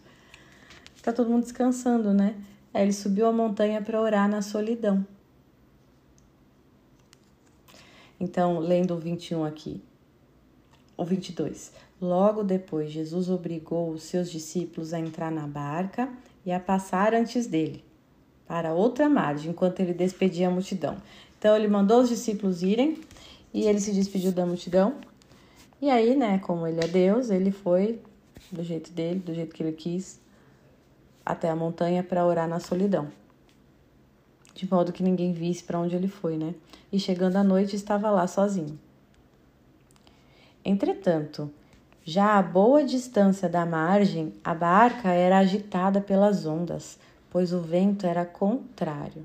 Tá 1.02 1.12
todo 1.12 1.28
mundo 1.28 1.42
descansando, 1.42 2.14
né? 2.14 2.34
Aí 2.72 2.82
ele 2.82 2.92
subiu 2.92 3.26
a 3.26 3.32
montanha 3.32 3.82
para 3.82 4.00
orar 4.00 4.28
na 4.28 4.42
solidão. 4.42 5.04
Então, 8.18 8.58
lendo 8.58 8.94
o 8.94 8.98
21 8.98 9.44
aqui, 9.44 9.82
o 10.96 11.04
22. 11.04 11.72
Logo 12.00 12.42
depois, 12.42 12.90
Jesus 12.90 13.30
obrigou 13.30 13.90
os 13.90 14.02
seus 14.02 14.30
discípulos 14.30 14.92
a 14.92 15.00
entrar 15.00 15.30
na 15.30 15.46
barca 15.46 16.08
e 16.44 16.52
a 16.52 16.60
passar 16.60 17.14
antes 17.14 17.46
dele, 17.46 17.82
para 18.46 18.74
outra 18.74 19.08
margem, 19.08 19.50
enquanto 19.50 19.80
ele 19.80 19.94
despedia 19.94 20.48
a 20.48 20.50
multidão. 20.50 20.96
Então, 21.38 21.56
ele 21.56 21.68
mandou 21.68 22.02
os 22.02 22.08
discípulos 22.08 22.62
irem 22.62 22.98
e 23.52 23.62
ele 23.62 23.80
se 23.80 23.92
despediu 23.92 24.32
da 24.32 24.44
multidão. 24.44 24.96
E 25.80 25.88
aí, 25.88 26.14
né, 26.14 26.38
como 26.40 26.66
ele 26.66 26.80
é 26.80 26.86
Deus, 26.86 27.30
ele 27.30 27.50
foi 27.50 28.00
do 28.52 28.62
jeito 28.62 28.90
dele, 28.92 29.20
do 29.20 29.34
jeito 29.34 29.54
que 29.54 29.62
ele 29.62 29.72
quis, 29.72 30.20
até 31.30 31.48
a 31.48 31.56
montanha 31.56 32.02
para 32.02 32.24
orar 32.24 32.48
na 32.48 32.60
solidão, 32.60 33.08
de 34.54 34.70
modo 34.70 34.92
que 34.92 35.02
ninguém 35.02 35.32
visse 35.32 35.64
para 35.64 35.78
onde 35.78 35.96
ele 35.96 36.08
foi, 36.08 36.36
né? 36.36 36.54
E 36.92 36.98
chegando 36.98 37.36
à 37.36 37.44
noite 37.44 37.76
estava 37.76 38.10
lá 38.10 38.26
sozinho. 38.26 38.78
Entretanto, 40.64 41.50
já 42.04 42.38
a 42.38 42.42
boa 42.42 42.84
distância 42.84 43.48
da 43.48 43.64
margem, 43.64 44.34
a 44.42 44.54
barca 44.54 45.10
era 45.10 45.38
agitada 45.38 46.00
pelas 46.00 46.44
ondas, 46.44 46.98
pois 47.30 47.52
o 47.52 47.60
vento 47.60 48.06
era 48.06 48.24
contrário. 48.24 49.24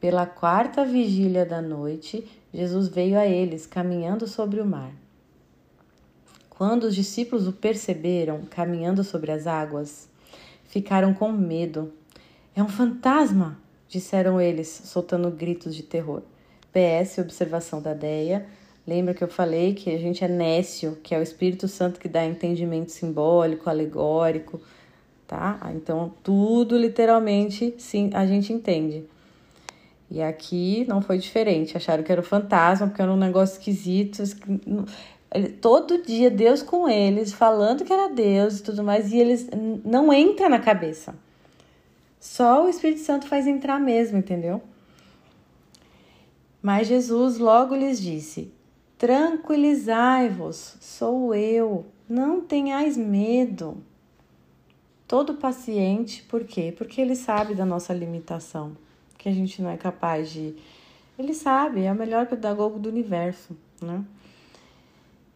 Pela 0.00 0.26
quarta 0.26 0.84
vigília 0.84 1.46
da 1.46 1.62
noite, 1.62 2.26
Jesus 2.52 2.88
veio 2.88 3.18
a 3.18 3.26
eles, 3.26 3.66
caminhando 3.66 4.26
sobre 4.26 4.60
o 4.60 4.66
mar. 4.66 4.92
Quando 6.50 6.84
os 6.84 6.94
discípulos 6.94 7.48
o 7.48 7.52
perceberam 7.52 8.42
caminhando 8.50 9.02
sobre 9.02 9.32
as 9.32 9.46
águas, 9.46 10.08
ficaram 10.74 11.14
com 11.14 11.30
medo. 11.30 11.92
É 12.52 12.60
um 12.60 12.68
fantasma! 12.68 13.62
disseram 13.88 14.40
eles, 14.40 14.66
soltando 14.86 15.30
gritos 15.30 15.72
de 15.72 15.84
terror. 15.84 16.22
PS, 16.72 17.18
observação 17.18 17.80
da 17.80 17.94
Deia. 17.94 18.44
Lembra 18.84 19.14
que 19.14 19.22
eu 19.22 19.28
falei 19.28 19.72
que 19.72 19.94
a 19.94 19.98
gente 19.98 20.24
é 20.24 20.28
nécio, 20.28 20.98
que 21.00 21.14
é 21.14 21.18
o 21.18 21.22
Espírito 21.22 21.68
Santo 21.68 22.00
que 22.00 22.08
dá 22.08 22.24
entendimento 22.26 22.90
simbólico, 22.90 23.70
alegórico, 23.70 24.60
tá? 25.28 25.60
Então, 25.76 26.12
tudo 26.24 26.76
literalmente 26.76 27.72
sim, 27.78 28.10
a 28.12 28.26
gente 28.26 28.52
entende. 28.52 29.04
E 30.10 30.20
aqui 30.20 30.84
não 30.88 31.00
foi 31.00 31.18
diferente. 31.18 31.76
Acharam 31.76 32.02
que 32.02 32.10
era 32.10 32.20
o 32.20 32.24
fantasma, 32.24 32.88
porque 32.88 33.00
era 33.00 33.12
um 33.12 33.16
negócio 33.16 33.58
esquisito 33.58 34.24
todo 35.60 36.02
dia 36.02 36.30
Deus 36.30 36.62
com 36.62 36.88
eles, 36.88 37.32
falando 37.32 37.84
que 37.84 37.92
era 37.92 38.08
Deus 38.08 38.58
e 38.58 38.62
tudo 38.62 38.84
mais, 38.84 39.12
e 39.12 39.18
eles 39.18 39.48
não 39.84 40.12
entra 40.12 40.48
na 40.48 40.60
cabeça. 40.60 41.14
Só 42.20 42.64
o 42.64 42.68
Espírito 42.68 43.00
Santo 43.00 43.26
faz 43.26 43.46
entrar 43.46 43.80
mesmo, 43.80 44.16
entendeu? 44.16 44.62
Mas 46.62 46.86
Jesus 46.86 47.38
logo 47.38 47.74
lhes 47.74 48.00
disse: 48.00 48.50
Tranquilizai-vos, 48.96 50.76
sou 50.80 51.34
eu, 51.34 51.84
não 52.08 52.40
tenhais 52.40 52.96
medo. 52.96 53.76
Todo 55.06 55.34
paciente, 55.34 56.22
por 56.22 56.44
quê? 56.44 56.72
Porque 56.74 57.00
ele 57.00 57.14
sabe 57.14 57.54
da 57.54 57.66
nossa 57.66 57.92
limitação, 57.92 58.74
que 59.18 59.28
a 59.28 59.32
gente 59.32 59.60
não 59.60 59.68
é 59.68 59.76
capaz 59.76 60.30
de. 60.30 60.54
Ele 61.18 61.34
sabe, 61.34 61.82
é 61.82 61.92
o 61.92 61.94
melhor 61.94 62.26
pedagogo 62.26 62.78
do 62.78 62.88
universo, 62.88 63.54
né? 63.82 64.02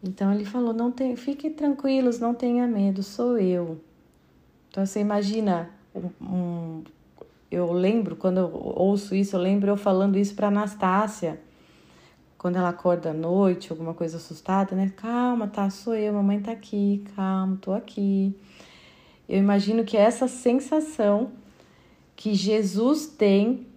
Então 0.03 0.33
ele 0.33 0.45
falou: 0.45 0.73
não 0.73 0.91
tem, 0.91 1.15
fiquem 1.15 1.51
tranquilos, 1.51 2.19
não 2.19 2.33
tenha 2.33 2.67
medo, 2.67 3.03
sou 3.03 3.37
eu. 3.37 3.79
Então 4.69 4.85
você 4.85 4.99
imagina, 4.99 5.69
um, 6.21 6.83
eu 7.51 7.71
lembro 7.71 8.15
quando 8.15 8.37
eu 8.37 8.51
ouço 8.53 9.15
isso, 9.15 9.35
eu 9.35 9.41
lembro 9.41 9.69
eu 9.69 9.77
falando 9.77 10.17
isso 10.17 10.35
para 10.35 10.47
Anastácia, 10.47 11.41
quando 12.37 12.55
ela 12.55 12.69
acorda 12.69 13.09
à 13.09 13.13
noite, 13.13 13.71
alguma 13.71 13.93
coisa 13.93 14.17
assustada, 14.17 14.75
né? 14.75 14.93
Calma, 14.95 15.47
tá, 15.47 15.69
sou 15.69 15.95
eu, 15.95 16.13
mamãe 16.13 16.39
tá 16.39 16.51
aqui, 16.51 17.03
calma, 17.15 17.57
tô 17.59 17.73
aqui. 17.73 18.35
Eu 19.27 19.37
imagino 19.37 19.83
que 19.83 19.97
é 19.97 20.01
essa 20.01 20.27
sensação 20.27 21.31
que 22.15 22.33
Jesus 22.33 23.07
tem 23.07 23.67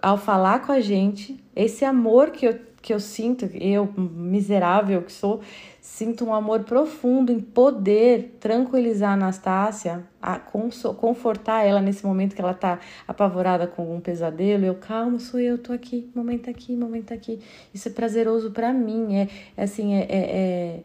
ao 0.00 0.18
falar 0.18 0.66
com 0.66 0.72
a 0.72 0.80
gente, 0.80 1.42
esse 1.54 1.84
amor 1.84 2.30
que 2.30 2.46
eu 2.46 2.58
que 2.82 2.92
eu 2.92 2.98
sinto, 2.98 3.44
eu, 3.54 3.88
miserável 3.96 5.02
que 5.02 5.12
sou, 5.12 5.40
sinto 5.80 6.24
um 6.24 6.34
amor 6.34 6.64
profundo 6.64 7.30
em 7.30 7.38
poder 7.38 8.36
tranquilizar 8.40 9.10
a 9.10 9.14
Anastácia, 9.14 10.04
a 10.20 10.38
confortar 10.38 11.64
ela 11.64 11.80
nesse 11.80 12.04
momento 12.04 12.34
que 12.34 12.40
ela 12.42 12.52
tá 12.52 12.80
apavorada 13.06 13.68
com 13.68 13.94
um 13.94 14.00
pesadelo. 14.00 14.64
Eu, 14.64 14.74
calma, 14.74 15.20
sou 15.20 15.38
eu, 15.38 15.56
tô 15.58 15.72
aqui, 15.72 16.10
momento 16.12 16.50
aqui, 16.50 16.76
momento 16.76 17.14
aqui. 17.14 17.40
Isso 17.72 17.88
é 17.88 17.92
prazeroso 17.92 18.50
para 18.50 18.72
mim, 18.72 19.14
é, 19.14 19.28
é 19.56 19.62
assim, 19.62 19.94
é, 19.94 20.00
é, 20.00 20.18
é, 20.18 20.80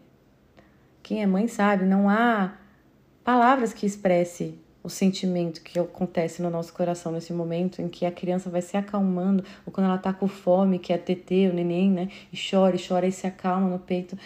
Quem 1.01 1.23
é 1.23 1.25
mãe 1.25 1.47
sabe, 1.47 1.83
não 1.83 2.07
há 2.07 2.53
palavras 3.23 3.73
que 3.73 3.87
expresse 3.87 4.66
o 4.88 4.89
sentimento 4.89 5.61
que 5.61 5.77
acontece 5.77 6.41
no 6.41 6.49
nosso 6.49 6.73
coração 6.73 7.11
nesse 7.11 7.33
momento 7.33 7.81
em 7.81 7.89
que 7.89 8.05
a 8.05 8.11
criança 8.11 8.49
vai 8.49 8.61
se 8.61 8.77
acalmando, 8.77 9.43
ou 9.65 9.71
quando 9.71 9.88
ela 9.88 9.97
tá 9.97 10.13
com 10.13 10.29
fome, 10.29 10.79
que 10.79 10.93
é 10.93 10.97
TT, 10.97 11.49
o 11.51 11.53
neném, 11.53 11.91
né? 11.91 12.09
E 12.31 12.38
chora, 12.38 12.77
e 12.77 12.79
chora 12.88 13.05
e 13.05 13.11
se 13.11 13.27
acalma 13.27 13.67
no 13.67 13.79
peito. 13.79 14.17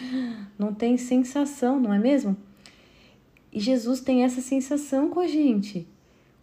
Não 0.56 0.72
tem 0.72 0.96
sensação, 0.96 1.80
não 1.80 1.92
é 1.92 1.98
mesmo? 1.98 2.36
E 3.52 3.58
Jesus 3.58 4.00
tem 4.00 4.22
essa 4.22 4.40
sensação 4.40 5.10
com 5.10 5.18
a 5.18 5.26
gente. 5.26 5.84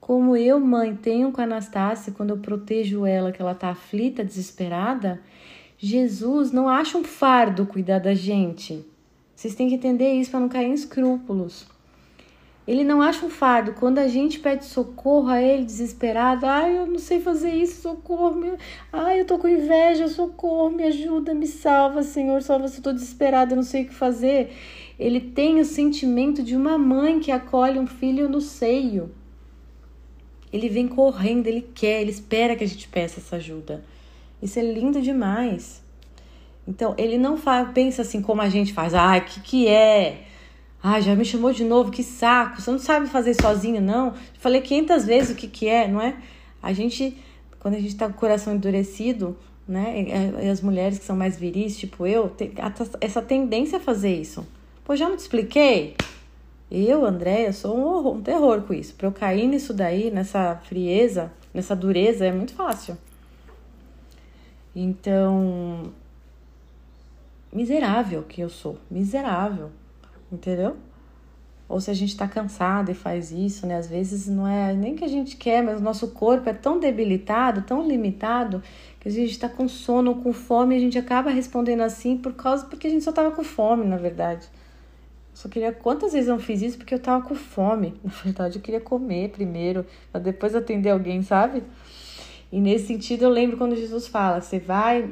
Como 0.02 0.36
eu, 0.36 0.60
mãe, 0.60 0.94
tenho 0.96 1.32
com 1.32 1.40
a 1.40 1.46
Anastácia, 1.46 2.12
quando 2.12 2.32
eu 2.32 2.38
protejo 2.40 3.06
ela, 3.06 3.32
que 3.32 3.42
ela 3.42 3.56
tá 3.56 3.70
aflita, 3.70 4.24
desesperada, 4.24 5.22
Jesus 5.78 6.52
não 6.52 6.68
acha 6.68 6.98
um 6.98 7.06
fardo 7.06 7.66
cuidar 7.66 8.00
da 8.00 8.14
gente. 8.14 8.86
Vocês 9.34 9.56
têm 9.56 9.70
que 9.70 9.76
entender 9.76 10.12
isso 10.12 10.30
para 10.30 10.42
não 10.42 10.50
cair 10.50 10.68
em 10.68 10.74
escrúpulos. 10.74 11.66
Ele 12.70 12.84
não 12.84 13.02
acha 13.02 13.26
um 13.26 13.32
fardo. 13.32 13.74
Quando 13.74 13.98
a 13.98 14.08
gente 14.08 14.38
pede 14.38 14.64
socorro 14.64 15.28
a 15.28 15.42
ele, 15.42 15.66
desesperado, 15.66 16.46
ai, 16.46 16.78
eu 16.78 16.86
não 16.86 17.00
sei 17.00 17.20
fazer 17.20 17.50
isso, 17.50 17.82
socorro, 17.82 18.36
me... 18.36 18.52
ai, 18.94 19.20
eu 19.20 19.26
tô 19.26 19.40
com 19.40 19.48
inveja, 19.48 20.08
socorro, 20.08 20.70
me 20.70 20.84
ajuda, 20.84 21.34
me 21.34 21.48
salva, 21.48 22.04
Senhor, 22.04 22.44
salva 22.44 22.68
se 22.68 22.78
eu 22.78 22.84
tô 22.84 22.94
desesperado, 22.94 23.54
eu 23.54 23.56
não 23.56 23.64
sei 23.64 23.82
o 23.82 23.88
que 23.88 23.94
fazer. 23.96 24.56
Ele 25.00 25.20
tem 25.20 25.60
o 25.60 25.66
sentimento 25.66 26.44
de 26.44 26.56
uma 26.56 26.78
mãe 26.78 27.20
que 27.20 27.32
acolhe 27.32 27.80
um 27.80 27.88
filho 27.88 28.30
no 28.30 28.40
seio. 28.40 29.10
Ele 30.54 30.70
vem 30.70 30.88
correndo, 30.88 31.48
ele 31.48 31.68
quer, 31.74 32.02
ele 32.02 32.12
espera 32.12 32.56
que 32.56 32.64
a 32.64 32.68
gente 32.68 32.88
peça 32.88 33.20
essa 33.20 33.38
ajuda. 33.38 33.84
Isso 34.44 34.60
é 34.60 34.62
lindo 34.62 35.02
demais. 35.02 35.82
Então, 36.68 36.94
ele 37.00 37.18
não 37.18 37.36
faz, 37.36 37.72
pensa 37.72 38.04
assim 38.04 38.22
como 38.22 38.44
a 38.44 38.50
gente 38.50 38.74
faz. 38.74 38.94
Ai, 38.94 39.26
que 39.26 39.40
que 39.40 39.68
é? 39.68 40.29
Ah, 40.82 41.02
já 41.02 41.14
me 41.14 41.26
chamou 41.26 41.52
de 41.52 41.66
novo, 41.66 41.92
que 41.92 42.04
saco. 42.04 42.62
Você 42.62 42.72
não 42.72 42.80
sabe 42.80 43.08
fazer 43.08 43.34
sozinho, 43.34 43.82
não? 43.82 44.14
Falei 44.40 44.62
500 44.62 45.06
vezes 45.06 45.32
o 45.32 45.36
que, 45.36 45.48
que 45.48 45.68
é, 45.68 45.88
não 45.88 46.02
é? 46.02 46.16
A 46.64 46.72
gente, 46.72 47.18
quando 47.60 47.76
a 47.76 47.80
gente 47.80 47.96
tá 47.96 48.08
com 48.08 48.14
o 48.14 48.18
coração 48.18 48.54
endurecido, 48.54 49.38
né? 49.68 50.06
E 50.42 50.50
as 50.50 50.62
mulheres 50.62 50.98
que 50.98 51.06
são 51.06 51.18
mais 51.18 51.38
viris, 51.38 51.78
tipo 51.78 52.08
eu, 52.08 52.30
tem 52.30 52.54
essa 53.02 53.22
tendência 53.22 53.78
a 53.78 53.82
fazer 53.82 54.16
isso. 54.16 54.48
Pô, 54.86 54.96
já 54.96 55.10
não 55.10 55.18
te 55.18 55.20
expliquei? 55.20 55.96
Eu, 56.72 57.04
Andréia, 57.06 57.52
sou 57.52 57.78
um, 57.78 57.84
horror, 57.84 58.16
um 58.16 58.22
terror 58.22 58.62
com 58.62 58.74
isso. 58.74 58.94
Pra 58.96 59.08
eu 59.08 59.12
cair 59.12 59.48
nisso 59.48 59.74
daí, 59.74 60.10
nessa 60.10 60.56
frieza, 60.64 61.32
nessa 61.54 61.76
dureza, 61.76 62.26
é 62.26 62.32
muito 62.32 62.54
fácil. 62.54 62.98
Então, 64.76 65.92
miserável 67.52 68.24
que 68.24 68.40
eu 68.40 68.50
sou, 68.50 68.78
miserável 68.90 69.72
entendeu? 70.32 70.76
Ou 71.68 71.80
se 71.80 71.92
a 71.92 71.94
gente 71.94 72.10
está 72.10 72.28
cansado 72.28 72.90
e 72.90 72.96
faz 72.96 73.32
isso, 73.32 73.68
né? 73.68 73.78
Às 73.78 73.88
vezes 73.88 74.28
não 74.28 74.48
é 74.48 74.74
nem 74.74 74.96
que 74.96 75.04
a 75.04 75.08
gente 75.08 75.38
quer, 75.38 75.64
mas 75.64 75.80
o 75.80 75.84
nosso 75.84 76.08
corpo 76.10 76.50
é 76.50 76.54
tão 76.54 76.80
debilitado, 76.80 77.62
tão 77.62 77.88
limitado, 77.88 78.64
que 79.00 79.08
a 79.08 79.12
gente 79.12 79.32
está 79.32 79.48
com 79.48 79.68
sono, 79.68 80.16
com 80.16 80.34
fome, 80.34 80.76
a 80.76 80.80
gente 80.80 80.98
acaba 80.98 81.30
respondendo 81.30 81.82
assim 81.82 82.18
por 82.18 82.34
causa 82.34 82.66
porque 82.66 82.88
a 82.88 82.90
gente 82.90 83.04
só 83.04 83.12
estava 83.12 83.32
com 83.32 83.44
fome, 83.44 83.86
na 83.86 83.98
verdade. 83.98 84.50
Só 85.32 85.48
queria 85.48 85.72
quantas 85.72 86.12
vezes 86.12 86.28
eu 86.28 86.36
não 86.36 86.42
fiz 86.42 86.62
isso 86.62 86.78
porque 86.78 86.94
eu 86.94 86.98
estava 86.98 87.24
com 87.24 87.36
fome. 87.36 87.94
Na 88.04 88.12
verdade, 88.12 88.58
eu 88.58 88.62
queria 88.62 88.82
comer 88.82 89.30
primeiro, 89.30 89.86
para 90.12 90.20
depois 90.20 90.54
atender 90.54 90.90
alguém, 90.90 91.22
sabe? 91.22 91.64
E 92.52 92.60
nesse 92.60 92.88
sentido, 92.88 93.24
eu 93.24 93.30
lembro 93.30 93.56
quando 93.56 93.76
Jesus 93.76 94.08
fala: 94.08 94.42
"Você 94.42 94.60
vai 94.60 95.10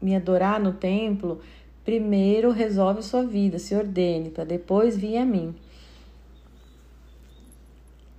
me 0.00 0.16
adorar 0.16 0.58
no 0.58 0.72
templo, 0.72 1.40
Primeiro 1.86 2.50
resolve 2.50 3.00
sua 3.00 3.22
vida, 3.22 3.60
se 3.60 3.72
ordene, 3.72 4.28
para 4.30 4.42
depois 4.42 4.96
vir 4.96 5.18
a 5.18 5.24
mim. 5.24 5.54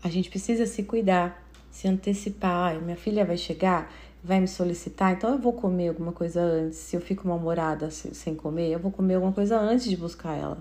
A 0.01 0.07
gente 0.07 0.29
precisa 0.29 0.65
se 0.65 0.83
cuidar, 0.83 1.45
se 1.69 1.85
antecipar. 1.85 2.69
Ai, 2.69 2.79
minha 2.79 2.95
filha 2.95 3.25
vai 3.25 3.35
chegar, 3.35 3.93
vai 4.23 4.39
me 4.39 4.47
solicitar, 4.47 5.11
então 5.11 5.31
eu 5.31 5.37
vou 5.37 5.51
comer 5.51 5.89
alguma 5.89 6.13
coisa 6.13 6.41
antes. 6.41 6.77
Se 6.77 6.95
eu 6.95 7.01
fico 7.01 7.27
mal-humorada 7.27 7.91
sem 7.91 8.33
comer, 8.33 8.71
eu 8.71 8.79
vou 8.79 8.89
comer 8.89 9.15
alguma 9.15 9.33
coisa 9.33 9.59
antes 9.59 9.89
de 9.89 9.97
buscar 9.97 10.37
ela. 10.37 10.59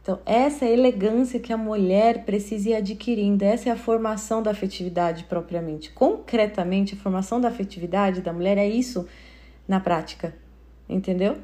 Então, 0.00 0.20
essa 0.24 0.64
é 0.64 0.68
a 0.68 0.72
elegância 0.72 1.40
que 1.40 1.52
a 1.52 1.56
mulher 1.56 2.24
precisa 2.24 2.70
ir 2.70 2.74
adquirindo, 2.76 3.44
essa 3.44 3.68
é 3.68 3.72
a 3.72 3.76
formação 3.76 4.44
da 4.44 4.52
afetividade 4.52 5.24
propriamente. 5.24 5.90
Concretamente, 5.90 6.94
a 6.94 6.98
formação 6.98 7.40
da 7.40 7.48
afetividade 7.48 8.20
da 8.20 8.32
mulher 8.32 8.58
é 8.58 8.68
isso 8.68 9.08
na 9.66 9.80
prática, 9.80 10.32
entendeu? 10.88 11.36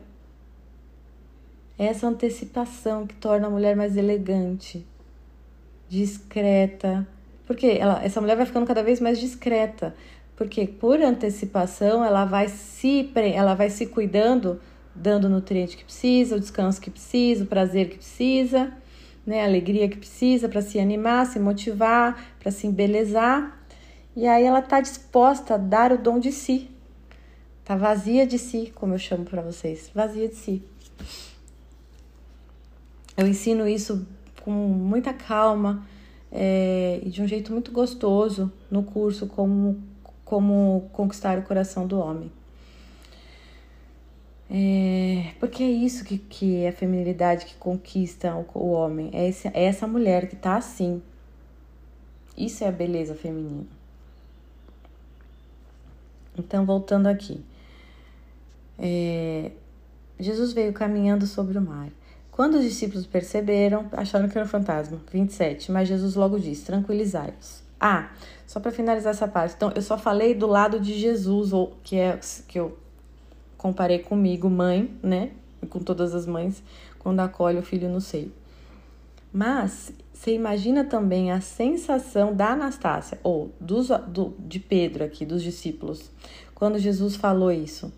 Essa 1.79 2.07
antecipação 2.07 3.07
que 3.07 3.15
torna 3.15 3.47
a 3.47 3.51
mulher 3.51 3.77
mais 3.77 3.97
elegante, 3.97 4.87
discreta. 5.89 7.07
Porque 7.47 7.67
ela, 7.67 8.03
essa 8.03 8.21
mulher 8.21 8.37
vai 8.37 8.47
ficando 8.47 8.67
cada 8.67 8.83
vez 8.83 9.01
mais 9.01 9.19
discreta, 9.19 9.95
porque 10.37 10.67
por 10.67 11.01
antecipação 11.01 12.05
ela 12.05 12.25
vai 12.25 12.49
se 12.49 13.11
ela 13.35 13.55
vai 13.55 13.71
se 13.71 13.87
cuidando, 13.87 14.61
dando 14.95 15.27
o 15.27 15.31
nutriente 15.31 15.77
que 15.77 15.85
precisa, 15.85 16.37
o 16.37 16.41
descanso 16.41 16.81
que 16.81 16.91
precisa, 16.91 17.45
o 17.45 17.47
prazer 17.47 17.89
que 17.89 17.99
precisa, 17.99 18.73
né, 19.25 19.43
a 19.43 19.45
alegria 19.45 19.89
que 19.89 19.97
precisa 19.97 20.49
para 20.49 20.63
se 20.63 20.79
animar, 20.79 21.27
se 21.27 21.39
motivar, 21.39 22.35
para 22.39 22.51
se 22.51 22.67
embelezar. 22.67 23.61
E 24.15 24.27
aí 24.27 24.45
ela 24.45 24.61
está 24.61 24.81
disposta 24.81 25.55
a 25.55 25.59
dar 25.59 25.93
o 25.93 25.99
dom 25.99 26.19
de 26.19 26.33
si. 26.33 26.71
Tá 27.65 27.77
vazia 27.77 28.27
de 28.27 28.39
si, 28.39 28.73
como 28.75 28.95
eu 28.95 28.99
chamo 28.99 29.25
para 29.25 29.43
vocês, 29.43 29.91
vazia 29.95 30.29
de 30.29 30.37
si. 30.37 30.63
Eu 33.17 33.27
ensino 33.27 33.67
isso 33.67 34.07
com 34.43 34.51
muita 34.51 35.13
calma 35.13 35.87
é, 36.31 37.01
e 37.03 37.09
de 37.09 37.23
um 37.23 37.27
jeito 37.27 37.53
muito 37.53 37.73
gostoso 37.73 38.53
no 38.71 38.83
curso 38.83 39.27
como, 39.27 39.83
como 40.25 40.89
conquistar 40.93 41.39
o 41.39 41.43
coração 41.43 41.87
do 41.87 41.99
homem. 41.99 42.31
É, 44.49 45.33
porque 45.41 45.63
é 45.63 45.71
isso 45.71 46.05
que, 46.05 46.19
que 46.19 46.57
é 46.59 46.69
a 46.69 46.73
feminilidade 46.73 47.47
que 47.47 47.55
conquista 47.57 48.35
o, 48.35 48.47
o 48.55 48.71
homem. 48.71 49.11
É, 49.13 49.29
esse, 49.29 49.49
é 49.49 49.65
essa 49.65 49.87
mulher 49.87 50.29
que 50.29 50.37
tá 50.37 50.57
assim. 50.57 51.03
Isso 52.37 52.63
é 52.63 52.69
a 52.69 52.73
beleza 52.73 53.15
feminina. 53.15 53.67
Então, 56.39 56.67
voltando 56.67 57.07
aqui. 57.07 57.41
É, 58.79 59.51
Jesus 60.21 60.53
veio 60.53 60.73
caminhando 60.73 61.27
sobre 61.27 61.59
o 61.59 61.63
mar. 61.63 61.91
Quando 62.37 62.59
os 62.59 62.65
discípulos 62.65 63.07
perceberam, 63.07 63.87
acharam 63.93 64.29
que 64.29 64.37
era 64.37 64.47
um 64.47 64.49
fantasma. 64.49 65.01
27. 65.11 65.73
Mas 65.73 65.89
Jesus 65.89 66.15
logo 66.15 66.39
disse: 66.39 66.67
tranquilizai-os. 66.67 67.63
Ah, 67.81 68.11
só 68.47 68.61
para 68.61 68.71
finalizar 68.71 69.13
essa 69.13 69.27
parte. 69.27 69.55
Então, 69.57 69.73
eu 69.75 69.81
só 69.81 69.97
falei 69.97 70.35
do 70.35 70.47
lado 70.47 70.79
de 70.79 70.93
Jesus, 70.99 71.55
ou 71.55 71.79
que 71.83 71.97
é 71.97 72.21
que 72.47 72.61
eu 72.61 72.77
comparei 73.57 74.01
comigo, 74.01 74.51
mãe, 74.51 74.95
né? 75.03 75.31
Com 75.71 75.79
todas 75.79 76.15
as 76.15 76.27
mães, 76.27 76.63
quando 76.99 77.21
acolhe 77.21 77.59
o 77.59 77.63
filho 77.63 77.89
no 77.89 78.03
seio. 78.03 78.31
Mas 79.33 79.91
você 80.13 80.35
imagina 80.35 80.85
também 80.85 81.33
a 81.33 81.41
sensação 81.41 82.35
da 82.35 82.51
Anastácia, 82.51 83.19
ou 83.23 83.51
dos, 83.59 83.89
do, 84.09 84.35
de 84.39 84.61
Pedro 84.61 85.05
aqui, 85.05 85.25
dos 85.25 85.43
discípulos, 85.43 86.11
quando 86.55 86.79
Jesus 86.79 87.17
falou 87.17 87.51
isso 87.51 87.91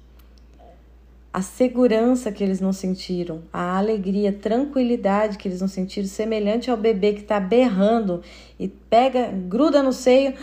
a 1.39 1.43
segurança 1.43 2.33
que 2.33 2.43
eles 2.43 2.61
não 2.61 2.73
sentiram, 2.73 3.45
a 3.53 3.79
alegria, 3.79 4.33
tranquilidade 4.33 5.39
que 5.39 5.47
eles 5.47 5.61
não 5.61 5.69
sentiram, 5.69 6.09
semelhante 6.09 6.69
ao 6.69 6.77
bebê 6.77 7.13
que 7.13 7.21
está 7.21 7.39
berrando 7.39 8.23
e 8.59 8.67
pega, 8.67 9.31
gruda 9.31 9.81
no 9.81 9.93
seio, 9.93 10.35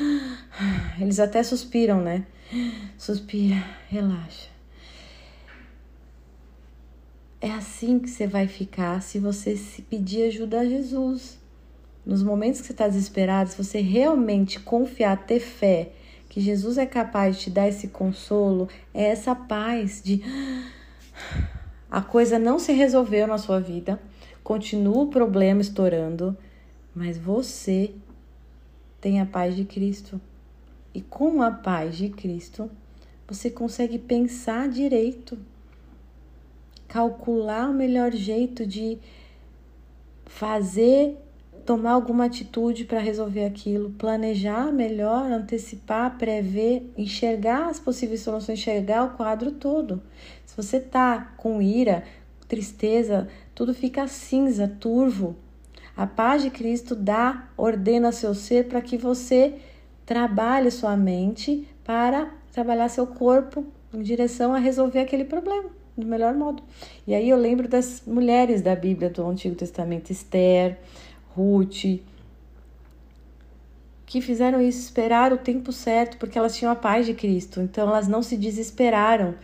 eles 0.97 1.19
até 1.19 1.43
suspiram, 1.43 2.01
né? 2.01 2.25
Suspira, 2.97 3.61
relaxa. 3.89 4.47
É 7.41 7.51
assim 7.51 7.99
que 7.99 8.09
você 8.09 8.25
vai 8.25 8.47
ficar 8.47 9.01
se 9.01 9.19
você 9.19 9.57
se 9.57 9.81
pedir 9.81 10.29
ajuda 10.29 10.61
a 10.61 10.65
Jesus. 10.65 11.37
Nos 12.05 12.23
momentos 12.23 12.61
que 12.61 12.67
você 12.67 12.71
está 12.71 12.87
desesperado, 12.87 13.49
se 13.49 13.61
você 13.61 13.81
realmente 13.81 14.61
confiar, 14.61 15.25
ter 15.25 15.41
fé 15.41 15.89
que 16.29 16.39
Jesus 16.39 16.77
é 16.77 16.85
capaz 16.85 17.35
de 17.35 17.43
te 17.43 17.49
dar 17.49 17.67
esse 17.67 17.89
consolo, 17.89 18.69
é 18.93 19.07
essa 19.07 19.35
paz 19.35 20.01
de 20.01 20.21
a 21.89 22.01
coisa 22.01 22.37
não 22.37 22.59
se 22.59 22.73
resolveu 22.73 23.27
na 23.27 23.37
sua 23.37 23.59
vida, 23.59 23.99
continua 24.43 25.03
o 25.03 25.07
problema 25.07 25.61
estourando, 25.61 26.37
mas 26.93 27.17
você 27.17 27.93
tem 28.99 29.21
a 29.21 29.25
paz 29.25 29.55
de 29.55 29.65
Cristo. 29.65 30.19
E 30.93 31.01
com 31.01 31.41
a 31.41 31.51
paz 31.51 31.95
de 31.97 32.09
Cristo, 32.09 32.69
você 33.27 33.49
consegue 33.49 33.99
pensar 33.99 34.69
direito. 34.69 35.37
calcular 36.87 37.69
o 37.69 37.73
melhor 37.73 38.11
jeito 38.13 38.65
de 38.65 38.97
fazer, 40.25 41.17
tomar 41.65 41.91
alguma 41.91 42.25
atitude 42.25 42.85
para 42.85 42.99
resolver 42.99 43.45
aquilo, 43.45 43.89
planejar 43.91 44.71
melhor, 44.71 45.31
antecipar, 45.31 46.17
prever, 46.17 46.91
enxergar 46.95 47.69
as 47.69 47.79
possíveis 47.79 48.21
soluções, 48.21 48.59
enxergar 48.59 49.03
o 49.03 49.17
quadro 49.17 49.51
todo. 49.51 50.01
Se 50.45 50.55
você 50.55 50.79
tá 50.79 51.33
com 51.37 51.61
ira, 51.61 52.03
tristeza, 52.47 53.27
tudo 53.55 53.73
fica 53.73 54.07
cinza, 54.07 54.67
turvo. 54.67 55.35
A 55.97 56.05
paz 56.05 56.43
de 56.43 56.49
Cristo 56.49 56.93
dá, 56.95 57.49
ordena 57.57 58.11
seu 58.11 58.35
ser 58.35 58.67
para 58.67 58.81
que 58.81 58.97
você 58.97 59.55
trabalhe 60.05 60.69
sua 60.69 60.95
mente 60.95 61.67
para 61.83 62.31
trabalhar 62.51 62.89
seu 62.89 63.07
corpo 63.07 63.65
em 63.93 64.01
direção 64.01 64.53
a 64.53 64.59
resolver 64.59 64.99
aquele 64.99 65.25
problema 65.25 65.69
do 65.97 66.05
melhor 66.05 66.33
modo. 66.33 66.61
E 67.07 67.15
aí 67.15 67.29
eu 67.29 67.37
lembro 67.37 67.67
das 67.67 68.03
mulheres 68.05 68.61
da 68.61 68.75
Bíblia 68.75 69.09
do 69.09 69.25
Antigo 69.25 69.55
Testamento, 69.55 70.11
Esther, 70.11 70.77
Ruth, 71.35 71.99
que 74.05 74.21
fizeram 74.21 74.61
isso, 74.61 74.79
esperar 74.79 75.33
o 75.33 75.37
tempo 75.37 75.71
certo, 75.71 76.17
porque 76.17 76.37
elas 76.37 76.55
tinham 76.55 76.71
a 76.71 76.75
paz 76.75 77.05
de 77.05 77.13
Cristo. 77.13 77.59
Então 77.61 77.87
elas 77.87 78.07
não 78.07 78.21
se 78.21 78.37
desesperaram 78.37 79.35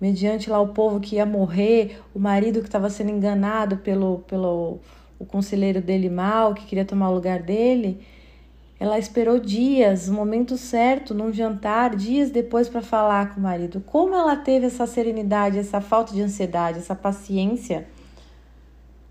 mediante 0.00 0.48
lá 0.48 0.60
o 0.60 0.68
povo 0.68 1.00
que 1.00 1.16
ia 1.16 1.26
morrer, 1.26 2.00
o 2.14 2.18
marido 2.18 2.60
que 2.60 2.66
estava 2.66 2.88
sendo 2.90 3.10
enganado 3.10 3.78
pelo 3.78 4.20
pelo 4.20 4.78
o 5.18 5.24
conselheiro 5.24 5.80
dele 5.80 6.10
mal, 6.10 6.54
que 6.54 6.66
queria 6.66 6.84
tomar 6.84 7.10
o 7.10 7.14
lugar 7.14 7.40
dele. 7.42 8.04
Ela 8.78 8.98
esperou 8.98 9.38
dias, 9.38 10.08
o 10.08 10.12
momento 10.12 10.58
certo, 10.58 11.14
num 11.14 11.32
jantar, 11.32 11.94
dias 11.94 12.30
depois 12.30 12.68
para 12.68 12.82
falar 12.82 13.32
com 13.32 13.40
o 13.40 13.42
marido. 13.42 13.80
Como 13.80 14.14
ela 14.14 14.36
teve 14.36 14.66
essa 14.66 14.86
serenidade, 14.86 15.58
essa 15.58 15.80
falta 15.80 16.12
de 16.12 16.20
ansiedade, 16.20 16.78
essa 16.78 16.94
paciência? 16.94 17.86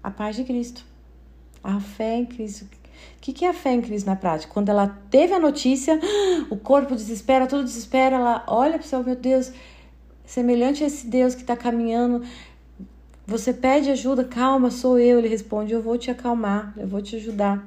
A 0.03 0.11
paz 0.11 0.35
de 0.35 0.43
Cristo. 0.43 0.92
A 1.63 1.79
fé 1.79 2.17
em 2.17 2.25
Cristo. 2.25 2.65
O 3.17 3.21
que 3.21 3.45
é 3.45 3.49
a 3.49 3.53
fé 3.53 3.71
em 3.71 3.81
Cristo 3.81 4.05
na 4.05 4.15
prática? 4.15 4.53
Quando 4.53 4.69
ela 4.69 4.99
teve 5.09 5.33
a 5.33 5.39
notícia, 5.39 5.99
o 6.49 6.57
corpo 6.57 6.95
desespera, 6.95 7.47
tudo 7.47 7.63
desespera, 7.63 8.17
ela 8.17 8.43
olha 8.47 8.73
para 8.73 8.85
o 8.85 8.87
céu, 8.87 9.03
meu 9.03 9.15
Deus, 9.15 9.51
semelhante 10.25 10.83
a 10.83 10.87
esse 10.87 11.07
Deus 11.07 11.33
que 11.33 11.41
está 11.41 11.55
caminhando. 11.55 12.23
Você 13.25 13.53
pede 13.53 13.89
ajuda, 13.89 14.25
calma, 14.25 14.69
sou 14.69 14.99
eu. 14.99 15.19
Ele 15.19 15.29
responde: 15.29 15.73
Eu 15.73 15.81
vou 15.81 15.97
te 15.97 16.11
acalmar, 16.11 16.73
eu 16.77 16.87
vou 16.87 17.01
te 17.01 17.15
ajudar. 17.15 17.65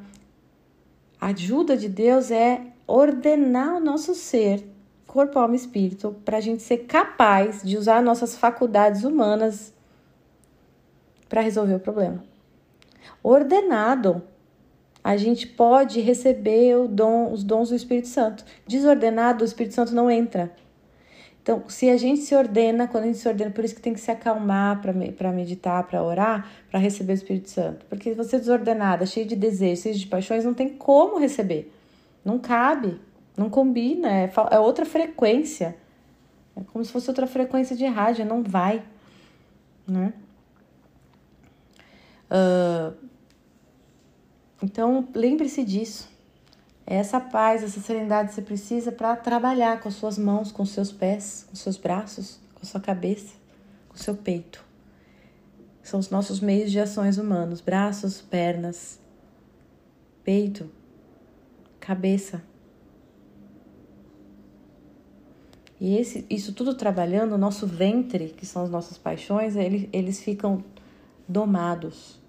A 1.20 1.28
ajuda 1.28 1.76
de 1.76 1.88
Deus 1.88 2.30
é 2.30 2.60
ordenar 2.86 3.76
o 3.76 3.80
nosso 3.80 4.14
ser, 4.14 4.64
corpo, 5.06 5.38
alma 5.38 5.54
e 5.54 5.56
espírito, 5.56 6.14
para 6.24 6.36
a 6.36 6.40
gente 6.40 6.62
ser 6.62 6.78
capaz 6.78 7.62
de 7.62 7.76
usar 7.76 8.02
nossas 8.02 8.36
faculdades 8.36 9.02
humanas 9.02 9.72
para 11.28 11.40
resolver 11.40 11.74
o 11.74 11.80
problema. 11.80 12.22
Ordenado, 13.28 14.22
a 15.02 15.16
gente 15.16 15.48
pode 15.48 16.00
receber 16.00 16.86
dom, 16.86 17.32
os 17.32 17.42
dons 17.42 17.70
do 17.70 17.74
Espírito 17.74 18.06
Santo. 18.06 18.44
Desordenado, 18.68 19.42
o 19.42 19.44
Espírito 19.44 19.74
Santo 19.74 19.92
não 19.92 20.08
entra. 20.08 20.54
Então, 21.42 21.64
se 21.66 21.90
a 21.90 21.96
gente 21.96 22.20
se 22.20 22.36
ordena, 22.36 22.86
quando 22.86 23.02
a 23.02 23.06
gente 23.08 23.18
se 23.18 23.26
ordena, 23.26 23.50
por 23.50 23.64
isso 23.64 23.74
que 23.74 23.80
tem 23.80 23.92
que 23.92 23.98
se 23.98 24.12
acalmar 24.12 24.80
para 24.80 25.32
meditar, 25.32 25.82
para 25.88 26.04
orar, 26.04 26.48
para 26.70 26.78
receber 26.78 27.14
o 27.14 27.16
Espírito 27.16 27.50
Santo. 27.50 27.84
Porque 27.86 28.10
se 28.10 28.16
você 28.16 28.36
é 28.36 28.38
desordenada, 28.38 29.04
cheia 29.06 29.26
de 29.26 29.34
desejos, 29.34 29.82
cheia 29.82 29.94
de 29.96 30.06
paixões, 30.06 30.44
não 30.44 30.54
tem 30.54 30.68
como 30.68 31.18
receber. 31.18 31.74
Não 32.24 32.38
cabe, 32.38 33.00
não 33.36 33.50
combina, 33.50 34.08
é, 34.08 34.32
é 34.52 34.60
outra 34.60 34.86
frequência. 34.86 35.76
É 36.56 36.60
como 36.72 36.84
se 36.84 36.92
fosse 36.92 37.10
outra 37.10 37.26
frequência 37.26 37.74
de 37.74 37.86
rádio, 37.86 38.24
não 38.24 38.44
vai. 38.44 38.84
Né? 39.84 40.12
Uh, 42.30 43.05
então, 44.66 45.06
lembre-se 45.14 45.62
disso. 45.62 46.08
É 46.84 46.96
essa 46.96 47.20
paz, 47.20 47.62
essa 47.62 47.78
serenidade 47.78 48.34
você 48.34 48.42
precisa 48.42 48.90
para 48.90 49.14
trabalhar 49.14 49.80
com 49.80 49.88
as 49.88 49.94
suas 49.94 50.18
mãos, 50.18 50.50
com 50.50 50.64
os 50.64 50.70
seus 50.70 50.90
pés, 50.90 51.44
com 51.46 51.54
os 51.54 51.60
seus 51.60 51.76
braços, 51.76 52.40
com 52.52 52.62
a 52.62 52.66
sua 52.66 52.80
cabeça, 52.80 53.36
com 53.88 53.94
o 53.94 53.98
seu 53.98 54.16
peito. 54.16 54.64
São 55.84 56.00
os 56.00 56.10
nossos 56.10 56.40
meios 56.40 56.72
de 56.72 56.80
ações 56.80 57.16
humanos: 57.16 57.60
braços, 57.60 58.20
pernas, 58.20 58.98
peito, 60.24 60.68
cabeça. 61.78 62.42
E 65.80 65.96
esse, 65.96 66.26
isso 66.28 66.52
tudo 66.52 66.74
trabalhando, 66.74 67.34
o 67.34 67.38
nosso 67.38 67.68
ventre, 67.68 68.30
que 68.36 68.44
são 68.44 68.64
as 68.64 68.70
nossas 68.70 68.98
paixões, 68.98 69.54
eles, 69.54 69.88
eles 69.92 70.20
ficam 70.20 70.64
domados. 71.28 72.25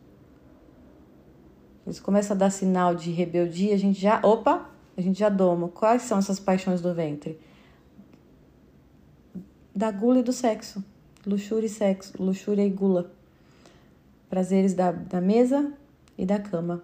Eles 1.87 2.01
começam 2.01 2.35
a 2.35 2.37
dar 2.37 2.49
sinal 2.49 2.93
de 2.93 3.11
rebeldia, 3.11 3.73
a 3.73 3.77
gente 3.77 3.97
já, 3.97 4.19
opa, 4.21 4.69
a 4.97 4.99
gente 4.99 5.17
já 5.17 5.29
doma. 5.29 5.69
Quais 5.69 6.01
são 6.01 6.17
essas 6.17 6.37
paixões 6.37 6.81
do 6.81 6.93
ventre? 6.93 7.39
Da 9.73 9.89
gula 9.89 10.19
e 10.19 10.23
do 10.23 10.33
sexo. 10.33 10.83
Luxúria 11.25 11.65
e 11.65 11.69
sexo, 11.69 12.21
luxúria 12.21 12.65
e 12.65 12.69
gula. 12.69 13.09
Prazeres 14.29 14.73
da, 14.73 14.91
da 14.91 15.21
mesa 15.21 15.71
e 16.17 16.25
da 16.25 16.37
cama. 16.37 16.83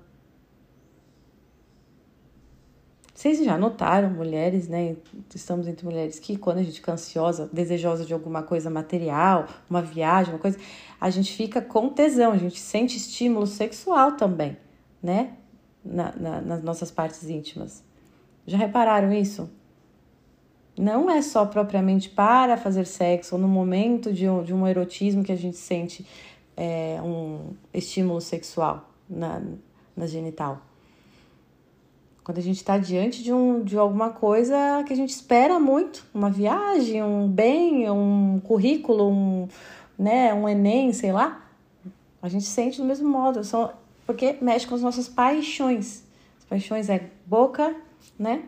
Vocês 3.13 3.43
já 3.43 3.57
notaram, 3.57 4.09
mulheres, 4.09 4.69
né? 4.69 4.95
Estamos 5.35 5.67
entre 5.67 5.85
mulheres 5.85 6.17
que, 6.17 6.37
quando 6.37 6.59
a 6.59 6.63
gente 6.63 6.75
fica 6.75 6.93
ansiosa, 6.93 7.49
desejosa 7.51 8.05
de 8.05 8.13
alguma 8.13 8.41
coisa 8.41 8.69
material, 8.69 9.49
uma 9.69 9.81
viagem, 9.81 10.33
uma 10.33 10.39
coisa, 10.39 10.57
a 10.99 11.09
gente 11.09 11.33
fica 11.35 11.61
com 11.61 11.89
tesão, 11.89 12.31
a 12.31 12.37
gente 12.37 12.57
sente 12.57 12.95
estímulo 12.95 13.45
sexual 13.45 14.13
também 14.13 14.62
né? 15.03 15.33
Na, 15.83 16.13
na, 16.15 16.41
nas 16.41 16.63
nossas 16.63 16.89
partes 16.89 17.29
íntimas. 17.29 17.83
Já 18.47 18.57
repararam 18.57 19.11
isso? 19.11 19.49
Não 20.77 21.11
é 21.11 21.21
só 21.21 21.45
propriamente 21.45 22.09
para 22.09 22.57
fazer 22.57 22.85
sexo 22.87 23.35
ou 23.35 23.41
no 23.41 23.47
momento 23.47 24.11
de 24.11 24.27
um, 24.27 24.41
de 24.41 24.53
um 24.53 24.65
erotismo 24.65 25.23
que 25.23 25.31
a 25.31 25.35
gente 25.35 25.57
sente 25.57 26.07
é, 26.55 26.99
um 27.03 27.51
estímulo 27.73 28.21
sexual 28.21 28.89
na, 29.09 29.41
na 29.95 30.07
genital. 30.07 30.61
Quando 32.23 32.37
a 32.37 32.41
gente 32.41 32.57
está 32.57 32.77
diante 32.77 33.21
de, 33.21 33.33
um, 33.33 33.61
de 33.61 33.77
alguma 33.77 34.09
coisa 34.11 34.83
que 34.87 34.93
a 34.93 34.95
gente 34.95 35.09
espera 35.09 35.59
muito, 35.59 36.05
uma 36.13 36.29
viagem, 36.29 37.03
um 37.03 37.27
bem, 37.27 37.89
um 37.91 38.39
currículo, 38.39 39.11
um, 39.11 39.47
né, 39.99 40.33
um 40.33 40.47
Enem, 40.47 40.93
sei 40.93 41.11
lá, 41.11 41.45
a 42.21 42.29
gente 42.29 42.45
sente 42.45 42.77
do 42.77 42.85
mesmo 42.85 43.09
modo. 43.09 43.43
São 43.43 43.71
porque 44.05 44.37
mexe 44.41 44.67
com 44.67 44.75
as 44.75 44.81
nossas 44.81 45.07
paixões. 45.07 46.03
As 46.39 46.45
paixões 46.45 46.89
é 46.89 47.09
boca, 47.25 47.75
né? 48.17 48.43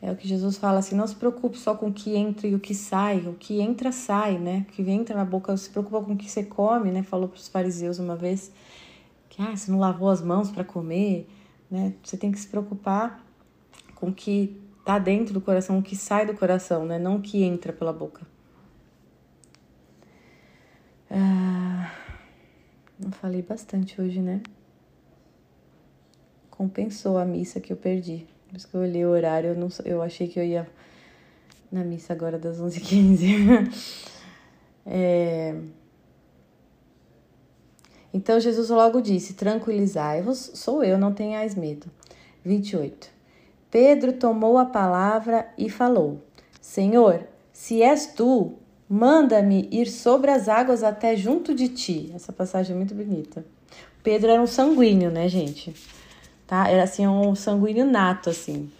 É 0.00 0.10
o 0.10 0.16
que 0.16 0.26
Jesus 0.26 0.58
fala 0.58 0.80
assim: 0.80 0.96
não 0.96 1.06
se 1.06 1.14
preocupe 1.14 1.56
só 1.56 1.74
com 1.74 1.88
o 1.88 1.92
que 1.92 2.16
entra 2.16 2.46
e 2.46 2.54
o 2.54 2.58
que 2.58 2.74
sai. 2.74 3.20
O 3.20 3.34
que 3.34 3.60
entra, 3.60 3.92
sai, 3.92 4.38
né? 4.38 4.66
O 4.68 4.72
que 4.72 4.82
entra 4.82 5.16
na 5.16 5.24
boca, 5.24 5.56
se 5.56 5.70
preocupa 5.70 6.02
com 6.04 6.12
o 6.12 6.16
que 6.16 6.28
você 6.28 6.42
come, 6.42 6.90
né? 6.90 7.02
Falou 7.02 7.28
para 7.28 7.38
os 7.38 7.48
fariseus 7.48 7.98
uma 7.98 8.16
vez 8.16 8.50
que 9.30 9.40
ah, 9.40 9.56
você 9.56 9.70
não 9.70 9.78
lavou 9.78 10.10
as 10.10 10.20
mãos 10.20 10.50
para 10.50 10.64
comer, 10.64 11.26
né? 11.70 11.94
Você 12.02 12.16
tem 12.16 12.32
que 12.32 12.38
se 12.38 12.48
preocupar 12.48 13.24
com 13.94 14.08
o 14.08 14.12
que 14.12 14.60
tá 14.84 14.98
dentro 14.98 15.32
do 15.32 15.40
coração, 15.40 15.78
o 15.78 15.82
que 15.82 15.96
sai 15.96 16.26
do 16.26 16.34
coração, 16.34 16.84
né? 16.84 16.98
Não 16.98 17.16
o 17.16 17.22
que 17.22 17.42
entra 17.42 17.72
pela 17.72 17.92
boca. 17.92 18.26
Ah. 21.10 22.01
Não 23.02 23.10
falei 23.10 23.42
bastante 23.42 24.00
hoje, 24.00 24.20
né? 24.20 24.40
Compensou 26.50 27.18
a 27.18 27.24
missa 27.24 27.58
que 27.58 27.72
eu 27.72 27.76
perdi. 27.76 28.26
Isso 28.54 28.68
que 28.68 28.74
eu 28.76 28.82
olhei 28.82 29.04
o 29.04 29.08
horário, 29.08 29.50
eu, 29.50 29.56
não, 29.56 29.68
eu 29.84 30.00
achei 30.00 30.28
que 30.28 30.38
eu 30.38 30.44
ia 30.44 30.68
na 31.70 31.82
missa 31.82 32.12
agora 32.12 32.38
das 32.38 32.60
11h15. 32.60 33.72
é... 34.86 35.56
Então 38.14 38.38
Jesus 38.38 38.68
logo 38.68 39.00
disse: 39.00 39.34
Tranquilizai-vos, 39.34 40.52
sou 40.54 40.84
eu, 40.84 40.96
não 40.96 41.12
tenhais 41.12 41.56
medo. 41.56 41.90
28. 42.44 43.10
Pedro 43.68 44.12
tomou 44.12 44.58
a 44.58 44.66
palavra 44.66 45.48
e 45.58 45.68
falou: 45.68 46.22
Senhor, 46.60 47.26
se 47.52 47.82
és 47.82 48.06
tu, 48.14 48.58
Manda-me 48.94 49.70
ir 49.72 49.86
sobre 49.86 50.30
as 50.30 50.50
águas 50.50 50.82
até 50.82 51.16
junto 51.16 51.54
de 51.54 51.68
ti. 51.68 52.12
Essa 52.14 52.30
passagem 52.30 52.74
é 52.74 52.76
muito 52.76 52.94
bonita. 52.94 53.42
Pedro 54.02 54.30
era 54.30 54.42
um 54.42 54.46
sanguíneo, 54.46 55.10
né, 55.10 55.30
gente? 55.30 55.74
Tá? 56.46 56.68
Era 56.68 56.82
assim, 56.82 57.06
um 57.06 57.34
sanguíneo 57.34 57.86
nato, 57.86 58.28
assim. 58.28 58.70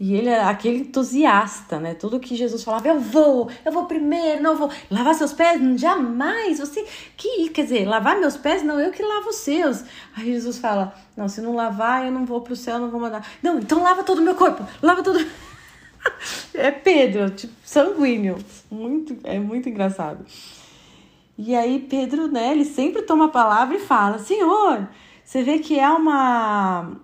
E 0.00 0.14
ele 0.14 0.30
era 0.30 0.48
aquele 0.48 0.78
entusiasta, 0.78 1.78
né? 1.78 1.92
Tudo 1.92 2.18
que 2.18 2.34
Jesus 2.34 2.64
falava, 2.64 2.88
eu 2.88 2.98
vou, 2.98 3.50
eu 3.66 3.70
vou 3.70 3.84
primeiro, 3.84 4.42
não 4.42 4.56
vou. 4.56 4.70
Lavar 4.90 5.14
seus 5.14 5.34
pés? 5.34 5.60
Jamais, 5.78 6.58
você. 6.58 6.86
Que, 7.18 7.50
quer 7.50 7.64
dizer, 7.64 7.86
lavar 7.86 8.18
meus 8.18 8.38
pés? 8.38 8.62
Não, 8.62 8.80
eu 8.80 8.90
que 8.92 9.02
lavo 9.02 9.28
os 9.28 9.36
seus. 9.36 9.84
Aí 10.16 10.24
Jesus 10.24 10.56
fala, 10.56 10.94
não, 11.14 11.28
se 11.28 11.42
não 11.42 11.54
lavar, 11.54 12.06
eu 12.06 12.12
não 12.12 12.24
vou 12.24 12.40
pro 12.40 12.56
céu, 12.56 12.78
não 12.78 12.90
vou 12.90 12.98
mandar. 12.98 13.28
Não, 13.42 13.58
então 13.58 13.82
lava 13.82 14.02
todo 14.02 14.20
o 14.20 14.22
meu 14.22 14.36
corpo, 14.36 14.64
lava 14.80 15.02
todo. 15.02 15.18
é 16.54 16.70
Pedro, 16.70 17.30
tipo, 17.30 17.54
sanguíneo. 17.64 18.38
Muito, 18.70 19.16
é 19.24 19.38
muito 19.38 19.68
engraçado. 19.68 20.24
E 21.36 21.54
aí 21.54 21.86
Pedro, 21.88 22.26
né, 22.28 22.52
ele 22.52 22.64
sempre 22.64 23.02
toma 23.02 23.26
a 23.26 23.28
palavra 23.28 23.76
e 23.76 23.80
fala: 23.80 24.18
Senhor, 24.18 24.88
você 25.24 25.42
vê 25.42 25.58
que 25.58 25.78
é 25.78 25.88
uma 25.88 26.96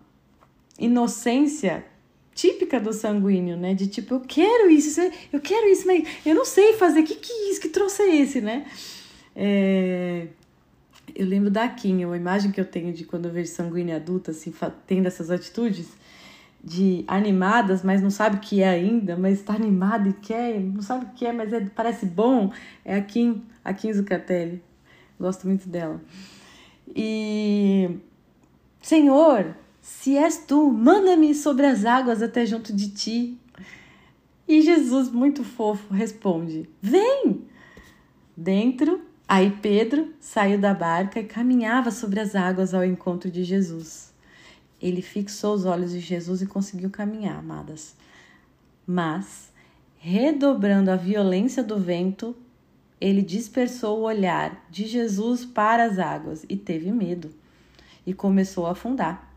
inocência 0.78 1.84
típica 2.34 2.80
do 2.80 2.92
sanguíneo, 2.92 3.56
né? 3.56 3.74
De 3.74 3.86
tipo, 3.86 4.14
eu 4.14 4.20
quero 4.20 4.68
isso, 4.68 5.00
eu 5.32 5.40
quero 5.40 5.68
isso, 5.68 5.86
mas 5.86 6.06
eu 6.26 6.34
não 6.34 6.44
sei 6.44 6.72
fazer. 6.74 7.04
Que, 7.04 7.14
que 7.14 7.32
é 7.32 7.50
isso? 7.50 7.60
Que 7.60 7.68
trouxe 7.68 8.02
esse, 8.02 8.40
né? 8.40 8.66
É... 9.36 10.26
Eu 11.14 11.26
lembro 11.26 11.50
da 11.50 11.68
Kim, 11.68 12.04
uma 12.04 12.16
imagem 12.16 12.50
que 12.50 12.60
eu 12.60 12.64
tenho 12.64 12.92
de 12.92 13.04
quando 13.04 13.26
eu 13.26 13.32
vejo 13.32 13.52
sanguínea 13.52 13.96
adulta, 13.96 14.32
assim, 14.32 14.52
tendo 14.86 15.06
essas 15.06 15.30
atitudes 15.30 15.86
de 16.64 17.04
animadas, 17.06 17.82
mas 17.82 18.00
não 18.00 18.10
sabe 18.10 18.36
o 18.36 18.40
que 18.40 18.62
é 18.62 18.70
ainda, 18.70 19.16
mas 19.16 19.38
está 19.40 19.54
animada 19.54 20.08
e 20.08 20.14
quer, 20.14 20.58
não 20.58 20.80
sabe 20.80 21.04
o 21.04 21.08
que 21.10 21.26
é, 21.26 21.32
mas 21.32 21.52
é, 21.52 21.60
parece 21.60 22.06
bom, 22.06 22.50
é 22.82 22.96
a 22.96 23.02
Kim, 23.02 23.44
a 23.62 23.74
Kim 23.74 23.92
Zucatelli. 23.92 24.62
Gosto 25.20 25.46
muito 25.46 25.68
dela. 25.68 26.00
E 26.88 27.98
Senhor, 28.80 29.54
se 29.82 30.16
és 30.16 30.38
tu, 30.38 30.72
manda-me 30.72 31.34
sobre 31.34 31.66
as 31.66 31.84
águas 31.84 32.22
até 32.22 32.46
junto 32.46 32.72
de 32.72 32.90
ti. 32.90 33.38
E 34.48 34.62
Jesus, 34.62 35.10
muito 35.10 35.44
fofo, 35.44 35.92
responde: 35.92 36.68
Vem! 36.80 37.42
Dentro, 38.34 39.02
aí 39.28 39.50
Pedro 39.62 40.12
saiu 40.18 40.58
da 40.58 40.72
barca 40.72 41.20
e 41.20 41.24
caminhava 41.24 41.90
sobre 41.90 42.20
as 42.20 42.34
águas 42.34 42.72
ao 42.72 42.84
encontro 42.84 43.30
de 43.30 43.44
Jesus. 43.44 44.13
Ele 44.84 45.00
fixou 45.00 45.54
os 45.54 45.64
olhos 45.64 45.94
em 45.94 45.98
Jesus 45.98 46.42
e 46.42 46.46
conseguiu 46.46 46.90
caminhar, 46.90 47.38
amadas. 47.38 47.96
Mas, 48.86 49.50
redobrando 49.98 50.90
a 50.90 50.96
violência 50.96 51.62
do 51.62 51.78
vento, 51.78 52.36
ele 53.00 53.22
dispersou 53.22 54.00
o 54.00 54.02
olhar 54.02 54.62
de 54.68 54.86
Jesus 54.86 55.42
para 55.42 55.84
as 55.84 55.98
águas 55.98 56.44
e 56.50 56.54
teve 56.54 56.92
medo 56.92 57.30
e 58.06 58.12
começou 58.12 58.66
a 58.66 58.72
afundar. 58.72 59.34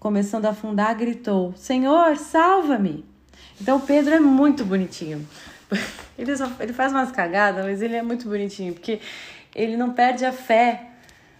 Começando 0.00 0.46
a 0.46 0.50
afundar, 0.52 0.96
gritou: 0.96 1.52
Senhor, 1.54 2.16
salva-me! 2.16 3.04
Então 3.60 3.78
Pedro 3.78 4.14
é 4.14 4.20
muito 4.20 4.64
bonitinho. 4.64 5.28
Ele, 6.16 6.34
só, 6.34 6.50
ele 6.58 6.72
faz 6.72 6.92
umas 6.92 7.12
cagadas, 7.12 7.64
mas 7.64 7.82
ele 7.82 7.94
é 7.94 8.02
muito 8.02 8.26
bonitinho, 8.26 8.72
porque 8.72 9.00
ele 9.54 9.76
não 9.76 9.92
perde 9.92 10.24
a 10.24 10.32
fé, 10.32 10.88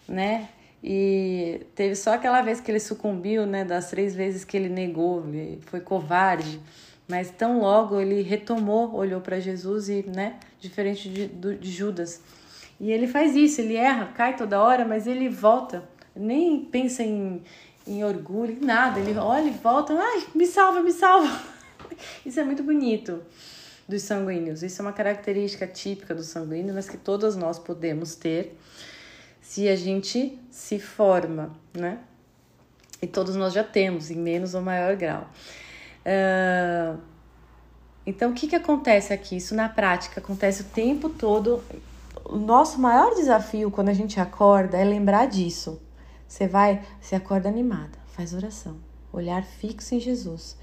né? 0.07 0.51
E 0.83 1.67
teve 1.75 1.97
só 1.97 2.15
aquela 2.15 2.41
vez 2.41 2.61
que 2.61 2.71
ele 2.71 2.81
sucumbiu, 2.81 3.47
né? 3.47 3.65
Das 3.65 3.91
três 3.91 4.15
vezes 4.15 4.45
que 4.45 4.57
ele 4.57 4.69
negou, 4.69 5.25
ele 5.27 5.61
foi 5.67 5.81
covarde. 5.81 6.61
Mas 7.09 7.31
tão 7.31 7.61
logo 7.61 7.99
ele 7.99 8.23
retomou, 8.23 8.95
olhou 8.95 9.21
para 9.21 9.41
Jesus 9.41 9.89
e, 9.89 10.05
né? 10.07 10.39
Diferente 10.61 11.09
de, 11.09 11.27
de 11.27 11.71
Judas. 11.71 12.21
E 12.81 12.93
ele 12.93 13.09
faz 13.09 13.35
isso, 13.35 13.61
ele 13.61 13.75
erra, 13.75 14.13
cai 14.15 14.37
toda 14.37 14.63
hora, 14.63 14.85
mas 14.85 15.07
ele 15.07 15.29
volta. 15.29 15.89
Nem 16.15 16.65
pensa 16.65 17.03
em, 17.03 17.43
em 17.87 18.05
orgulho, 18.05 18.53
em 18.53 18.65
nada. 18.65 19.01
Ele 19.01 19.19
olha 19.19 19.49
e 19.49 19.51
volta, 19.51 19.95
ai, 19.95 20.27
me 20.35 20.47
salva, 20.47 20.81
me 20.81 20.93
salva. 20.93 21.43
Isso 22.25 22.39
é 22.39 22.45
muito 22.45 22.63
bonito 22.63 23.23
dos 23.89 24.03
sanguíneos. 24.03 24.63
Isso 24.63 24.81
é 24.81 24.85
uma 24.85 24.93
característica 24.93 25.67
típica 25.67 26.15
do 26.15 26.23
sanguíneo, 26.23 26.75
mas 26.75 26.89
que 26.89 26.99
todas 26.99 27.35
nós 27.35 27.59
podemos 27.59 28.15
ter 28.15 28.57
se 29.49 29.67
a 29.67 29.75
gente 29.75 30.39
se 30.51 30.79
forma, 30.79 31.53
né? 31.73 32.01
E 33.01 33.07
todos 33.07 33.35
nós 33.35 33.55
já 33.55 33.65
temos, 33.65 34.11
em 34.11 34.17
menos 34.17 34.55
ou 34.55 34.61
maior 34.61 34.95
grau. 34.95 35.27
Uh, 36.05 37.01
então, 38.05 38.31
o 38.31 38.35
que, 38.35 38.47
que 38.47 38.55
acontece 38.55 39.11
aqui? 39.11 39.39
Isso 39.39 39.55
na 39.55 39.67
prática 39.67 40.21
acontece 40.21 40.61
o 40.61 40.65
tempo 40.67 41.09
todo. 41.09 41.65
O 42.27 42.37
nosso 42.37 42.79
maior 42.79 43.15
desafio 43.15 43.71
quando 43.71 43.89
a 43.89 43.95
gente 43.95 44.21
acorda 44.21 44.77
é 44.77 44.85
lembrar 44.85 45.25
disso. 45.25 45.81
Você 46.27 46.47
vai, 46.47 46.83
você 47.01 47.17
acorda 47.17 47.49
animada, 47.49 47.99
faz 48.09 48.35
oração, 48.35 48.77
olhar 49.11 49.43
fixo 49.43 49.95
em 49.95 50.01
Jesus. 50.01 50.59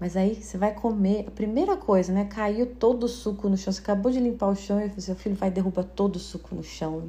Mas 0.00 0.16
aí 0.16 0.34
você 0.34 0.58
vai 0.58 0.74
comer, 0.74 1.26
a 1.28 1.30
primeira 1.30 1.76
coisa, 1.76 2.12
né? 2.12 2.24
Caiu 2.24 2.66
todo 2.66 3.04
o 3.04 3.08
suco 3.08 3.48
no 3.48 3.56
chão. 3.56 3.72
Você 3.72 3.80
acabou 3.80 4.10
de 4.10 4.18
limpar 4.18 4.48
o 4.48 4.56
chão 4.56 4.80
e 4.80 5.00
seu 5.00 5.14
filho 5.14 5.36
vai 5.36 5.48
derrubar 5.48 5.84
todo 5.84 6.16
o 6.16 6.18
suco 6.18 6.56
no 6.56 6.64
chão. 6.64 7.08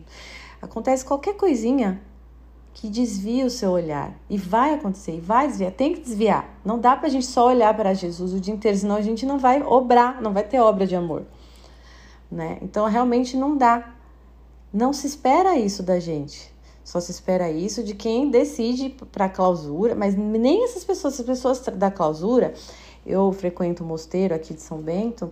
Acontece 0.61 1.03
qualquer 1.03 1.35
coisinha 1.35 2.01
que 2.73 2.87
desvia 2.89 3.45
o 3.45 3.49
seu 3.49 3.71
olhar. 3.71 4.13
E 4.29 4.37
vai 4.37 4.73
acontecer, 4.73 5.15
e 5.15 5.19
vai 5.19 5.47
desviar, 5.47 5.71
tem 5.71 5.93
que 5.93 6.01
desviar. 6.01 6.49
Não 6.63 6.79
dá 6.79 6.95
pra 6.95 7.09
gente 7.09 7.25
só 7.25 7.47
olhar 7.47 7.75
para 7.75 7.93
Jesus 7.93 8.33
o 8.33 8.39
dia 8.39 8.53
inteiro, 8.53 8.77
senão 8.77 8.95
a 8.95 9.01
gente 9.01 9.25
não 9.25 9.37
vai 9.37 9.61
obrar, 9.61 10.21
não 10.21 10.33
vai 10.33 10.43
ter 10.43 10.59
obra 10.59 10.87
de 10.87 10.95
amor. 10.95 11.23
Né? 12.31 12.59
Então 12.61 12.85
realmente 12.87 13.35
não 13.35 13.57
dá. 13.57 13.93
Não 14.71 14.93
se 14.93 15.05
espera 15.05 15.57
isso 15.57 15.83
da 15.83 15.99
gente. 15.99 16.51
Só 16.83 16.99
se 16.99 17.11
espera 17.11 17.51
isso 17.51 17.83
de 17.83 17.93
quem 17.93 18.29
decide 18.29 18.89
para 19.11 19.29
clausura, 19.29 19.95
mas 19.95 20.15
nem 20.15 20.63
essas 20.63 20.83
pessoas, 20.83 21.13
essas 21.13 21.25
pessoas 21.25 21.59
da 21.77 21.91
clausura, 21.91 22.53
eu 23.05 23.31
frequento 23.31 23.83
o 23.83 23.87
mosteiro 23.87 24.33
aqui 24.33 24.53
de 24.53 24.61
São 24.61 24.79
Bento 24.79 25.31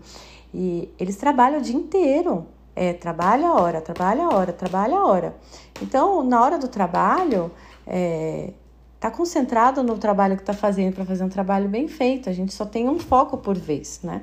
e 0.53 0.89
eles 0.99 1.15
trabalham 1.15 1.59
o 1.59 1.61
dia 1.61 1.75
inteiro 1.75 2.45
é, 2.79 2.93
trabalha 2.93 3.49
a 3.49 3.55
hora, 3.55 3.81
trabalha 3.81 4.23
a 4.23 4.33
hora, 4.33 4.53
trabalha 4.53 4.95
a 4.95 5.05
hora. 5.05 5.35
Então, 5.81 6.23
na 6.23 6.41
hora 6.41 6.57
do 6.57 6.69
trabalho, 6.69 7.51
é, 7.85 8.53
tá 9.01 9.11
concentrado 9.11 9.83
no 9.83 9.97
trabalho 9.97 10.37
que 10.37 10.43
está 10.43 10.53
fazendo 10.53 10.95
para 10.95 11.03
fazer 11.03 11.25
um 11.25 11.29
trabalho 11.29 11.67
bem 11.67 11.89
feito. 11.89 12.29
A 12.29 12.31
gente 12.31 12.53
só 12.53 12.65
tem 12.65 12.87
um 12.87 12.97
foco 12.97 13.37
por 13.37 13.57
vez, 13.57 13.99
né? 14.01 14.21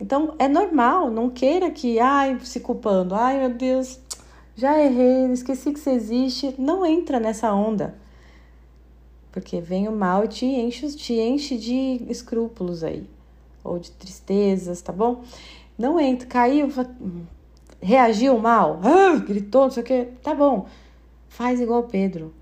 Então, 0.00 0.36
é 0.38 0.46
normal, 0.46 1.10
não 1.10 1.28
queira 1.28 1.72
que, 1.72 1.98
ai, 1.98 2.38
se 2.44 2.60
culpando, 2.60 3.16
ai, 3.16 3.40
meu 3.40 3.50
Deus, 3.50 3.98
já 4.54 4.78
errei, 4.80 5.32
esqueci 5.32 5.72
que 5.72 5.80
você 5.80 5.90
existe. 5.90 6.54
Não 6.56 6.86
entra 6.86 7.18
nessa 7.18 7.52
onda. 7.52 7.96
Porque 9.32 9.60
vem 9.60 9.88
o 9.88 9.92
mal 9.92 10.24
e 10.24 10.28
te 10.28 10.46
enche, 10.46 10.86
te 10.94 11.14
enche 11.14 11.58
de 11.58 12.06
escrúpulos 12.08 12.84
aí, 12.84 13.10
ou 13.64 13.80
de 13.80 13.90
tristezas, 13.90 14.80
tá 14.80 14.92
bom? 14.92 15.24
Não 15.76 15.98
entra, 15.98 16.28
caiu, 16.28 16.68
reagiu 17.82 18.38
mal, 18.38 18.80
ah, 18.82 19.16
gritou, 19.16 19.62
não 19.62 19.70
sei 19.70 19.82
o 19.82 19.86
que, 19.86 20.04
tá 20.22 20.34
bom, 20.34 20.66
faz 21.28 21.60
igual 21.60 21.82
Pedro. 21.84 22.32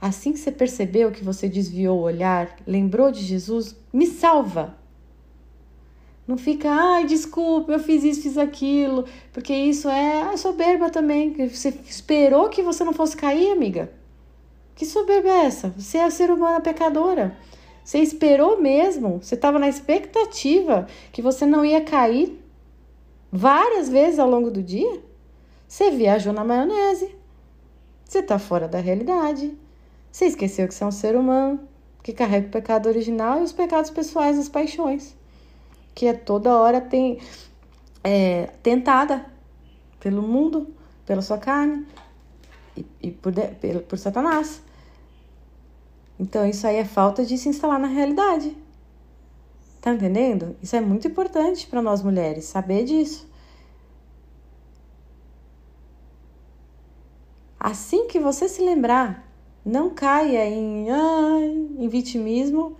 Assim 0.00 0.32
que 0.32 0.38
você 0.38 0.52
percebeu 0.52 1.10
que 1.10 1.24
você 1.24 1.48
desviou 1.48 1.98
o 1.98 2.02
olhar, 2.02 2.56
lembrou 2.66 3.10
de 3.10 3.20
Jesus, 3.20 3.74
me 3.92 4.06
salva. 4.06 4.76
Não 6.26 6.38
fica, 6.38 6.70
ai, 6.70 7.04
desculpa, 7.04 7.72
eu 7.72 7.78
fiz 7.78 8.04
isso, 8.04 8.22
fiz 8.22 8.38
aquilo, 8.38 9.04
porque 9.32 9.52
isso 9.54 9.88
é 9.88 10.36
soberba 10.36 10.88
também. 10.88 11.32
Você 11.48 11.68
esperou 11.86 12.48
que 12.48 12.62
você 12.62 12.84
não 12.84 12.92
fosse 12.92 13.16
cair, 13.16 13.50
amiga. 13.50 13.92
Que 14.74 14.86
soberba 14.86 15.28
é 15.28 15.44
essa? 15.46 15.68
Você 15.70 15.98
é 15.98 16.08
ser 16.10 16.30
humana 16.30 16.60
pecadora. 16.60 17.36
Você 17.84 17.98
esperou 17.98 18.60
mesmo, 18.60 19.22
você 19.22 19.34
estava 19.34 19.58
na 19.58 19.68
expectativa 19.68 20.86
que 21.12 21.20
você 21.20 21.44
não 21.44 21.64
ia 21.64 21.82
cair 21.82 22.43
várias 23.36 23.88
vezes 23.88 24.20
ao 24.20 24.30
longo 24.30 24.48
do 24.48 24.62
dia, 24.62 25.02
você 25.66 25.90
viajou 25.90 26.32
na 26.32 26.44
maionese. 26.44 27.16
Você 28.04 28.20
está 28.20 28.38
fora 28.38 28.68
da 28.68 28.78
realidade. 28.78 29.58
Você 30.12 30.26
esqueceu 30.26 30.68
que 30.68 30.74
você 30.74 30.84
é 30.84 30.86
um 30.86 30.92
ser 30.92 31.16
humano 31.16 31.58
que 32.00 32.12
carrega 32.12 32.46
o 32.46 32.50
pecado 32.50 32.88
original 32.88 33.40
e 33.40 33.42
os 33.42 33.52
pecados 33.52 33.90
pessoais 33.90 34.36
das 34.36 34.48
paixões, 34.48 35.16
que 35.94 36.06
é 36.06 36.12
toda 36.12 36.56
hora 36.56 36.80
tem, 36.80 37.18
é, 38.04 38.50
tentada 38.62 39.26
pelo 39.98 40.22
mundo, 40.22 40.68
pela 41.04 41.22
sua 41.22 41.38
carne 41.38 41.84
e, 42.76 42.86
e 43.02 43.10
por, 43.10 43.32
por, 43.32 43.82
por 43.82 43.98
Satanás. 43.98 44.62
Então, 46.20 46.46
isso 46.46 46.64
aí 46.68 46.76
é 46.76 46.84
falta 46.84 47.24
de 47.24 47.36
se 47.36 47.48
instalar 47.48 47.80
na 47.80 47.88
realidade. 47.88 48.56
Tá 49.84 49.92
entendendo? 49.92 50.56
Isso 50.62 50.74
é 50.74 50.80
muito 50.80 51.06
importante 51.06 51.66
para 51.66 51.82
nós 51.82 52.02
mulheres, 52.02 52.46
saber 52.46 52.84
disso. 52.84 53.28
Assim 57.60 58.06
que 58.06 58.18
você 58.18 58.48
se 58.48 58.62
lembrar, 58.62 59.30
não 59.62 59.90
caia 59.90 60.48
em, 60.48 60.90
ai, 60.90 61.68
em 61.76 61.86
vitimismo, 61.86 62.78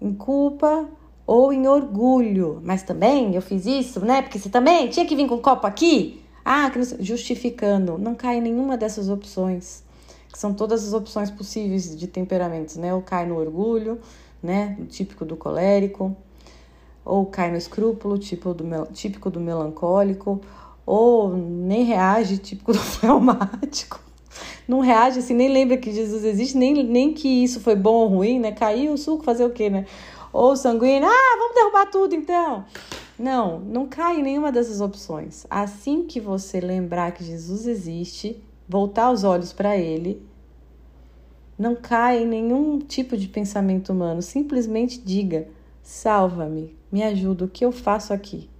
em 0.00 0.14
culpa 0.14 0.88
ou 1.26 1.52
em 1.52 1.66
orgulho. 1.66 2.60
Mas 2.62 2.84
também 2.84 3.34
eu 3.34 3.42
fiz 3.42 3.66
isso, 3.66 3.98
né? 4.04 4.22
Porque 4.22 4.38
você 4.38 4.48
também 4.48 4.88
tinha 4.88 5.04
que 5.04 5.16
vir 5.16 5.26
com 5.26 5.34
um 5.34 5.42
copo 5.42 5.66
aqui. 5.66 6.22
Ah, 6.44 6.70
justificando. 7.00 7.98
Não 7.98 8.14
cai 8.14 8.36
em 8.36 8.40
nenhuma 8.40 8.76
dessas 8.76 9.08
opções, 9.08 9.82
que 10.32 10.38
são 10.38 10.54
todas 10.54 10.86
as 10.86 10.92
opções 10.92 11.28
possíveis 11.28 11.98
de 11.98 12.06
temperamentos, 12.06 12.76
né? 12.76 12.94
Ou 12.94 13.02
cai 13.02 13.26
no 13.26 13.36
orgulho, 13.36 14.00
né? 14.40 14.78
Típico 14.88 15.24
do 15.24 15.36
colérico, 15.36 16.16
ou 17.06 17.24
cai 17.24 17.52
no 17.52 17.56
escrúpulo, 17.56 18.18
tipo 18.18 18.52
do, 18.52 18.64
típico 18.92 19.30
do 19.30 19.38
melancólico, 19.38 20.40
ou 20.84 21.34
nem 21.36 21.84
reage, 21.84 22.36
típico 22.38 22.72
do 22.74 22.78
fleumático. 22.78 24.00
não 24.66 24.80
reage 24.80 25.20
assim, 25.20 25.32
nem 25.32 25.48
lembra 25.48 25.76
que 25.76 25.92
Jesus 25.92 26.24
existe, 26.24 26.58
nem, 26.58 26.82
nem 26.82 27.14
que 27.14 27.28
isso 27.28 27.60
foi 27.60 27.76
bom 27.76 27.94
ou 27.94 28.08
ruim, 28.08 28.40
né? 28.40 28.50
Caiu 28.50 28.92
o 28.92 28.98
suco, 28.98 29.22
fazer 29.22 29.44
o 29.44 29.50
quê, 29.50 29.70
né? 29.70 29.86
Ou 30.32 30.56
sanguíneo, 30.56 31.08
ah, 31.08 31.36
vamos 31.38 31.54
derrubar 31.54 31.86
tudo 31.86 32.14
então. 32.14 32.64
Não, 33.16 33.60
não 33.60 33.86
cai 33.86 34.18
em 34.18 34.22
nenhuma 34.22 34.50
dessas 34.50 34.80
opções. 34.80 35.46
Assim 35.48 36.02
que 36.02 36.20
você 36.20 36.60
lembrar 36.60 37.12
que 37.12 37.24
Jesus 37.24 37.66
existe, 37.66 38.42
voltar 38.68 39.12
os 39.12 39.22
olhos 39.22 39.52
para 39.52 39.76
ele, 39.76 40.20
não 41.56 41.76
cai 41.76 42.24
em 42.24 42.26
nenhum 42.26 42.78
tipo 42.80 43.16
de 43.16 43.28
pensamento 43.28 43.92
humano. 43.92 44.20
Simplesmente 44.20 45.00
diga: 45.00 45.48
salva-me, 45.86 46.76
me 46.90 47.00
ajuda, 47.04 47.44
o 47.44 47.48
que 47.48 47.64
eu 47.64 47.70
faço 47.70 48.12
aqui? 48.12 48.50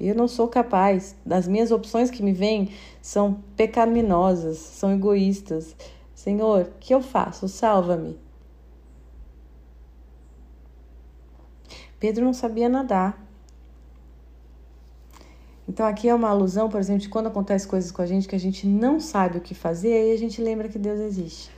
Eu 0.00 0.12
não 0.12 0.26
sou 0.26 0.48
capaz. 0.48 1.14
As 1.30 1.46
minhas 1.46 1.70
opções 1.70 2.10
que 2.10 2.20
me 2.20 2.32
vêm 2.32 2.72
são 3.00 3.34
pecaminosas, 3.54 4.58
são 4.58 4.92
egoístas. 4.92 5.76
Senhor, 6.12 6.62
o 6.62 6.78
que 6.80 6.92
eu 6.92 7.00
faço? 7.00 7.46
Salva-me. 7.46 8.18
Pedro 12.00 12.24
não 12.24 12.32
sabia 12.32 12.68
nadar. 12.68 13.24
Então 15.68 15.86
aqui 15.86 16.08
é 16.08 16.14
uma 16.14 16.30
alusão, 16.30 16.68
por 16.68 16.80
exemplo, 16.80 17.02
de 17.02 17.08
quando 17.08 17.28
acontece 17.28 17.68
coisas 17.68 17.92
com 17.92 18.02
a 18.02 18.06
gente 18.06 18.26
que 18.26 18.34
a 18.34 18.40
gente 18.40 18.66
não 18.66 18.98
sabe 18.98 19.38
o 19.38 19.40
que 19.40 19.54
fazer, 19.54 19.92
aí 19.92 20.10
a 20.10 20.18
gente 20.18 20.42
lembra 20.42 20.68
que 20.68 20.78
Deus 20.78 20.98
existe. 20.98 21.52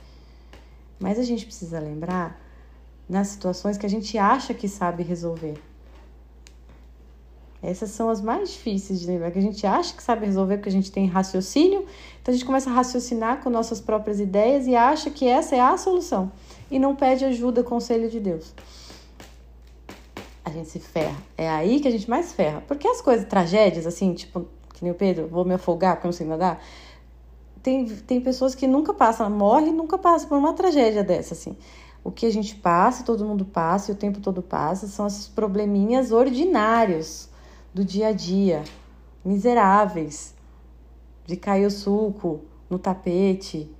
Mas 0.99 1.17
a 1.17 1.23
gente 1.23 1.43
precisa 1.43 1.79
lembrar 1.79 2.42
nas 3.13 3.27
situações 3.29 3.77
que 3.77 3.85
a 3.85 3.89
gente 3.89 4.17
acha 4.17 4.53
que 4.53 4.67
sabe 4.67 5.03
resolver. 5.03 5.53
Essas 7.61 7.91
são 7.91 8.09
as 8.09 8.19
mais 8.19 8.51
difíceis 8.51 8.99
de 8.99 9.07
lembrar, 9.07 9.31
que 9.31 9.39
a 9.39 9.41
gente 9.41 9.65
acha 9.65 9.95
que 9.95 10.03
sabe 10.03 10.25
resolver 10.25 10.57
porque 10.57 10.67
a 10.67 10.71
gente 10.71 10.91
tem 10.91 11.07
raciocínio, 11.07 11.85
então 12.21 12.33
a 12.33 12.35
gente 12.35 12.45
começa 12.45 12.69
a 12.69 12.73
raciocinar 12.73 13.41
com 13.41 13.49
nossas 13.49 13.79
próprias 13.79 14.19
ideias 14.19 14.67
e 14.67 14.75
acha 14.75 15.09
que 15.09 15.25
essa 15.25 15.55
é 15.55 15.61
a 15.61 15.77
solução 15.77 16.29
e 16.69 16.77
não 16.77 16.93
pede 16.93 17.23
ajuda, 17.23 17.63
conselho 17.63 18.09
de 18.09 18.19
Deus. 18.19 18.53
A 20.43 20.49
gente 20.49 20.67
se 20.69 20.79
ferra. 20.79 21.15
É 21.37 21.49
aí 21.49 21.79
que 21.79 21.87
a 21.87 21.91
gente 21.91 22.09
mais 22.09 22.33
ferra. 22.33 22.61
Porque 22.67 22.85
as 22.85 22.99
coisas, 22.99 23.25
tragédias, 23.27 23.87
assim, 23.87 24.13
tipo, 24.13 24.45
que 24.73 24.83
nem 24.83 24.91
o 24.91 24.95
Pedro, 24.95 25.27
vou 25.27 25.45
me 25.45 25.53
afogar 25.53 25.95
porque 25.95 26.07
eu 26.07 26.09
não 26.09 26.17
sei 26.17 26.27
nadar. 26.27 26.61
Tem, 27.61 27.85
tem 27.85 28.19
pessoas 28.19 28.53
que 28.53 28.67
nunca 28.67 28.93
passam, 28.93 29.29
morrem 29.29 29.69
e 29.69 29.71
nunca 29.71 29.97
passam 29.97 30.27
por 30.27 30.37
uma 30.37 30.53
tragédia 30.53 31.01
dessa, 31.01 31.33
assim. 31.33 31.55
O 32.03 32.11
que 32.11 32.25
a 32.25 32.29
gente 32.29 32.55
passa, 32.55 33.03
todo 33.03 33.25
mundo 33.25 33.45
passa 33.45 33.91
e 33.91 33.93
o 33.93 33.97
tempo 33.97 34.19
todo 34.19 34.41
passa, 34.41 34.87
são 34.87 35.07
esses 35.07 35.27
probleminhas 35.27 36.11
ordinários 36.11 37.29
do 37.73 37.83
dia 37.85 38.07
a 38.07 38.11
dia, 38.11 38.63
miseráveis, 39.23 40.35
de 41.25 41.37
cair 41.37 41.65
o 41.65 41.71
suco 41.71 42.41
no 42.69 42.77
tapete, 42.77 43.71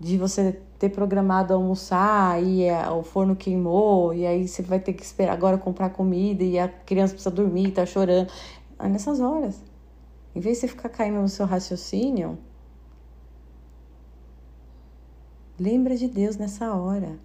de 0.00 0.18
você 0.18 0.60
ter 0.78 0.88
programado 0.88 1.54
almoçar 1.54 2.42
e 2.42 2.64
é, 2.64 2.90
o 2.90 3.02
forno 3.02 3.36
queimou 3.36 4.12
e 4.12 4.26
aí 4.26 4.48
você 4.48 4.60
vai 4.60 4.80
ter 4.80 4.92
que 4.92 5.04
esperar 5.04 5.32
agora 5.32 5.56
comprar 5.56 5.90
comida 5.90 6.42
e 6.42 6.58
a 6.58 6.68
criança 6.68 7.14
precisa 7.14 7.34
dormir, 7.34 7.70
tá 7.70 7.86
chorando. 7.86 8.30
É 8.78 8.88
nessas 8.88 9.20
horas. 9.20 9.62
Em 10.34 10.40
vez 10.40 10.56
de 10.56 10.62
você 10.62 10.68
ficar 10.68 10.88
caindo 10.88 11.20
no 11.20 11.28
seu 11.28 11.46
raciocínio, 11.46 12.36
lembra 15.58 15.96
de 15.96 16.08
Deus 16.08 16.36
nessa 16.36 16.74
hora. 16.74 17.16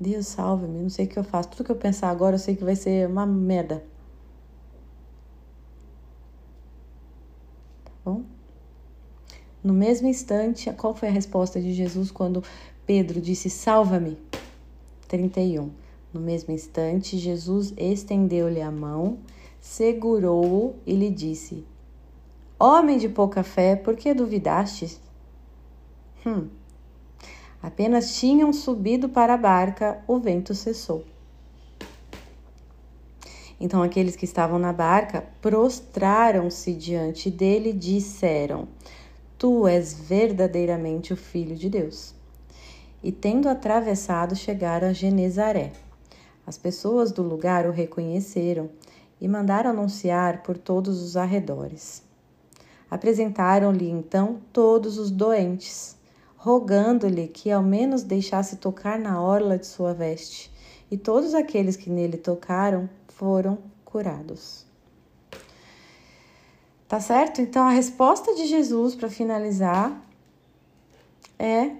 Deus 0.00 0.26
salve-me, 0.26 0.80
não 0.80 0.90
sei 0.90 1.06
o 1.06 1.08
que 1.08 1.18
eu 1.18 1.24
faço. 1.24 1.48
Tudo 1.50 1.64
que 1.64 1.72
eu 1.72 1.76
pensar 1.76 2.10
agora 2.10 2.36
eu 2.36 2.38
sei 2.38 2.54
que 2.54 2.64
vai 2.64 2.76
ser 2.76 3.08
uma 3.08 3.26
merda. 3.26 3.82
bom? 8.08 8.22
No 9.62 9.74
mesmo 9.74 10.08
instante, 10.08 10.72
qual 10.72 10.94
foi 10.94 11.08
a 11.08 11.12
resposta 11.12 11.60
de 11.60 11.74
Jesus 11.74 12.10
quando 12.10 12.42
Pedro 12.86 13.20
disse: 13.20 13.50
Salva-me? 13.50 14.16
31. 15.08 15.70
No 16.12 16.20
mesmo 16.20 16.54
instante, 16.54 17.18
Jesus 17.18 17.74
estendeu-lhe 17.76 18.62
a 18.62 18.70
mão, 18.70 19.18
segurou-o 19.60 20.74
e 20.86 20.94
lhe 20.94 21.10
disse: 21.10 21.64
Homem 22.58 22.98
de 22.98 23.08
pouca 23.08 23.42
fé, 23.42 23.76
por 23.76 23.94
que 23.94 24.14
duvidastes? 24.14 25.00
Hum. 26.24 26.48
Apenas 27.62 28.16
tinham 28.16 28.52
subido 28.52 29.08
para 29.08 29.34
a 29.34 29.36
barca, 29.36 30.02
o 30.06 30.18
vento 30.18 30.54
cessou. 30.54 31.04
Então 33.60 33.82
aqueles 33.82 34.14
que 34.14 34.24
estavam 34.24 34.58
na 34.58 34.72
barca 34.72 35.24
prostraram-se 35.42 36.72
diante 36.72 37.30
dele 37.30 37.70
e 37.70 37.72
disseram: 37.72 38.68
Tu 39.36 39.66
és 39.66 39.92
verdadeiramente 39.92 41.12
o 41.12 41.16
Filho 41.16 41.56
de 41.56 41.68
Deus. 41.68 42.14
E 43.02 43.10
tendo 43.10 43.48
atravessado, 43.48 44.36
chegaram 44.36 44.88
a 44.88 44.92
Genezaré. 44.92 45.72
As 46.46 46.56
pessoas 46.56 47.12
do 47.12 47.22
lugar 47.22 47.66
o 47.66 47.72
reconheceram 47.72 48.70
e 49.20 49.26
mandaram 49.26 49.70
anunciar 49.70 50.42
por 50.42 50.56
todos 50.56 51.02
os 51.02 51.16
arredores. 51.16 52.02
Apresentaram-lhe 52.90 53.90
então 53.90 54.40
todos 54.52 54.98
os 54.98 55.10
doentes, 55.10 55.97
rogando-lhe 56.48 57.28
que 57.28 57.50
ao 57.50 57.62
menos 57.62 58.02
deixasse 58.02 58.56
tocar 58.56 58.98
na 58.98 59.20
orla 59.20 59.58
de 59.58 59.66
sua 59.66 59.92
veste. 59.92 60.50
E 60.90 60.96
todos 60.96 61.34
aqueles 61.34 61.76
que 61.76 61.90
nele 61.90 62.16
tocaram 62.16 62.88
foram 63.08 63.58
curados. 63.84 64.64
Tá 66.88 67.00
certo? 67.00 67.42
Então 67.42 67.66
a 67.66 67.70
resposta 67.70 68.34
de 68.34 68.46
Jesus 68.46 68.94
para 68.94 69.10
finalizar 69.10 70.02
é: 71.38 71.72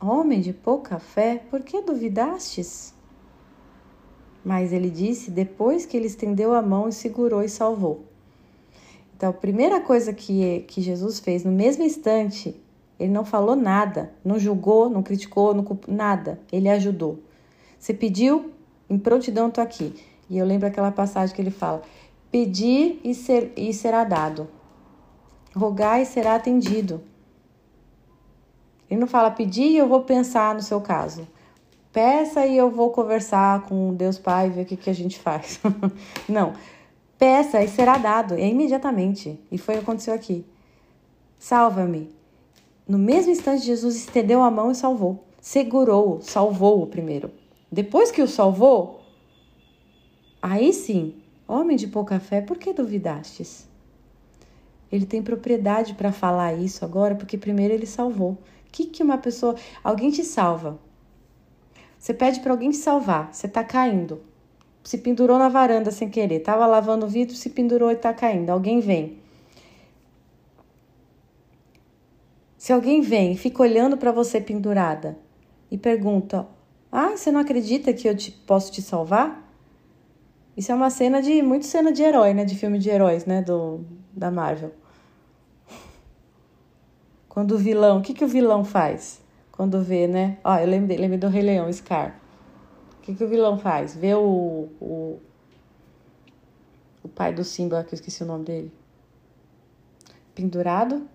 Homem 0.00 0.40
de 0.40 0.52
pouca 0.52 1.00
fé, 1.00 1.42
por 1.50 1.62
que 1.62 1.82
duvidastes? 1.82 2.94
Mas 4.44 4.72
ele 4.72 4.90
disse 4.90 5.28
depois 5.28 5.84
que 5.84 5.96
ele 5.96 6.06
estendeu 6.06 6.54
a 6.54 6.62
mão 6.62 6.88
e 6.88 6.92
segurou 6.92 7.42
e 7.42 7.48
salvou. 7.48 8.04
Então, 9.16 9.30
a 9.30 9.32
primeira 9.32 9.80
coisa 9.80 10.12
que, 10.12 10.60
que 10.68 10.80
Jesus 10.80 11.18
fez 11.18 11.42
no 11.42 11.50
mesmo 11.50 11.82
instante, 11.82 12.54
ele 12.98 13.12
não 13.12 13.24
falou 13.24 13.54
nada, 13.54 14.12
não 14.24 14.38
julgou, 14.38 14.88
não 14.88 15.02
criticou, 15.02 15.54
não 15.54 15.64
nada. 15.86 16.40
Ele 16.50 16.68
ajudou. 16.68 17.20
Você 17.78 17.92
pediu, 17.92 18.52
em 18.88 18.98
prontidão 18.98 19.48
estou 19.48 19.62
aqui. 19.62 19.94
E 20.28 20.38
eu 20.38 20.46
lembro 20.46 20.66
aquela 20.66 20.90
passagem 20.90 21.34
que 21.34 21.42
ele 21.42 21.50
fala: 21.50 21.82
pedir 22.30 23.00
e, 23.04 23.14
ser, 23.14 23.52
e 23.56 23.72
será 23.72 24.02
dado, 24.02 24.48
rogar 25.54 26.00
e 26.00 26.06
será 26.06 26.34
atendido. 26.34 27.02
Ele 28.88 29.00
não 29.00 29.06
fala 29.06 29.30
pedir 29.30 29.66
e 29.66 29.76
eu 29.76 29.88
vou 29.88 30.02
pensar 30.02 30.54
no 30.54 30.62
seu 30.62 30.80
caso. 30.80 31.26
Peça 31.92 32.46
e 32.46 32.56
eu 32.56 32.70
vou 32.70 32.90
conversar 32.90 33.62
com 33.62 33.94
Deus 33.94 34.18
Pai 34.18 34.46
e 34.46 34.50
ver 34.50 34.62
o 34.62 34.64
que, 34.64 34.76
que 34.76 34.90
a 34.90 34.94
gente 34.94 35.18
faz. 35.18 35.60
não. 36.28 36.52
Peça 37.18 37.62
e 37.62 37.68
será 37.68 37.96
dado. 37.96 38.34
É 38.34 38.46
imediatamente. 38.46 39.40
E 39.50 39.58
foi 39.58 39.74
o 39.74 39.78
que 39.78 39.84
aconteceu 39.84 40.14
aqui. 40.14 40.44
Salva-me. 41.38 42.15
No 42.88 42.98
mesmo 42.98 43.32
instante, 43.32 43.64
Jesus 43.64 43.96
estendeu 43.96 44.42
a 44.42 44.50
mão 44.50 44.70
e 44.70 44.74
salvou. 44.74 45.24
Segurou, 45.40 46.20
salvou 46.20 46.82
o 46.82 46.86
primeiro. 46.86 47.32
Depois 47.70 48.12
que 48.12 48.22
o 48.22 48.28
salvou, 48.28 49.00
aí 50.40 50.72
sim, 50.72 51.16
homem 51.48 51.76
de 51.76 51.88
pouca 51.88 52.20
fé, 52.20 52.40
por 52.40 52.58
que 52.58 52.72
duvidastes? 52.72 53.68
Ele 54.90 55.04
tem 55.04 55.20
propriedade 55.20 55.94
para 55.94 56.12
falar 56.12 56.54
isso 56.54 56.84
agora, 56.84 57.16
porque 57.16 57.36
primeiro 57.36 57.74
ele 57.74 57.86
salvou. 57.86 58.32
O 58.32 58.38
que, 58.70 58.86
que 58.86 59.02
uma 59.02 59.18
pessoa. 59.18 59.56
Alguém 59.82 60.10
te 60.10 60.22
salva. 60.22 60.78
Você 61.98 62.14
pede 62.14 62.38
para 62.38 62.52
alguém 62.52 62.70
te 62.70 62.76
salvar. 62.76 63.34
Você 63.34 63.46
está 63.46 63.64
caindo. 63.64 64.20
Se 64.84 64.98
pendurou 64.98 65.38
na 65.38 65.48
varanda 65.48 65.90
sem 65.90 66.08
querer. 66.08 66.40
Tava 66.40 66.66
lavando 66.66 67.06
o 67.06 67.08
vidro, 67.08 67.34
se 67.34 67.50
pendurou 67.50 67.90
e 67.90 67.94
está 67.94 68.14
caindo. 68.14 68.50
Alguém 68.50 68.78
vem. 68.78 69.18
Se 72.66 72.72
alguém 72.72 73.00
vem 73.00 73.30
e 73.30 73.36
fica 73.36 73.62
olhando 73.62 73.96
para 73.96 74.10
você 74.10 74.40
pendurada 74.40 75.16
e 75.70 75.78
pergunta: 75.78 76.48
ah, 76.90 77.16
você 77.16 77.30
não 77.30 77.38
acredita 77.38 77.92
que 77.92 78.08
eu 78.08 78.16
te, 78.16 78.32
posso 78.32 78.72
te 78.72 78.82
salvar? 78.82 79.48
Isso 80.56 80.72
é 80.72 80.74
uma 80.74 80.90
cena 80.90 81.22
de. 81.22 81.42
muito 81.42 81.64
cena 81.64 81.92
de 81.92 82.02
herói, 82.02 82.34
né? 82.34 82.44
De 82.44 82.56
filme 82.56 82.80
de 82.80 82.90
heróis, 82.90 83.24
né? 83.24 83.40
Do, 83.40 83.84
da 84.12 84.32
Marvel. 84.32 84.72
Quando 87.28 87.52
o 87.52 87.56
vilão. 87.56 88.00
O 88.00 88.02
que, 88.02 88.12
que 88.12 88.24
o 88.24 88.28
vilão 88.28 88.64
faz? 88.64 89.22
Quando 89.52 89.80
vê, 89.80 90.08
né? 90.08 90.38
Ó, 90.42 90.58
eu 90.58 90.66
lembrei, 90.66 90.98
lembrei 90.98 91.20
do 91.20 91.28
Rei 91.28 91.42
Leão, 91.42 91.72
Scar. 91.72 92.20
O 92.98 93.02
que, 93.02 93.14
que 93.14 93.22
o 93.22 93.28
vilão 93.28 93.60
faz? 93.60 93.94
Vê 93.94 94.12
o, 94.16 94.68
o. 94.80 95.20
O 97.00 97.08
pai 97.08 97.32
do 97.32 97.44
Simba, 97.44 97.84
que 97.84 97.94
eu 97.94 97.96
esqueci 97.96 98.24
o 98.24 98.26
nome 98.26 98.44
dele. 98.44 98.72
Pendurado 100.34 101.08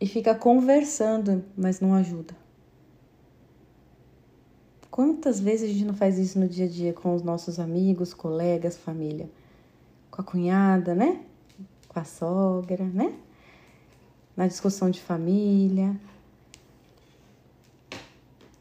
e 0.00 0.06
fica 0.06 0.34
conversando, 0.34 1.44
mas 1.56 1.80
não 1.80 1.94
ajuda. 1.94 2.34
Quantas 4.90 5.38
vezes 5.38 5.68
a 5.68 5.72
gente 5.72 5.84
não 5.84 5.94
faz 5.94 6.18
isso 6.18 6.38
no 6.38 6.48
dia 6.48 6.66
a 6.66 6.68
dia 6.68 6.92
com 6.92 7.14
os 7.14 7.22
nossos 7.22 7.60
amigos, 7.60 8.12
colegas, 8.12 8.76
família? 8.76 9.30
Com 10.10 10.20
a 10.20 10.24
cunhada, 10.24 10.94
né? 10.94 11.24
com 11.90 11.98
a 11.98 12.04
sogra, 12.04 12.84
né? 12.84 13.12
Na 14.36 14.46
discussão 14.46 14.90
de 14.90 15.00
família. 15.00 16.00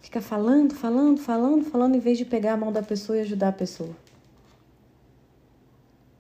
Fica 0.02 0.20
falando, 0.20 0.74
falando, 0.74 1.20
falando, 1.20 1.64
falando, 1.66 1.96
em 1.96 2.00
vez 2.00 2.18
de 2.18 2.26
pegar 2.26 2.54
a 2.54 2.58
mão 2.58 2.72
da 2.72 2.82
pessoa 2.82 3.18
e 3.20 3.22
ajudar 3.22 3.50
a 3.50 3.54
pessoa. 3.54 3.96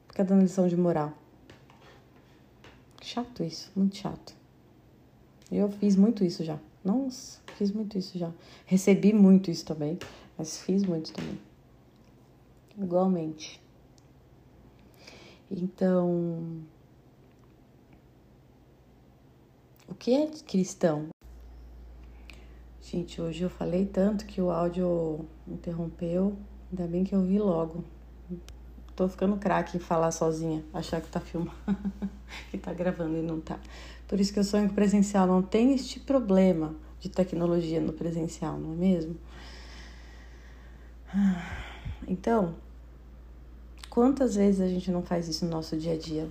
Fica 0.07 0.23
dando 0.23 0.43
lição 0.43 0.67
de 0.67 0.77
moral. 0.77 1.11
Chato 3.01 3.43
isso, 3.43 3.71
muito 3.75 3.97
chato. 3.97 4.38
Eu 5.51 5.69
fiz 5.69 5.95
muito 5.95 6.23
isso 6.23 6.43
já. 6.43 6.59
Nossa, 6.83 7.39
fiz 7.57 7.71
muito 7.71 7.97
isso 7.97 8.17
já. 8.17 8.31
Recebi 8.65 9.13
muito 9.13 9.49
isso 9.49 9.65
também, 9.65 9.97
mas 10.37 10.59
fiz 10.59 10.83
muito 10.83 11.11
também. 11.11 11.39
Igualmente. 12.77 13.61
Então, 15.51 16.61
o 19.87 19.95
que 19.95 20.13
é 20.13 20.27
cristão? 20.47 21.09
Gente, 22.81 23.19
hoje 23.21 23.43
eu 23.43 23.49
falei 23.49 23.85
tanto 23.85 24.25
que 24.25 24.41
o 24.41 24.49
áudio 24.49 25.25
interrompeu. 25.47 26.37
Ainda 26.71 26.87
bem 26.87 27.03
que 27.03 27.13
eu 27.13 27.23
vi 27.23 27.39
logo. 27.39 27.83
Tô 28.95 29.07
ficando 29.07 29.37
craque 29.37 29.77
em 29.77 29.79
falar 29.79 30.11
sozinha, 30.11 30.63
achar 30.73 31.01
que 31.01 31.07
tá 31.07 31.19
filmando, 31.19 31.55
que 32.51 32.57
tá 32.57 32.73
gravando 32.73 33.17
e 33.17 33.21
não 33.21 33.39
tá. 33.39 33.59
Por 34.09 34.19
isso 34.19 34.33
que 34.33 34.39
sou 34.43 34.59
em 34.59 34.67
presencial, 34.67 35.27
não 35.27 35.43
tem 35.43 35.71
este 35.71 35.99
problema 35.99 36.75
de 36.99 37.09
tecnologia 37.09 37.79
no 37.79 37.93
presencial, 37.93 38.57
não 38.57 38.73
é 38.73 38.75
mesmo? 38.75 39.15
Então, 42.07 42.55
quantas 43.87 44.33
vezes 44.33 44.61
a 44.61 44.67
gente 44.67 44.89
não 44.89 45.03
faz 45.03 45.27
isso 45.27 45.45
no 45.45 45.51
nosso 45.51 45.77
dia 45.77 45.93
a 45.93 45.97
dia? 45.97 46.27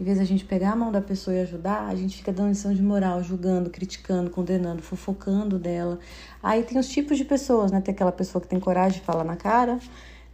Em 0.00 0.02
vez 0.02 0.16
de 0.16 0.24
a 0.24 0.26
gente 0.26 0.44
pegar 0.44 0.72
a 0.72 0.76
mão 0.76 0.90
da 0.90 1.00
pessoa 1.00 1.36
e 1.36 1.40
ajudar, 1.40 1.86
a 1.86 1.94
gente 1.94 2.16
fica 2.16 2.32
dando 2.32 2.48
lição 2.48 2.74
de 2.74 2.82
moral, 2.82 3.22
julgando, 3.22 3.70
criticando, 3.70 4.28
condenando, 4.28 4.82
fofocando 4.82 5.56
dela. 5.56 6.00
Aí 6.42 6.64
tem 6.64 6.78
os 6.78 6.88
tipos 6.88 7.16
de 7.16 7.24
pessoas, 7.24 7.70
né? 7.70 7.80
Tem 7.80 7.94
aquela 7.94 8.10
pessoa 8.10 8.42
que 8.42 8.48
tem 8.48 8.58
coragem 8.58 8.98
de 8.98 9.04
falar 9.06 9.22
na 9.22 9.36
cara, 9.36 9.78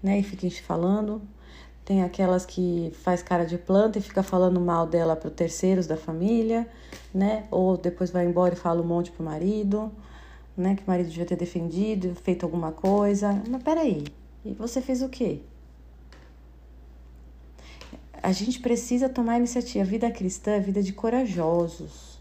né? 0.02 0.18
E 0.18 0.22
fica 0.22 0.48
falando. 0.62 1.20
Tem 1.86 2.02
aquelas 2.02 2.44
que 2.44 2.92
faz 3.02 3.22
cara 3.22 3.46
de 3.46 3.56
planta 3.56 3.98
e 3.98 4.02
fica 4.02 4.22
falando 4.22 4.60
mal 4.60 4.86
dela 4.86 5.16
para 5.16 5.30
terceiros 5.30 5.86
da 5.86 5.96
família, 5.96 6.68
né? 7.14 7.46
Ou 7.50 7.78
depois 7.78 8.10
vai 8.10 8.26
embora 8.26 8.52
e 8.52 8.58
fala 8.58 8.82
um 8.82 8.86
monte 8.86 9.10
pro 9.10 9.24
marido, 9.24 9.90
né? 10.54 10.76
Que 10.76 10.82
o 10.82 10.86
marido 10.86 11.08
devia 11.08 11.24
ter 11.24 11.36
defendido, 11.36 12.14
feito 12.16 12.44
alguma 12.44 12.72
coisa. 12.72 13.42
Mas 13.48 13.62
peraí, 13.62 14.04
e 14.44 14.52
você 14.52 14.82
fez 14.82 15.00
o 15.00 15.08
quê? 15.08 15.40
a 18.26 18.32
gente 18.32 18.58
precisa 18.58 19.08
tomar 19.08 19.38
iniciativa. 19.38 19.84
A 19.84 19.86
vida 19.86 20.10
cristã 20.10 20.50
é 20.50 20.60
vida 20.60 20.82
de 20.82 20.92
corajosos. 20.92 22.18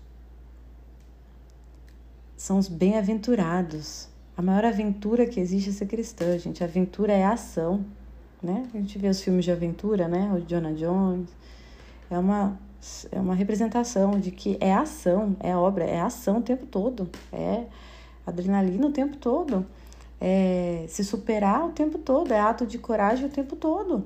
São 2.38 2.60
os 2.60 2.68
bem-aventurados. 2.68 4.08
A 4.38 4.42
maior 4.44 4.66
aventura 4.66 5.26
que 5.26 5.40
existe 5.40 5.72
é 5.72 5.74
ser 5.74 5.88
cristã, 5.88 6.38
gente. 6.38 6.64
A 6.64 6.68
aventura 6.68 7.12
é 7.12 7.24
a 7.24 7.34
ação, 7.34 7.84
né? 8.46 8.68
A 8.74 8.78
gente 8.78 8.98
vê 8.98 9.10
os 9.10 9.22
filmes 9.22 9.44
de 9.44 9.52
aventura, 9.52 10.08
né? 10.08 10.32
O 10.34 10.40
Jonah 10.40 10.72
Jones. 10.74 11.30
É 12.10 12.18
uma, 12.18 12.58
é 13.12 13.20
uma 13.20 13.34
representação 13.34 14.20
de 14.20 14.32
que 14.32 14.58
é 14.62 14.74
ação, 14.74 15.36
é 15.40 15.56
obra, 15.56 15.84
é 15.84 16.00
ação 16.00 16.38
o 16.38 16.42
tempo 16.42 16.66
todo. 16.66 17.10
É 17.34 17.66
adrenalina 18.26 18.88
o 18.88 18.92
tempo 18.92 19.18
todo. 19.18 19.66
É 20.22 20.86
se 20.88 21.04
superar 21.04 21.66
o 21.66 21.72
tempo 21.72 21.98
todo. 21.98 22.32
É 22.32 22.40
ato 22.40 22.66
de 22.66 22.78
coragem 22.78 23.26
o 23.26 23.30
tempo 23.30 23.56
todo. 23.56 24.06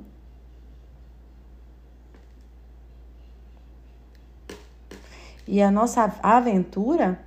E 5.45 5.61
a 5.61 5.71
nossa 5.71 6.03
aventura 6.21 7.19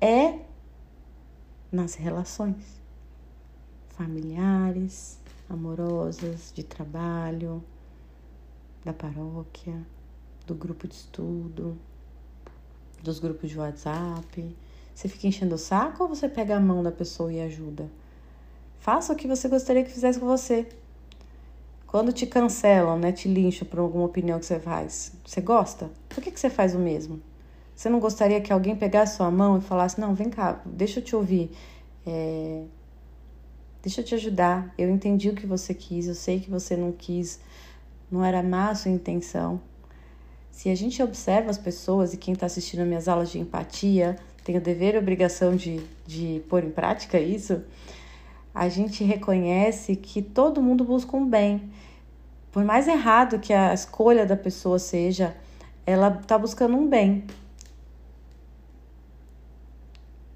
é 0.00 0.40
nas 1.72 1.94
relações 1.94 2.80
familiares, 3.96 5.18
amorosas, 5.48 6.52
de 6.54 6.62
trabalho, 6.62 7.62
da 8.84 8.92
paróquia, 8.92 9.74
do 10.46 10.54
grupo 10.54 10.86
de 10.86 10.94
estudo, 10.94 11.76
dos 13.02 13.18
grupos 13.18 13.50
de 13.50 13.58
WhatsApp. 13.58 14.56
Você 14.94 15.08
fica 15.08 15.26
enchendo 15.26 15.54
o 15.54 15.58
saco 15.58 16.04
ou 16.04 16.08
você 16.08 16.28
pega 16.28 16.56
a 16.56 16.60
mão 16.60 16.82
da 16.82 16.92
pessoa 16.92 17.32
e 17.32 17.40
ajuda? 17.40 17.90
Faça 18.78 19.12
o 19.12 19.16
que 19.16 19.26
você 19.26 19.48
gostaria 19.48 19.84
que 19.84 19.90
fizesse 19.90 20.18
com 20.18 20.26
você. 20.26 20.66
Quando 21.86 22.12
te 22.12 22.26
cancelam, 22.26 22.98
né, 22.98 23.12
te 23.12 23.28
lincham 23.28 23.66
por 23.66 23.78
alguma 23.78 24.04
opinião 24.04 24.38
que 24.38 24.46
você 24.46 24.58
faz, 24.58 25.12
você 25.24 25.40
gosta? 25.40 25.90
Por 26.08 26.22
que, 26.22 26.30
que 26.30 26.38
você 26.38 26.50
faz 26.50 26.74
o 26.74 26.78
mesmo? 26.78 27.20
Você 27.74 27.88
não 27.90 28.00
gostaria 28.00 28.40
que 28.40 28.52
alguém 28.52 28.74
pegasse 28.74 29.16
sua 29.16 29.30
mão 29.30 29.58
e 29.58 29.60
falasse: 29.60 30.00
Não, 30.00 30.14
vem 30.14 30.30
cá, 30.30 30.60
deixa 30.64 31.00
eu 31.00 31.04
te 31.04 31.14
ouvir, 31.14 31.50
é... 32.06 32.64
deixa 33.86 34.00
eu 34.00 34.04
te 34.04 34.16
ajudar. 34.16 34.74
Eu 34.76 34.90
entendi 34.90 35.28
o 35.28 35.34
que 35.34 35.46
você 35.46 35.72
quis, 35.72 36.08
eu 36.08 36.14
sei 36.14 36.40
que 36.40 36.50
você 36.50 36.76
não 36.76 36.90
quis, 36.90 37.38
não 38.10 38.24
era 38.24 38.42
má 38.42 38.70
a 38.70 38.74
sua 38.74 38.90
intenção. 38.90 39.60
Se 40.50 40.68
a 40.68 40.74
gente 40.74 41.00
observa 41.00 41.50
as 41.50 41.58
pessoas 41.58 42.12
e 42.12 42.16
quem 42.16 42.34
está 42.34 42.46
assistindo 42.46 42.80
as 42.80 42.88
minhas 42.88 43.06
aulas 43.06 43.30
de 43.30 43.38
empatia 43.38 44.16
tem 44.42 44.56
o 44.56 44.60
dever 44.60 44.96
e 44.96 44.98
obrigação 44.98 45.54
de, 45.54 45.80
de 46.04 46.42
pôr 46.48 46.64
em 46.64 46.70
prática 46.70 47.20
isso, 47.20 47.62
a 48.52 48.68
gente 48.68 49.04
reconhece 49.04 49.94
que 49.94 50.20
todo 50.20 50.60
mundo 50.60 50.82
busca 50.82 51.16
um 51.16 51.24
bem. 51.24 51.70
Por 52.50 52.64
mais 52.64 52.88
errado 52.88 53.38
que 53.38 53.52
a 53.52 53.72
escolha 53.72 54.26
da 54.26 54.36
pessoa 54.36 54.80
seja, 54.80 55.36
ela 55.84 56.08
está 56.08 56.36
buscando 56.36 56.76
um 56.76 56.88
bem. 56.88 57.24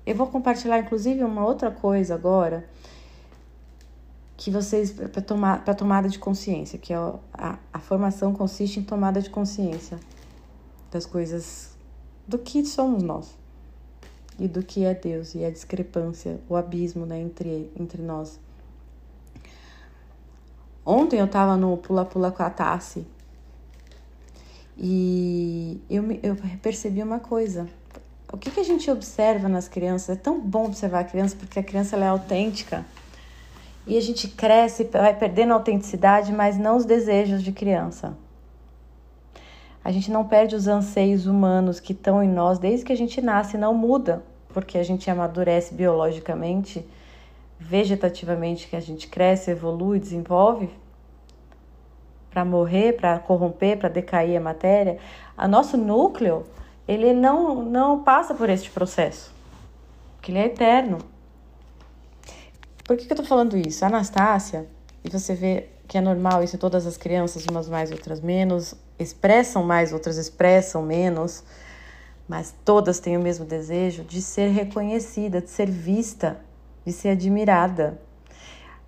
Eu 0.07 0.14
vou 0.14 0.28
compartilhar, 0.28 0.78
inclusive, 0.78 1.24
uma 1.24 1.44
outra 1.44 1.72
coisa 1.72 2.14
agora 2.14 2.64
que 4.41 4.51
vocês 4.51 4.91
para 4.91 5.20
tomar 5.20 5.62
para 5.62 5.74
tomada 5.74 6.09
de 6.09 6.18
consciência, 6.18 6.78
que 6.78 6.95
é 6.95 6.97
a, 6.97 7.59
a 7.70 7.78
formação 7.78 8.32
consiste 8.32 8.80
em 8.80 8.82
tomada 8.82 9.20
de 9.20 9.28
consciência 9.28 10.01
das 10.91 11.05
coisas 11.05 11.76
do 12.26 12.38
que 12.38 12.64
somos 12.64 13.03
nós 13.03 13.36
e 14.38 14.49
do 14.49 14.62
que 14.62 14.82
é 14.82 14.95
Deus 14.95 15.34
e 15.34 15.45
a 15.45 15.51
discrepância, 15.51 16.41
o 16.49 16.57
abismo 16.57 17.05
né, 17.05 17.20
entre, 17.20 17.70
entre 17.78 18.01
nós. 18.01 18.41
Ontem 20.86 21.18
eu 21.18 21.26
estava 21.26 21.55
no 21.55 21.76
pula-pula 21.76 22.32
com 22.32 22.43
a 22.43 22.49
Tassi 22.49 23.07
e 24.78 25.82
eu, 25.91 26.03
eu 26.22 26.34
percebi 26.62 27.03
uma 27.03 27.20
coisa. 27.20 27.68
O 28.32 28.38
que, 28.38 28.51
que 28.51 28.61
a 28.61 28.64
gente 28.64 28.91
observa 28.91 29.51
nas 29.51 29.68
crianças? 29.68 30.16
É 30.16 30.18
tão 30.18 30.41
bom 30.41 30.64
observar 30.64 31.01
a 31.01 31.05
criança 31.05 31.36
porque 31.38 31.59
a 31.59 31.62
criança 31.62 31.95
ela 31.95 32.07
é 32.07 32.09
autêntica. 32.09 32.86
E 33.91 33.99
a 33.99 34.01
gente 34.01 34.28
cresce, 34.28 34.84
vai 34.84 35.12
perdendo 35.18 35.51
a 35.51 35.57
autenticidade, 35.57 36.32
mas 36.32 36.57
não 36.57 36.76
os 36.76 36.84
desejos 36.84 37.43
de 37.43 37.51
criança. 37.51 38.16
A 39.82 39.91
gente 39.91 40.12
não 40.12 40.28
perde 40.28 40.55
os 40.55 40.68
anseios 40.68 41.26
humanos 41.26 41.80
que 41.80 41.93
estão 41.93 42.22
em 42.22 42.28
nós 42.28 42.57
desde 42.57 42.84
que 42.84 42.93
a 42.93 42.97
gente 42.97 43.20
nasce, 43.20 43.59
não 43.59 43.74
muda, 43.74 44.22
porque 44.55 44.78
a 44.78 44.84
gente 44.84 45.11
amadurece 45.11 45.74
biologicamente, 45.74 46.86
vegetativamente, 47.59 48.68
que 48.68 48.76
a 48.76 48.80
gente 48.80 49.09
cresce, 49.09 49.51
evolui, 49.51 49.99
desenvolve, 49.99 50.70
para 52.30 52.45
morrer, 52.45 52.93
para 52.93 53.18
corromper, 53.18 53.76
para 53.76 53.88
decair 53.88 54.36
a 54.36 54.41
matéria. 54.41 54.99
A 55.36 55.49
nosso 55.49 55.76
núcleo 55.76 56.47
ele 56.86 57.12
não, 57.12 57.64
não 57.64 58.05
passa 58.05 58.34
por 58.34 58.49
este 58.49 58.70
processo, 58.70 59.34
porque 60.14 60.30
ele 60.30 60.38
é 60.38 60.47
eterno. 60.47 61.10
Por 62.91 62.97
que, 62.97 63.07
que 63.07 63.12
eu 63.12 63.16
tô 63.18 63.22
falando 63.22 63.57
isso? 63.57 63.84
A 63.84 63.86
Anastácia, 63.86 64.66
e 65.05 65.09
você 65.09 65.32
vê 65.32 65.68
que 65.86 65.97
é 65.97 66.01
normal 66.01 66.43
isso 66.43 66.59
todas 66.59 66.88
as 66.88 66.97
crianças, 66.97 67.47
umas 67.49 67.68
mais, 67.68 67.93
outras 67.93 68.20
menos, 68.20 68.74
expressam 68.99 69.62
mais, 69.62 69.93
outras 69.93 70.16
expressam 70.16 70.82
menos, 70.82 71.45
mas 72.28 72.53
todas 72.64 72.99
têm 72.99 73.16
o 73.16 73.20
mesmo 73.20 73.45
desejo 73.45 74.03
de 74.03 74.20
ser 74.20 74.49
reconhecida, 74.49 75.41
de 75.41 75.51
ser 75.51 75.70
vista, 75.70 76.41
de 76.84 76.93
ser 76.93 77.11
admirada. 77.11 77.97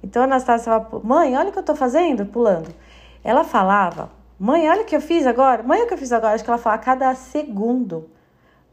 Então 0.03 0.22
a 0.22 0.24
Anastácia 0.24 0.64
fala, 0.64 1.00
mãe, 1.05 1.36
olha 1.36 1.50
o 1.50 1.53
que 1.53 1.61
eu 1.61 1.62
tô 1.62 1.76
fazendo, 1.76 2.26
pulando. 2.26 2.74
Ela 3.22 3.44
falava 3.44 4.11
Mãe, 4.36 4.68
olha 4.68 4.82
o 4.82 4.84
que 4.84 4.96
eu 4.96 5.00
fiz 5.00 5.24
agora. 5.24 5.62
Mãe, 5.62 5.78
olha 5.78 5.84
o 5.84 5.88
que 5.88 5.94
eu 5.94 5.98
fiz 5.98 6.11
agora. 6.11 6.34
Acho 6.34 6.42
que 6.42 6.50
ela 6.50 6.59
fala 6.59 6.74
a 6.74 6.78
cada 6.80 7.14
segundo. 7.14 8.11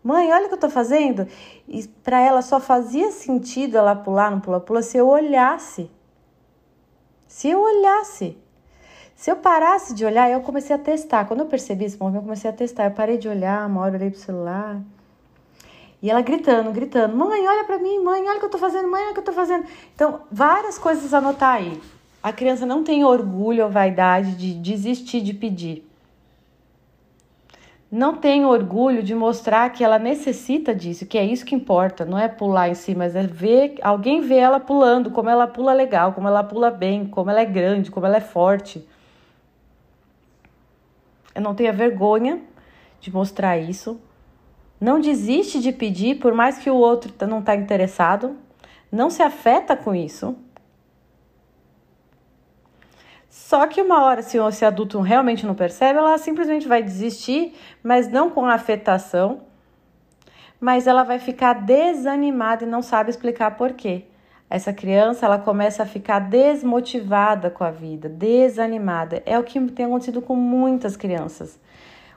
Mãe, 0.03 0.31
olha 0.31 0.45
o 0.45 0.47
que 0.47 0.55
eu 0.55 0.59
tô 0.59 0.69
fazendo. 0.69 1.27
E 1.67 1.87
para 1.87 2.19
ela 2.19 2.41
só 2.41 2.59
fazia 2.59 3.11
sentido 3.11 3.77
ela 3.77 3.95
pular 3.95 4.31
no 4.31 4.41
pula-pula 4.41 4.81
se 4.81 4.97
eu 4.97 5.07
olhasse. 5.07 5.89
Se 7.27 7.49
eu 7.49 7.61
olhasse. 7.61 8.37
Se 9.15 9.29
eu 9.29 9.35
parasse 9.35 9.93
de 9.93 10.05
olhar, 10.05 10.31
eu 10.31 10.39
comecei 10.41 10.73
a 10.73 10.79
testar. 10.79 11.25
Quando 11.25 11.41
eu 11.41 11.45
percebi 11.45 11.85
esse 11.85 11.99
movimento, 11.99 12.21
eu 12.21 12.25
comecei 12.25 12.49
a 12.49 12.53
testar. 12.53 12.85
Eu 12.85 12.91
parei 12.91 13.17
de 13.17 13.27
olhar, 13.27 13.67
uma 13.67 13.81
hora 13.81 13.95
olhei 13.95 14.09
pro 14.09 14.19
celular. 14.19 14.81
E 16.01 16.09
ela 16.09 16.21
gritando, 16.21 16.71
gritando: 16.71 17.17
Mãe, 17.17 17.45
olha 17.45 17.65
para 17.65 17.77
mim, 17.77 17.99
mãe, 17.99 18.21
olha 18.21 18.37
o 18.37 18.39
que 18.39 18.45
eu 18.45 18.49
tô 18.49 18.57
fazendo, 18.57 18.89
mãe, 18.89 19.01
olha 19.01 19.11
o 19.11 19.13
que 19.13 19.19
eu 19.19 19.25
tô 19.25 19.33
fazendo. 19.33 19.65
Então, 19.93 20.21
várias 20.31 20.77
coisas 20.77 21.13
a 21.13 21.17
anotar 21.17 21.55
aí. 21.55 21.81
A 22.23 22.31
criança 22.31 22.65
não 22.65 22.83
tem 22.83 23.03
orgulho 23.03 23.65
ou 23.65 23.69
vaidade 23.69 24.35
de 24.35 24.53
desistir 24.53 25.21
de 25.21 25.33
pedir. 25.33 25.88
Não 27.91 28.15
tem 28.15 28.45
orgulho 28.45 29.01
de 29.01 29.15
mostrar 29.15 29.71
que 29.71 29.83
ela 29.83 29.97
necessita 29.97 30.75
disso, 30.75 31.07
que 31.07 31.17
é 31.17 31.25
isso 31.25 31.43
que 31.43 31.55
importa, 31.55 32.05
não 32.05 32.19
é 32.19 32.27
pular 32.27 32.69
em 32.69 32.75
si, 32.75 32.93
mas 32.93 33.15
é 33.15 33.23
ver 33.23 33.75
alguém 33.81 34.21
ver 34.21 34.37
ela 34.37 34.59
pulando, 34.59 35.09
como 35.09 35.29
ela 35.29 35.47
pula 35.47 35.73
legal, 35.73 36.13
como 36.13 36.27
ela 36.27 36.43
pula 36.43 36.69
bem, 36.69 37.05
como 37.05 37.31
ela 37.31 37.41
é 37.41 37.45
grande, 37.45 37.89
como 37.89 38.05
ela 38.05 38.17
é 38.17 38.21
forte. 38.21 38.87
Eu 41.33 41.41
não 41.41 41.55
tenha 41.55 41.73
vergonha 41.73 42.41
de 43.01 43.11
mostrar 43.11 43.57
isso. 43.57 43.99
Não 44.79 44.99
desiste 44.99 45.59
de 45.59 45.71
pedir, 45.71 46.19
por 46.19 46.33
mais 46.33 46.57
que 46.59 46.69
o 46.69 46.75
outro 46.75 47.11
não 47.27 47.39
está 47.39 47.55
interessado. 47.55 48.37
Não 48.91 49.09
se 49.09 49.21
afeta 49.21 49.75
com 49.75 49.95
isso. 49.95 50.35
Só 53.29 53.67
que 53.67 53.81
uma 53.81 54.03
hora, 54.03 54.23
se 54.23 54.37
esse 54.37 54.65
adulto 54.65 54.99
realmente 54.99 55.45
não 55.45 55.53
percebe, 55.53 55.99
ela 55.99 56.17
simplesmente 56.17 56.67
vai 56.67 56.81
desistir, 56.81 57.53
mas 57.83 58.07
não 58.09 58.31
com 58.31 58.45
afetação, 58.45 59.41
mas 60.59 60.87
ela 60.87 61.03
vai 61.03 61.19
ficar 61.19 61.53
desanimada 61.53 62.63
e 62.63 62.67
não 62.67 62.81
sabe 62.81 63.11
explicar 63.11 63.55
por 63.55 63.73
quê. 63.73 64.05
Essa 64.49 64.73
criança, 64.73 65.27
ela 65.27 65.37
começa 65.37 65.83
a 65.83 65.85
ficar 65.85 66.17
desmotivada 66.19 67.51
com 67.51 67.63
a 67.63 67.69
vida, 67.69 68.09
desanimada. 68.09 69.21
É 69.23 69.37
o 69.37 69.43
que 69.43 69.59
tem 69.69 69.85
acontecido 69.85 70.23
com 70.23 70.35
muitas 70.35 70.97
crianças. 70.97 71.59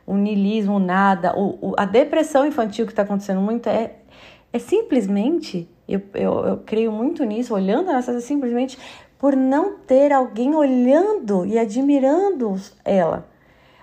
O 0.06 0.16
nilismo, 0.16 0.78
nada, 0.78 1.38
o, 1.38 1.58
o 1.60 1.74
a 1.76 1.84
depressão 1.84 2.46
infantil 2.46 2.86
que 2.86 2.92
está 2.92 3.02
acontecendo 3.02 3.40
muito 3.40 3.68
é, 3.68 3.96
é 4.50 4.58
simplesmente, 4.58 5.68
eu, 5.86 6.00
eu, 6.14 6.46
eu 6.46 6.56
creio 6.64 6.90
muito 6.90 7.22
nisso, 7.22 7.54
olhando 7.54 7.92
nessas, 7.92 8.16
é 8.16 8.20
simplesmente 8.20 8.78
por 9.22 9.36
não 9.36 9.74
ter 9.74 10.12
alguém 10.12 10.52
olhando 10.52 11.46
e 11.46 11.56
admirando 11.56 12.60
ela. 12.84 13.24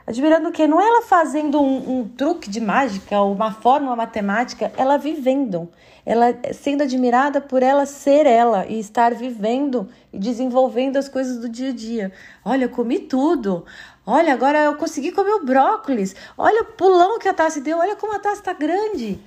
Admirando 0.06 0.50
o 0.50 0.52
que? 0.52 0.68
Não 0.68 0.82
é 0.82 0.86
ela 0.86 1.02
fazendo 1.02 1.62
um, 1.62 2.00
um 2.00 2.08
truque 2.10 2.50
de 2.50 2.60
mágica 2.60 3.22
uma 3.22 3.54
fórmula 3.54 3.96
matemática, 3.96 4.70
ela 4.76 4.98
vivendo. 4.98 5.70
Ela 6.06 6.38
sendo 6.52 6.84
admirada 6.84 7.40
por 7.40 7.64
ela 7.64 7.86
ser 7.86 8.26
ela 8.26 8.66
e 8.66 8.80
estar 8.80 9.14
vivendo 9.14 9.88
e 10.12 10.20
desenvolvendo 10.20 10.98
as 10.98 11.08
coisas 11.08 11.38
do 11.38 11.48
dia 11.48 11.70
a 11.70 11.74
dia. 11.74 12.12
Olha, 12.44 12.66
eu 12.66 12.70
comi 12.70 13.00
tudo. 13.00 13.66
Olha, 14.06 14.34
agora 14.34 14.60
eu 14.60 14.76
consegui 14.76 15.14
comer 15.14 15.36
o 15.36 15.46
brócolis. 15.46 16.18
Olha 16.38 16.64
o 16.64 16.66
pulão 16.66 17.18
que 17.18 17.30
a 17.30 17.34
Tassi 17.34 17.62
deu. 17.62 17.78
Olha 17.78 17.96
como 17.96 18.14
a 18.14 18.20
Tassi 18.20 18.42
está 18.42 18.52
grande. 18.52 19.22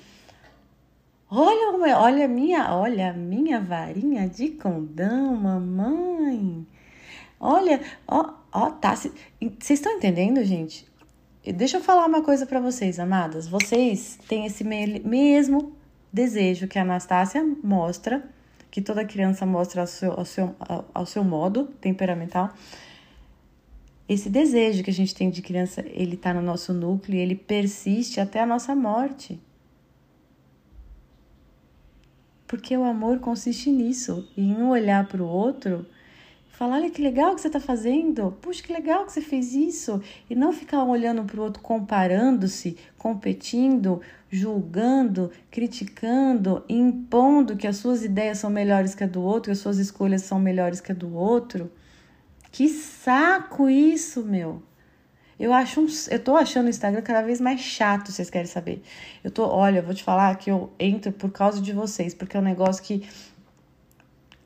Olha, 1.35 1.97
olha 1.99 2.29
minha, 2.29 2.75
olha 2.75 3.11
minha 3.15 3.59
varinha 3.59 4.29
de 4.29 4.51
condão, 4.51 5.35
mamãe. 5.35 6.67
Olha, 7.41 7.81
ó, 8.07 8.35
ó, 8.53 8.69
tá. 8.69 8.95
Vocês 8.95 9.17
estão 9.71 9.93
entendendo, 9.93 10.45
gente? 10.45 10.87
Deixa 11.43 11.79
eu 11.79 11.83
falar 11.83 12.05
uma 12.05 12.21
coisa 12.21 12.45
para 12.45 12.61
vocês, 12.61 12.99
amadas. 13.01 13.49
Vocês 13.49 14.19
têm 14.29 14.45
esse 14.45 14.63
mesmo 14.63 15.73
desejo 16.13 16.69
que 16.69 16.79
a 16.79 16.83
Anastácia 16.83 17.43
mostra, 17.65 18.23
que 18.71 18.83
toda 18.83 19.03
criança 19.03 19.47
mostra 19.47 19.81
ao 19.81 19.87
seu, 19.87 20.13
ao 20.13 20.27
seu, 20.27 20.55
ao 20.93 21.07
seu 21.07 21.25
modo 21.25 21.65
temperamental. 21.81 22.53
Esse 24.07 24.29
desejo 24.29 24.85
que 24.85 24.91
a 24.91 24.95
gente 24.95 25.15
tem 25.15 25.31
de 25.31 25.41
criança, 25.41 25.83
ele 25.95 26.15
tá 26.15 26.35
no 26.35 26.43
nosso 26.43 26.75
núcleo 26.75 27.19
ele 27.19 27.37
persiste 27.37 28.21
até 28.21 28.39
a 28.39 28.45
nossa 28.45 28.75
morte. 28.75 29.41
Porque 32.53 32.77
o 32.77 32.85
amor 32.85 33.19
consiste 33.19 33.71
nisso, 33.71 34.29
em 34.37 34.53
um 34.53 34.69
olhar 34.69 35.09
para 35.09 35.23
o 35.23 35.27
outro 35.27 35.87
falar: 36.51 36.77
olha 36.77 36.91
que 36.91 37.01
legal 37.01 37.35
que 37.35 37.41
você 37.41 37.47
está 37.47 37.59
fazendo, 37.59 38.37
puxa, 38.43 38.63
que 38.63 38.71
legal 38.71 39.07
que 39.07 39.13
você 39.13 39.23
fez 39.23 39.55
isso, 39.55 40.03
e 40.29 40.35
não 40.35 40.53
ficar 40.53 40.85
olhando 40.85 41.25
para 41.25 41.41
o 41.41 41.45
outro, 41.45 41.63
comparando-se, 41.63 42.77
competindo, 42.99 44.03
julgando, 44.31 45.31
criticando, 45.51 46.63
impondo 46.69 47.57
que 47.57 47.67
as 47.67 47.79
suas 47.79 48.05
ideias 48.05 48.37
são 48.37 48.51
melhores 48.51 48.95
que 48.95 49.05
a 49.05 49.07
do 49.07 49.23
outro, 49.23 49.45
que 49.45 49.53
as 49.53 49.59
suas 49.59 49.79
escolhas 49.79 50.21
são 50.21 50.39
melhores 50.39 50.79
que 50.79 50.93
a 50.93 50.95
do 50.95 51.15
outro. 51.15 51.73
Que 52.51 52.69
saco 52.69 53.71
isso, 53.71 54.23
meu! 54.23 54.63
Eu 55.43 55.53
acho 55.53 55.81
um, 55.81 55.87
eu 56.09 56.23
tô 56.23 56.37
achando 56.37 56.67
o 56.67 56.71
Instagram 56.71 57.03
cada 57.03 57.21
vez 57.21 57.41
mais 57.41 57.59
chato, 57.59 58.13
vocês 58.13 58.31
querem 58.31 58.47
saber. 58.47 58.81
Eu 59.25 59.31
tô, 59.33 59.45
olha, 59.45 59.81
eu 59.81 59.83
vou 59.83 59.93
te 59.93 60.05
falar 60.05 60.37
que 60.37 60.49
eu 60.49 60.73
entro 60.79 61.11
por 61.11 61.33
causa 61.33 61.61
de 61.61 61.73
vocês, 61.73 62.15
porque 62.15 62.37
é 62.37 62.41
um 62.41 62.45
negócio 62.45 62.81
que 62.81 63.09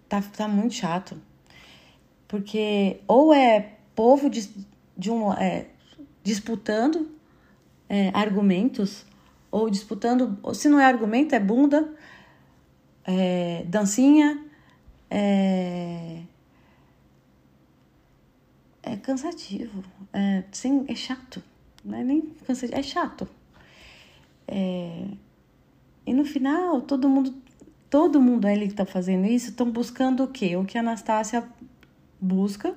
tá, 0.09 0.23
tá 0.23 0.49
muito 0.49 0.73
chato. 0.73 1.21
Porque 2.27 3.03
ou 3.07 3.35
é 3.35 3.75
povo 3.95 4.31
de, 4.31 4.49
de 4.97 5.11
um, 5.11 5.31
é, 5.35 5.67
disputando 6.23 7.11
é, 7.91 8.11
argumentos, 8.15 9.05
ou 9.51 9.69
disputando, 9.69 10.39
ou 10.43 10.55
se 10.55 10.67
não 10.67 10.81
é 10.81 10.87
argumento, 10.87 11.35
é 11.35 11.39
bunda, 11.39 11.93
é, 13.05 13.67
dancinha, 13.69 14.43
é, 15.11 16.23
é 18.87 18.97
cansativo, 18.97 19.83
é, 20.13 20.45
sim, 20.53 20.85
é 20.89 20.95
chato, 20.95 21.43
não 21.85 21.99
é 21.99 22.05
nem 22.05 22.23
cansativo, 22.47 22.79
é 22.79 22.83
chato. 22.83 23.29
É, 24.47 25.09
e 26.07 26.15
no 26.15 26.25
final, 26.25 26.81
todo 26.81 27.09
mundo, 27.09 27.35
todo 27.91 28.21
mundo 28.21 28.47
ali 28.47 28.67
que 28.67 28.73
está 28.73 28.87
fazendo 28.87 29.27
isso 29.27 29.51
estão 29.51 29.71
buscando 29.71 30.23
o 30.23 30.29
quê? 30.29 30.57
O 30.57 30.65
que 30.65 30.79
a 30.79 30.81
Anastácia 30.81 31.45
busca, 32.21 32.75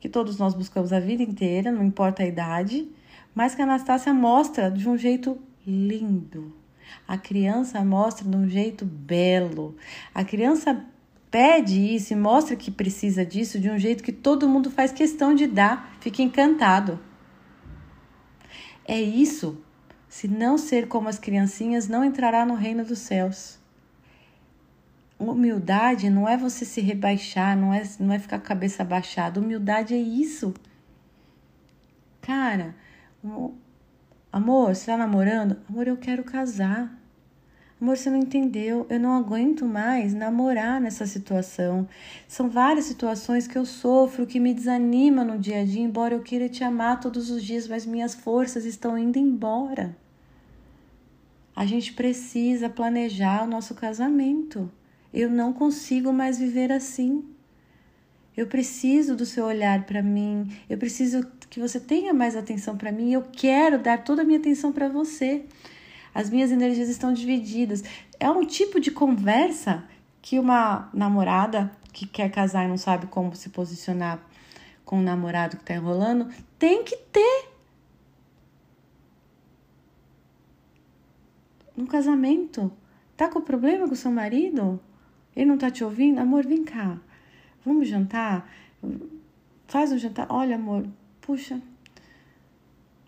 que 0.00 0.08
todos 0.08 0.38
nós 0.38 0.54
buscamos 0.54 0.92
a 0.92 0.98
vida 0.98 1.22
inteira, 1.22 1.70
não 1.70 1.84
importa 1.84 2.24
a 2.24 2.26
idade, 2.26 2.88
mas 3.32 3.54
que 3.54 3.62
a 3.62 3.64
Anastácia 3.64 4.12
mostra 4.12 4.70
de 4.70 4.88
um 4.88 4.98
jeito 4.98 5.38
lindo. 5.64 6.52
A 7.06 7.16
criança 7.16 7.82
mostra 7.84 8.28
de 8.28 8.36
um 8.36 8.48
jeito 8.48 8.84
belo. 8.84 9.76
A 10.12 10.24
criança 10.24 10.84
pede 11.32 11.80
isso 11.80 12.12
e 12.12 12.16
mostra 12.16 12.54
que 12.54 12.70
precisa 12.70 13.24
disso 13.24 13.58
de 13.58 13.70
um 13.70 13.78
jeito 13.78 14.04
que 14.04 14.12
todo 14.12 14.46
mundo 14.46 14.70
faz 14.70 14.92
questão 14.92 15.34
de 15.34 15.46
dar, 15.46 15.96
fica 15.98 16.20
encantado. 16.20 17.00
É 18.84 19.00
isso. 19.00 19.58
Se 20.10 20.28
não 20.28 20.58
ser 20.58 20.88
como 20.88 21.08
as 21.08 21.18
criancinhas, 21.18 21.88
não 21.88 22.04
entrará 22.04 22.44
no 22.44 22.54
reino 22.54 22.84
dos 22.84 22.98
céus. 22.98 23.58
Humildade 25.18 26.10
não 26.10 26.28
é 26.28 26.36
você 26.36 26.66
se 26.66 26.82
rebaixar, 26.82 27.56
não 27.56 27.72
é, 27.72 27.82
não 27.98 28.12
é 28.12 28.18
ficar 28.18 28.38
com 28.38 28.44
a 28.44 28.48
cabeça 28.48 28.82
abaixada. 28.82 29.40
Humildade 29.40 29.94
é 29.94 29.98
isso. 29.98 30.52
Cara, 32.20 32.74
amor, 34.30 34.74
você 34.74 34.86
tá 34.86 34.98
namorando? 34.98 35.56
Amor, 35.66 35.88
eu 35.88 35.96
quero 35.96 36.22
casar. 36.24 37.01
Amor, 37.82 37.96
você 37.96 38.08
não 38.08 38.18
entendeu. 38.18 38.86
Eu 38.88 39.00
não 39.00 39.12
aguento 39.12 39.66
mais 39.66 40.14
namorar 40.14 40.80
nessa 40.80 41.04
situação. 41.04 41.88
São 42.28 42.48
várias 42.48 42.84
situações 42.84 43.48
que 43.48 43.58
eu 43.58 43.64
sofro, 43.64 44.24
que 44.24 44.38
me 44.38 44.54
desanima 44.54 45.24
no 45.24 45.36
dia 45.36 45.62
a 45.62 45.64
dia, 45.64 45.82
embora 45.82 46.14
eu 46.14 46.22
queira 46.22 46.48
te 46.48 46.62
amar 46.62 47.00
todos 47.00 47.28
os 47.28 47.42
dias, 47.42 47.66
mas 47.66 47.84
minhas 47.84 48.14
forças 48.14 48.64
estão 48.64 48.96
indo 48.96 49.18
embora. 49.18 49.96
A 51.56 51.66
gente 51.66 51.92
precisa 51.92 52.70
planejar 52.70 53.42
o 53.42 53.48
nosso 53.48 53.74
casamento. 53.74 54.70
Eu 55.12 55.28
não 55.28 55.52
consigo 55.52 56.12
mais 56.12 56.38
viver 56.38 56.70
assim. 56.70 57.24
Eu 58.36 58.46
preciso 58.46 59.16
do 59.16 59.26
seu 59.26 59.44
olhar 59.44 59.86
para 59.86 60.00
mim. 60.04 60.56
Eu 60.70 60.78
preciso 60.78 61.26
que 61.50 61.58
você 61.58 61.80
tenha 61.80 62.14
mais 62.14 62.36
atenção 62.36 62.76
para 62.76 62.92
mim. 62.92 63.12
Eu 63.12 63.22
quero 63.22 63.76
dar 63.76 64.04
toda 64.04 64.22
a 64.22 64.24
minha 64.24 64.38
atenção 64.38 64.70
para 64.70 64.88
você 64.88 65.44
as 66.14 66.30
minhas 66.30 66.50
energias 66.50 66.88
estão 66.88 67.12
divididas. 67.12 67.82
É 68.18 68.30
um 68.30 68.44
tipo 68.44 68.80
de 68.80 68.90
conversa 68.90 69.84
que 70.20 70.38
uma 70.38 70.88
namorada 70.92 71.70
que 71.92 72.06
quer 72.06 72.30
casar 72.30 72.64
e 72.64 72.68
não 72.68 72.78
sabe 72.78 73.06
como 73.06 73.34
se 73.34 73.50
posicionar 73.50 74.20
com 74.84 74.98
o 74.98 75.02
namorado 75.02 75.56
que 75.56 75.62
está 75.62 75.74
enrolando 75.74 76.28
tem 76.58 76.84
que 76.84 76.96
ter. 76.96 77.50
No 81.76 81.86
casamento, 81.86 82.70
tá 83.16 83.28
com 83.28 83.40
problema 83.40 83.88
com 83.88 83.94
seu 83.94 84.10
marido? 84.10 84.78
Ele 85.34 85.46
não 85.46 85.56
tá 85.56 85.70
te 85.70 85.82
ouvindo? 85.82 86.18
Amor, 86.18 86.46
vem 86.46 86.64
cá. 86.64 86.98
Vamos 87.64 87.88
jantar? 87.88 88.48
Faz 89.66 89.90
um 89.92 89.98
jantar. 89.98 90.26
Olha, 90.28 90.56
amor, 90.56 90.86
puxa, 91.20 91.60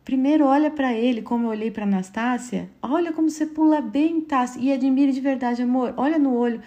Primeiro 0.05 0.45
olha 0.45 0.71
para 0.71 0.93
ele 0.93 1.23
como 1.23 1.47
eu 1.47 1.51
olhei 1.51 1.71
para 1.71 1.85
Anastácia. 1.85 2.69
Olha 2.83 3.13
como 3.13 3.31
você 3.31 3.47
pula 3.47 3.81
bem, 3.81 4.21
Tassi, 4.21 4.61
e 4.61 4.71
admire 4.71 5.13
de 5.13 5.21
verdade, 5.21 5.63
amor. 5.63 5.95
Olha 5.97 6.19
no 6.19 6.35
olho. 6.35 6.61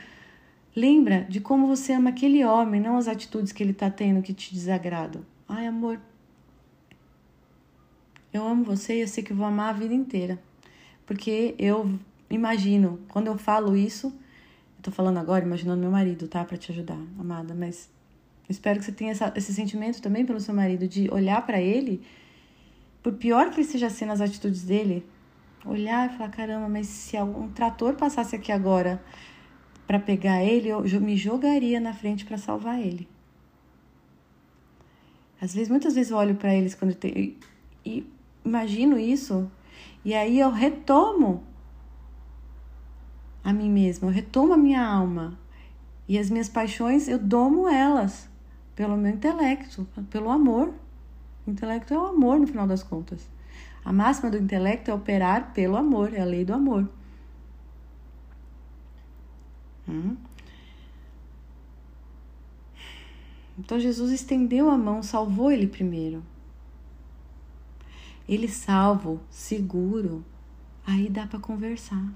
Lembra 0.76 1.26
de 1.30 1.40
como 1.40 1.68
você 1.68 1.94
ama 1.94 2.10
aquele 2.10 2.44
homem, 2.44 2.82
não 2.82 2.98
as 2.98 3.08
atitudes 3.08 3.52
que 3.52 3.62
ele 3.62 3.74
tá 3.74 3.92
tendo 3.92 4.24
que 4.24 4.34
te 4.34 4.54
desagradam. 4.54 5.22
Ai, 5.48 5.68
amor. 5.68 6.00
Eu 8.34 8.46
amo 8.46 8.64
você 8.64 8.98
e 8.98 9.02
eu 9.02 9.08
sei 9.08 9.24
que 9.24 9.34
vou 9.34 9.46
amar 9.46 9.70
a 9.70 9.78
vida 9.78 9.94
inteira. 9.94 10.40
Porque 11.06 11.56
eu 11.60 11.98
imagino, 12.30 13.00
quando 13.08 13.28
eu 13.28 13.38
falo 13.38 13.76
isso, 13.76 14.08
eu 14.08 14.84
tô 14.84 14.92
falando 14.92 15.18
agora 15.18 15.46
imaginando 15.46 15.82
meu 15.82 15.92
marido, 15.92 16.28
tá? 16.28 16.44
Para 16.44 16.58
te 16.58 16.72
ajudar, 16.72 17.00
amada, 17.20 17.56
mas 17.56 17.90
espero 18.50 18.80
que 18.80 18.86
você 18.86 18.92
tenha 18.92 19.12
essa, 19.12 19.32
esse 19.36 19.54
sentimento 19.54 20.02
também 20.02 20.26
pelo 20.26 20.40
seu 20.40 20.54
marido 20.54 20.88
de 20.88 21.10
olhar 21.12 21.46
para 21.46 21.62
ele 21.62 22.02
por 23.08 23.14
pior 23.14 23.52
que 23.52 23.64
seja 23.64 23.90
sendo 23.90 24.12
as 24.12 24.20
atitudes 24.20 24.64
dele, 24.64 25.06
olhar 25.66 26.10
e 26.10 26.18
falar: 26.18 26.30
caramba, 26.30 26.68
mas 26.68 26.88
se 26.88 27.16
algum 27.16 27.48
trator 27.48 27.94
passasse 27.94 28.36
aqui 28.36 28.52
agora 28.52 29.02
para 29.88 29.98
pegar 29.98 30.44
ele, 30.44 30.68
eu 30.68 30.84
me 31.00 31.16
jogaria 31.16 31.80
na 31.80 31.94
frente 31.94 32.26
para 32.26 32.38
salvar 32.38 32.82
ele. 32.82 33.08
Às 35.40 35.54
vezes, 35.54 35.70
muitas 35.70 35.96
vezes 35.96 36.12
eu 36.12 36.18
olho 36.18 36.36
para 36.36 36.54
eles 36.54 36.76
quando 36.76 36.98
e 37.86 38.06
imagino 38.44 39.00
isso, 39.00 39.50
e 40.04 40.14
aí 40.14 40.38
eu 40.38 40.52
retomo 40.52 41.46
a 43.42 43.54
mim 43.54 43.72
mesma, 43.72 44.10
eu 44.10 44.14
retomo 44.14 44.52
a 44.52 44.58
minha 44.58 44.86
alma. 44.86 45.40
E 46.10 46.20
as 46.20 46.30
minhas 46.30 46.50
paixões, 46.50 47.08
eu 47.08 47.18
domo 47.18 47.70
elas 47.70 48.30
pelo 48.76 48.98
meu 48.98 49.14
intelecto, 49.14 49.88
pelo 50.10 50.30
amor. 50.30 50.74
O 51.48 51.50
intelecto 51.50 51.94
é 51.94 51.98
o 51.98 52.06
amor, 52.06 52.38
no 52.38 52.46
final 52.46 52.68
das 52.68 52.84
contas. 52.84 53.26
A 53.86 53.94
máxima 53.94 54.30
do 54.30 54.38
intelecto 54.38 54.92
é 54.92 54.94
operar 54.94 55.54
pelo 55.54 55.78
amor, 55.78 56.14
é 56.14 56.20
a 56.20 56.26
lei 56.26 56.44
do 56.44 56.54
amor. 56.54 56.90
Hum? 59.88 60.18
Então 63.58 63.80
Jesus 63.80 64.12
estendeu 64.12 64.70
a 64.70 64.78
mão, 64.78 65.02
salvou 65.02 65.50
ele 65.50 65.68
primeiro. 65.68 66.22
Ele 68.28 68.50
salvo, 68.50 69.22
seguro, 69.30 70.26
aí 70.86 71.08
dá 71.10 71.26
para 71.26 71.40
conversar. 71.40 72.14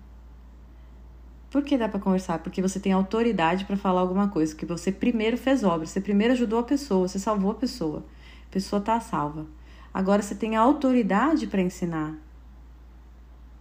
Por 1.49 1.63
que 1.63 1.77
dá 1.77 1.87
para 1.87 2.01
conversar? 2.01 2.39
Porque 2.39 2.61
você 2.61 2.81
tem 2.81 2.91
autoridade 2.91 3.63
para 3.63 3.77
falar 3.77 4.01
alguma 4.01 4.27
coisa, 4.27 4.53
que 4.53 4.65
você 4.65 4.91
primeiro 4.91 5.37
fez 5.37 5.63
obra, 5.63 5.85
você 5.85 6.01
primeiro 6.01 6.33
ajudou 6.33 6.59
a 6.59 6.63
pessoa, 6.63 7.07
você 7.07 7.17
salvou 7.17 7.51
a 7.51 7.55
pessoa. 7.55 8.05
A 8.51 8.53
pessoa 8.53 8.81
está 8.81 8.99
salva. 8.99 9.47
Agora 9.93 10.21
você 10.21 10.35
tem 10.35 10.57
a 10.57 10.61
autoridade 10.61 11.47
para 11.47 11.61
ensinar, 11.61 12.17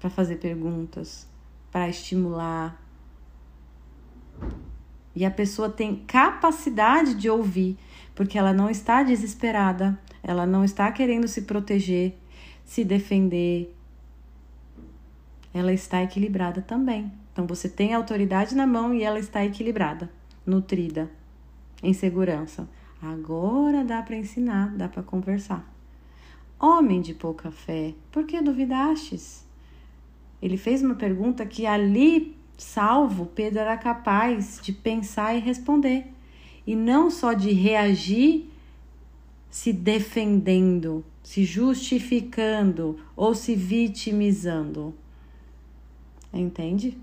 para 0.01 0.11
fazer 0.11 0.37
perguntas, 0.37 1.29
para 1.71 1.89
estimular, 1.89 2.77
e 5.15 5.25
a 5.25 5.31
pessoa 5.31 5.69
tem 5.69 5.97
capacidade 6.07 7.15
de 7.15 7.31
ouvir, 7.31 7.79
porque 8.17 8.37
ela 8.37 8.53
não 8.53 8.69
está 8.69 9.05
desesperada, 9.05 9.97
ela 10.25 10.45
não 10.45 10.65
está 10.65 10.91
querendo 10.91 11.29
se 11.29 11.43
proteger, 11.43 12.17
se 12.65 12.85
defender. 12.85 13.73
Ela 15.55 15.73
está 15.73 16.03
equilibrada 16.03 16.63
também. 16.63 17.13
Então 17.33 17.47
você 17.47 17.69
tem 17.69 17.95
a 17.95 17.97
autoridade 17.97 18.57
na 18.57 18.67
mão 18.67 18.93
e 18.93 19.05
ela 19.05 19.21
está 19.21 19.45
equilibrada, 19.45 20.11
nutrida, 20.45 21.09
em 21.81 21.93
segurança. 21.93 22.69
Agora 23.03 23.83
dá 23.85 24.03
para 24.03 24.17
ensinar, 24.17 24.77
dá 24.77 24.89
para 24.89 25.03
conversar. 25.03 25.67
Homem 26.59 27.01
de 27.01 27.15
pouca 27.15 27.51
fé, 27.51 27.95
por 28.13 28.27
que 28.27 28.41
duvidastes? 28.43 29.47
Ele 30.43 30.57
fez 30.57 30.83
uma 30.83 30.95
pergunta 30.95 31.47
que 31.47 31.65
ali 31.67 32.37
salvo, 32.59 33.27
Pedro 33.27 33.61
era 33.61 33.77
capaz 33.77 34.61
de 34.63 34.73
pensar 34.73 35.35
e 35.35 35.41
responder, 35.41 36.07
e 36.67 36.77
não 36.77 37.11
só 37.11 37.33
de 37.33 37.53
reagir 37.53 38.51
se 39.49 39.73
defendendo, 39.73 41.05
se 41.23 41.45
justificando 41.45 42.99
ou 43.17 43.35
se 43.35 43.55
vitimizando. 43.55 44.95
Entende? 46.33 46.97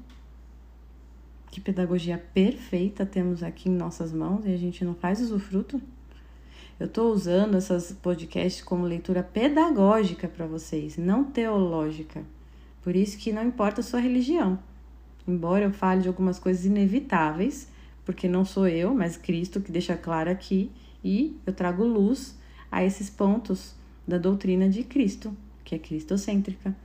Que 1.58 1.62
pedagogia 1.62 2.24
perfeita 2.36 3.04
temos 3.04 3.42
aqui 3.42 3.68
em 3.68 3.72
nossas 3.72 4.14
mãos 4.14 4.46
e 4.46 4.54
a 4.54 4.58
gente 4.58 4.86
não 4.86 4.94
faz 4.94 5.20
usufruto? 5.20 5.82
Eu 6.80 6.86
estou 6.86 7.12
usando 7.12 7.58
essas 7.58 7.92
podcasts 7.92 8.64
como 8.64 8.86
leitura 8.86 9.24
pedagógica 9.24 10.28
para 10.28 10.46
vocês, 10.46 10.98
não 10.98 11.24
teológica. 11.24 12.22
Por 12.84 12.96
isso 12.96 13.18
que 13.18 13.34
não 13.34 13.44
importa 13.44 13.82
a 13.82 13.84
sua 13.84 14.00
religião. 14.00 14.60
Embora 15.28 15.64
eu 15.64 15.72
fale 15.72 16.04
de 16.04 16.08
algumas 16.08 16.38
coisas 16.38 16.64
inevitáveis, 16.64 17.68
porque 18.06 18.28
não 18.28 18.46
sou 18.46 18.68
eu, 18.68 18.94
mas 18.94 19.18
Cristo 19.18 19.60
que 19.60 19.72
deixa 19.72 19.98
claro 19.98 20.30
aqui, 20.30 20.70
e 21.04 21.40
eu 21.44 21.54
trago 21.54 21.84
luz 21.84 22.38
a 22.72 22.84
esses 22.84 23.10
pontos 23.10 23.74
da 24.08 24.20
doutrina 24.20 24.70
de 24.70 24.84
Cristo, 24.84 25.36
que 25.64 25.74
é 25.74 25.80
cristocêntrica. 25.80 26.76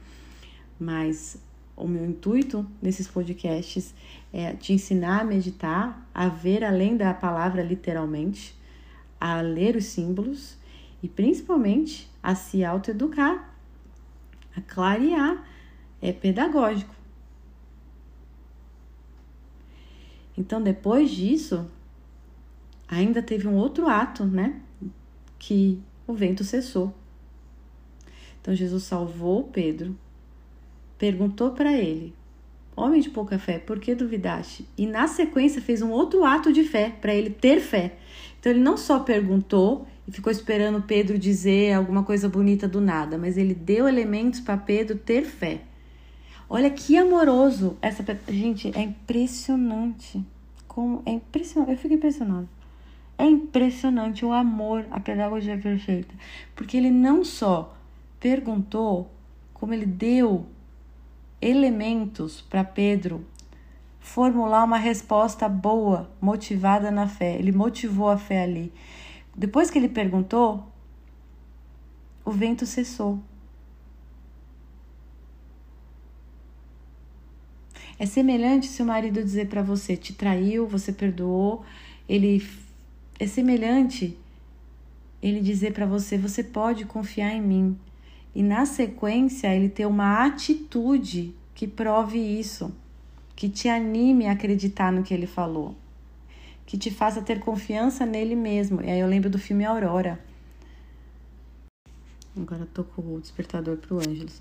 Mas 0.81 1.37
o 1.83 1.89
meu 1.89 2.07
intuito 2.07 2.65
nesses 2.81 3.09
podcasts 3.09 3.93
é 4.33 4.53
te 4.55 4.73
ensinar 4.73 5.23
a 5.23 5.25
meditar, 5.25 6.09
a 6.15 6.29
ver 6.29 6.63
além 6.63 6.97
da 6.97 7.13
palavra 7.13 7.63
literalmente, 7.63 8.55
a 9.21 9.41
ler 9.41 9.75
os 9.75 9.87
símbolos 9.87 10.57
e 11.03 11.09
principalmente 11.09 12.09
a 12.23 12.37
se 12.37 12.65
autoeducar, 12.65 13.53
a 14.57 14.61
clarear. 14.61 15.49
É 16.01 16.13
pedagógico. 16.13 16.93
Então, 20.37 20.61
depois 20.61 21.11
disso, 21.11 21.71
ainda 22.89 23.23
teve 23.23 23.47
um 23.47 23.55
outro 23.55 23.89
ato, 23.89 24.25
né? 24.25 24.61
Que 25.39 25.81
o 26.05 26.13
vento 26.13 26.43
cessou. 26.43 26.93
Então, 28.41 28.53
Jesus 28.53 28.83
salvou 28.83 29.45
Pedro, 29.45 29.97
perguntou 31.03 31.51
para 31.51 31.73
ele: 31.73 32.15
Homem 32.77 33.01
de 33.01 33.11
pouca 33.11 33.37
fé, 33.37 33.59
por 33.59 33.81
que 33.81 33.93
duvidaste? 33.93 34.69
E 34.79 34.87
na 34.87 35.09
sequência 35.09 35.61
fez 35.61 35.83
um 35.83 35.91
outro 35.91 36.25
ato 36.25 36.53
de 36.53 36.63
fé, 36.63 36.93
para 37.01 37.13
ele 37.13 37.29
ter 37.29 37.59
fé. 37.59 37.97
Então, 38.39 38.53
ele 38.53 38.61
não 38.61 38.77
só 38.77 39.01
perguntou 39.01 39.85
e 40.07 40.13
ficou 40.13 40.31
esperando 40.31 40.81
Pedro 40.81 41.19
dizer 41.19 41.73
alguma 41.73 42.05
coisa 42.05 42.29
bonita 42.29 42.69
do 42.69 42.81
nada, 42.81 43.19
mas 43.19 43.37
ele 43.37 43.53
deu 43.53 43.89
elementos 43.89 44.39
para 44.39 44.57
Pedro 44.57 44.97
ter 44.97 45.25
fé. 45.25 45.63
Olha 46.49 46.71
que 46.71 46.97
amoroso 46.97 47.77
essa 47.83 48.05
gente, 48.29 48.71
é 48.73 48.83
impressionante. 48.83 50.25
Como 50.69 51.03
é 51.05 51.11
impressionante, 51.11 51.73
eu 51.73 51.79
fico 51.79 51.95
impressionado. 51.95 52.49
É 53.19 53.25
impressionante 53.25 54.25
o 54.25 54.33
amor, 54.33 54.87
a 54.89 55.01
pedagogia 55.01 55.59
perfeita, 55.59 56.15
porque 56.55 56.77
ele 56.77 56.93
não 56.93 57.25
só 57.25 57.77
perguntou, 58.21 59.11
como 59.53 59.75
ele 59.75 59.87
deu 59.87 60.47
elementos 61.43 62.41
para 62.41 62.63
Pedro 62.63 63.27
formular 63.99 64.65
uma 64.65 64.79
resposta 64.79 65.49
boa, 65.49 66.11
motivada 66.21 66.91
na 66.91 67.07
fé. 67.07 67.37
Ele 67.37 67.53
motivou 67.53 68.09
a 68.09 68.17
fé 68.17 68.43
ali. 68.43 68.73
Depois 69.37 69.71
que 69.71 69.79
ele 69.79 69.89
perguntou, 69.89 70.67
o 72.25 72.31
vento 72.31 72.65
cessou. 72.65 73.21
É 77.99 78.07
semelhante 78.07 78.67
se 78.67 78.83
o 78.83 78.87
marido 78.87 79.23
dizer 79.23 79.49
para 79.49 79.63
você, 79.63 79.97
te 79.97 80.13
traiu, 80.13 80.67
você 80.67 80.93
perdoou, 80.93 81.65
ele 82.09 82.45
é 83.19 83.27
semelhante 83.27 84.19
ele 85.23 85.41
dizer 85.41 85.73
para 85.73 85.87
você, 85.87 86.19
você 86.19 86.43
pode 86.43 86.85
confiar 86.85 87.33
em 87.33 87.41
mim. 87.41 87.79
E 88.35 88.43
na 88.43 88.65
sequência, 88.65 89.55
ele 89.55 89.69
ter 89.69 89.87
uma 89.87 90.25
atitude 90.25 91.35
que 91.55 91.67
prove 91.67 92.19
isso, 92.19 92.75
que 93.37 93.49
te 93.49 93.69
anime 93.69 94.27
a 94.27 94.33
acreditar 94.33 94.91
no 94.91 95.03
que 95.03 95.13
ele 95.13 95.27
falou, 95.27 95.75
que 96.65 96.79
te 96.79 96.91
faça 96.91 97.21
ter 97.21 97.41
confiança 97.41 98.07
nele 98.07 98.35
mesmo. 98.35 98.81
E 98.81 98.91
aí 98.91 99.01
eu 99.01 99.07
lembro 99.07 99.29
do 99.29 99.39
filme 99.39 99.65
Aurora. 99.65 100.19
Agora 102.35 102.67
com 102.97 103.15
o 103.15 103.21
despertador 103.21 103.77
pro 103.77 103.99
Ângelos 103.99 104.41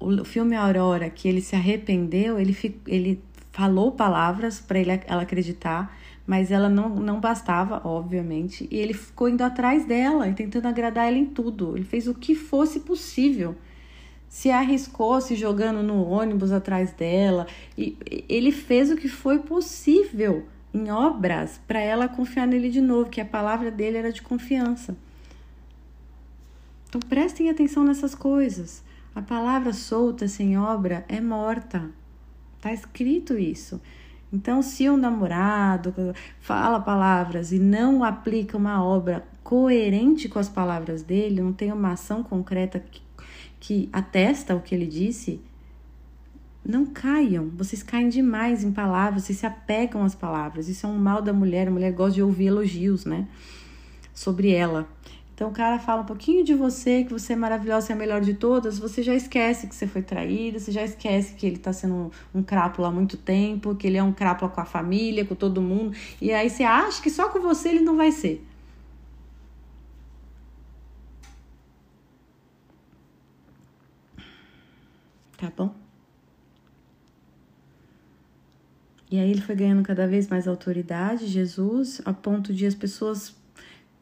o 0.00 0.24
filme 0.24 0.56
Aurora, 0.56 1.10
que 1.10 1.28
ele 1.28 1.42
se 1.42 1.54
arrependeu, 1.54 2.38
ele, 2.38 2.56
ele 2.86 3.22
falou 3.52 3.92
palavras 3.92 4.58
para 4.58 4.78
ela 4.78 5.22
acreditar, 5.22 5.94
mas 6.30 6.52
ela 6.52 6.68
não, 6.68 6.88
não 6.90 7.18
bastava, 7.18 7.82
obviamente, 7.84 8.68
e 8.70 8.76
ele 8.76 8.94
ficou 8.94 9.28
indo 9.28 9.42
atrás 9.42 9.84
dela 9.84 10.28
e 10.28 10.32
tentando 10.32 10.68
agradar 10.68 11.08
ela 11.08 11.18
em 11.18 11.26
tudo. 11.26 11.76
Ele 11.76 11.84
fez 11.84 12.06
o 12.06 12.14
que 12.14 12.36
fosse 12.36 12.78
possível. 12.78 13.56
Se 14.28 14.48
arriscou 14.48 15.20
se 15.20 15.34
jogando 15.34 15.82
no 15.82 16.04
ônibus 16.04 16.52
atrás 16.52 16.92
dela, 16.92 17.48
e 17.76 17.96
ele 18.28 18.52
fez 18.52 18.92
o 18.92 18.96
que 18.96 19.08
foi 19.08 19.40
possível 19.40 20.46
em 20.72 20.88
obras 20.88 21.60
para 21.66 21.80
ela 21.80 22.06
confiar 22.06 22.46
nele 22.46 22.70
de 22.70 22.80
novo, 22.80 23.10
que 23.10 23.20
a 23.20 23.24
palavra 23.24 23.68
dele 23.68 23.98
era 23.98 24.12
de 24.12 24.22
confiança. 24.22 24.96
Então 26.88 27.00
prestem 27.08 27.50
atenção 27.50 27.82
nessas 27.82 28.14
coisas. 28.14 28.84
A 29.16 29.20
palavra 29.20 29.72
solta 29.72 30.28
sem 30.28 30.56
obra 30.56 31.04
é 31.08 31.20
morta. 31.20 31.90
Tá 32.60 32.72
escrito 32.72 33.36
isso. 33.36 33.80
Então, 34.32 34.62
se 34.62 34.88
um 34.88 34.96
namorado 34.96 35.92
fala 36.38 36.78
palavras 36.78 37.50
e 37.52 37.58
não 37.58 38.04
aplica 38.04 38.56
uma 38.56 38.82
obra 38.82 39.26
coerente 39.42 40.28
com 40.28 40.38
as 40.38 40.48
palavras 40.48 41.02
dele, 41.02 41.40
não 41.40 41.52
tem 41.52 41.72
uma 41.72 41.92
ação 41.92 42.22
concreta 42.22 42.78
que, 42.78 43.02
que 43.58 43.88
atesta 43.92 44.54
o 44.54 44.60
que 44.60 44.74
ele 44.74 44.86
disse, 44.86 45.40
não 46.64 46.86
caiam. 46.86 47.50
Vocês 47.56 47.82
caem 47.82 48.08
demais 48.08 48.62
em 48.62 48.70
palavras, 48.70 49.24
vocês 49.24 49.38
se 49.38 49.46
apegam 49.46 50.04
às 50.04 50.14
palavras. 50.14 50.68
Isso 50.68 50.86
é 50.86 50.88
um 50.88 50.98
mal 50.98 51.20
da 51.20 51.32
mulher. 51.32 51.68
A 51.68 51.70
mulher 51.70 51.92
gosta 51.92 52.14
de 52.14 52.22
ouvir 52.22 52.46
elogios, 52.46 53.04
né? 53.04 53.26
Sobre 54.14 54.52
ela. 54.52 54.88
Então 55.40 55.48
o 55.48 55.52
cara 55.54 55.78
fala 55.78 56.02
um 56.02 56.04
pouquinho 56.04 56.44
de 56.44 56.52
você, 56.52 57.02
que 57.02 57.14
você 57.14 57.32
é 57.32 57.36
maravilhosa, 57.36 57.94
é 57.94 57.94
a 57.94 57.96
melhor 57.96 58.20
de 58.20 58.34
todas, 58.34 58.78
você 58.78 59.02
já 59.02 59.14
esquece 59.14 59.66
que 59.66 59.74
você 59.74 59.86
foi 59.86 60.02
traída, 60.02 60.58
você 60.58 60.70
já 60.70 60.84
esquece 60.84 61.34
que 61.34 61.46
ele 61.46 61.56
tá 61.56 61.72
sendo 61.72 62.12
um, 62.34 62.42
crápula 62.42 62.88
há 62.88 62.90
muito 62.90 63.16
tempo, 63.16 63.74
que 63.74 63.86
ele 63.86 63.96
é 63.96 64.02
um 64.02 64.12
crápula 64.12 64.50
com 64.50 64.60
a 64.60 64.66
família, 64.66 65.24
com 65.24 65.34
todo 65.34 65.62
mundo, 65.62 65.96
e 66.20 66.30
aí 66.30 66.50
você 66.50 66.62
acha 66.62 67.00
que 67.02 67.08
só 67.08 67.30
com 67.30 67.40
você 67.40 67.70
ele 67.70 67.80
não 67.80 67.96
vai 67.96 68.12
ser. 68.12 68.46
Tá 75.38 75.50
bom? 75.56 75.74
E 79.10 79.18
aí 79.18 79.30
ele 79.30 79.40
foi 79.40 79.54
ganhando 79.56 79.82
cada 79.82 80.06
vez 80.06 80.28
mais 80.28 80.46
autoridade, 80.46 81.26
Jesus, 81.26 82.02
a 82.04 82.12
ponto 82.12 82.52
de 82.52 82.66
as 82.66 82.74
pessoas 82.74 83.39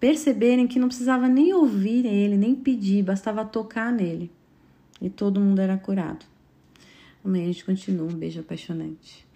perceberem 0.01 0.67
que 0.67 0.79
não 0.79 0.89
precisava 0.89 1.29
nem 1.29 1.53
ouvir 1.53 2.07
ele, 2.07 2.37
nem 2.37 2.55
pedir, 2.55 3.03
bastava 3.03 3.45
tocar 3.45 3.93
nele. 3.93 4.31
E 5.01 5.09
todo 5.09 5.41
mundo 5.41 5.61
era 5.61 5.77
curado. 5.77 6.25
Amanhã 7.25 7.45
a 7.45 7.47
gente 7.49 7.65
continua. 7.65 8.07
Um 8.07 8.17
beijo 8.17 8.41
apaixonante. 8.41 9.28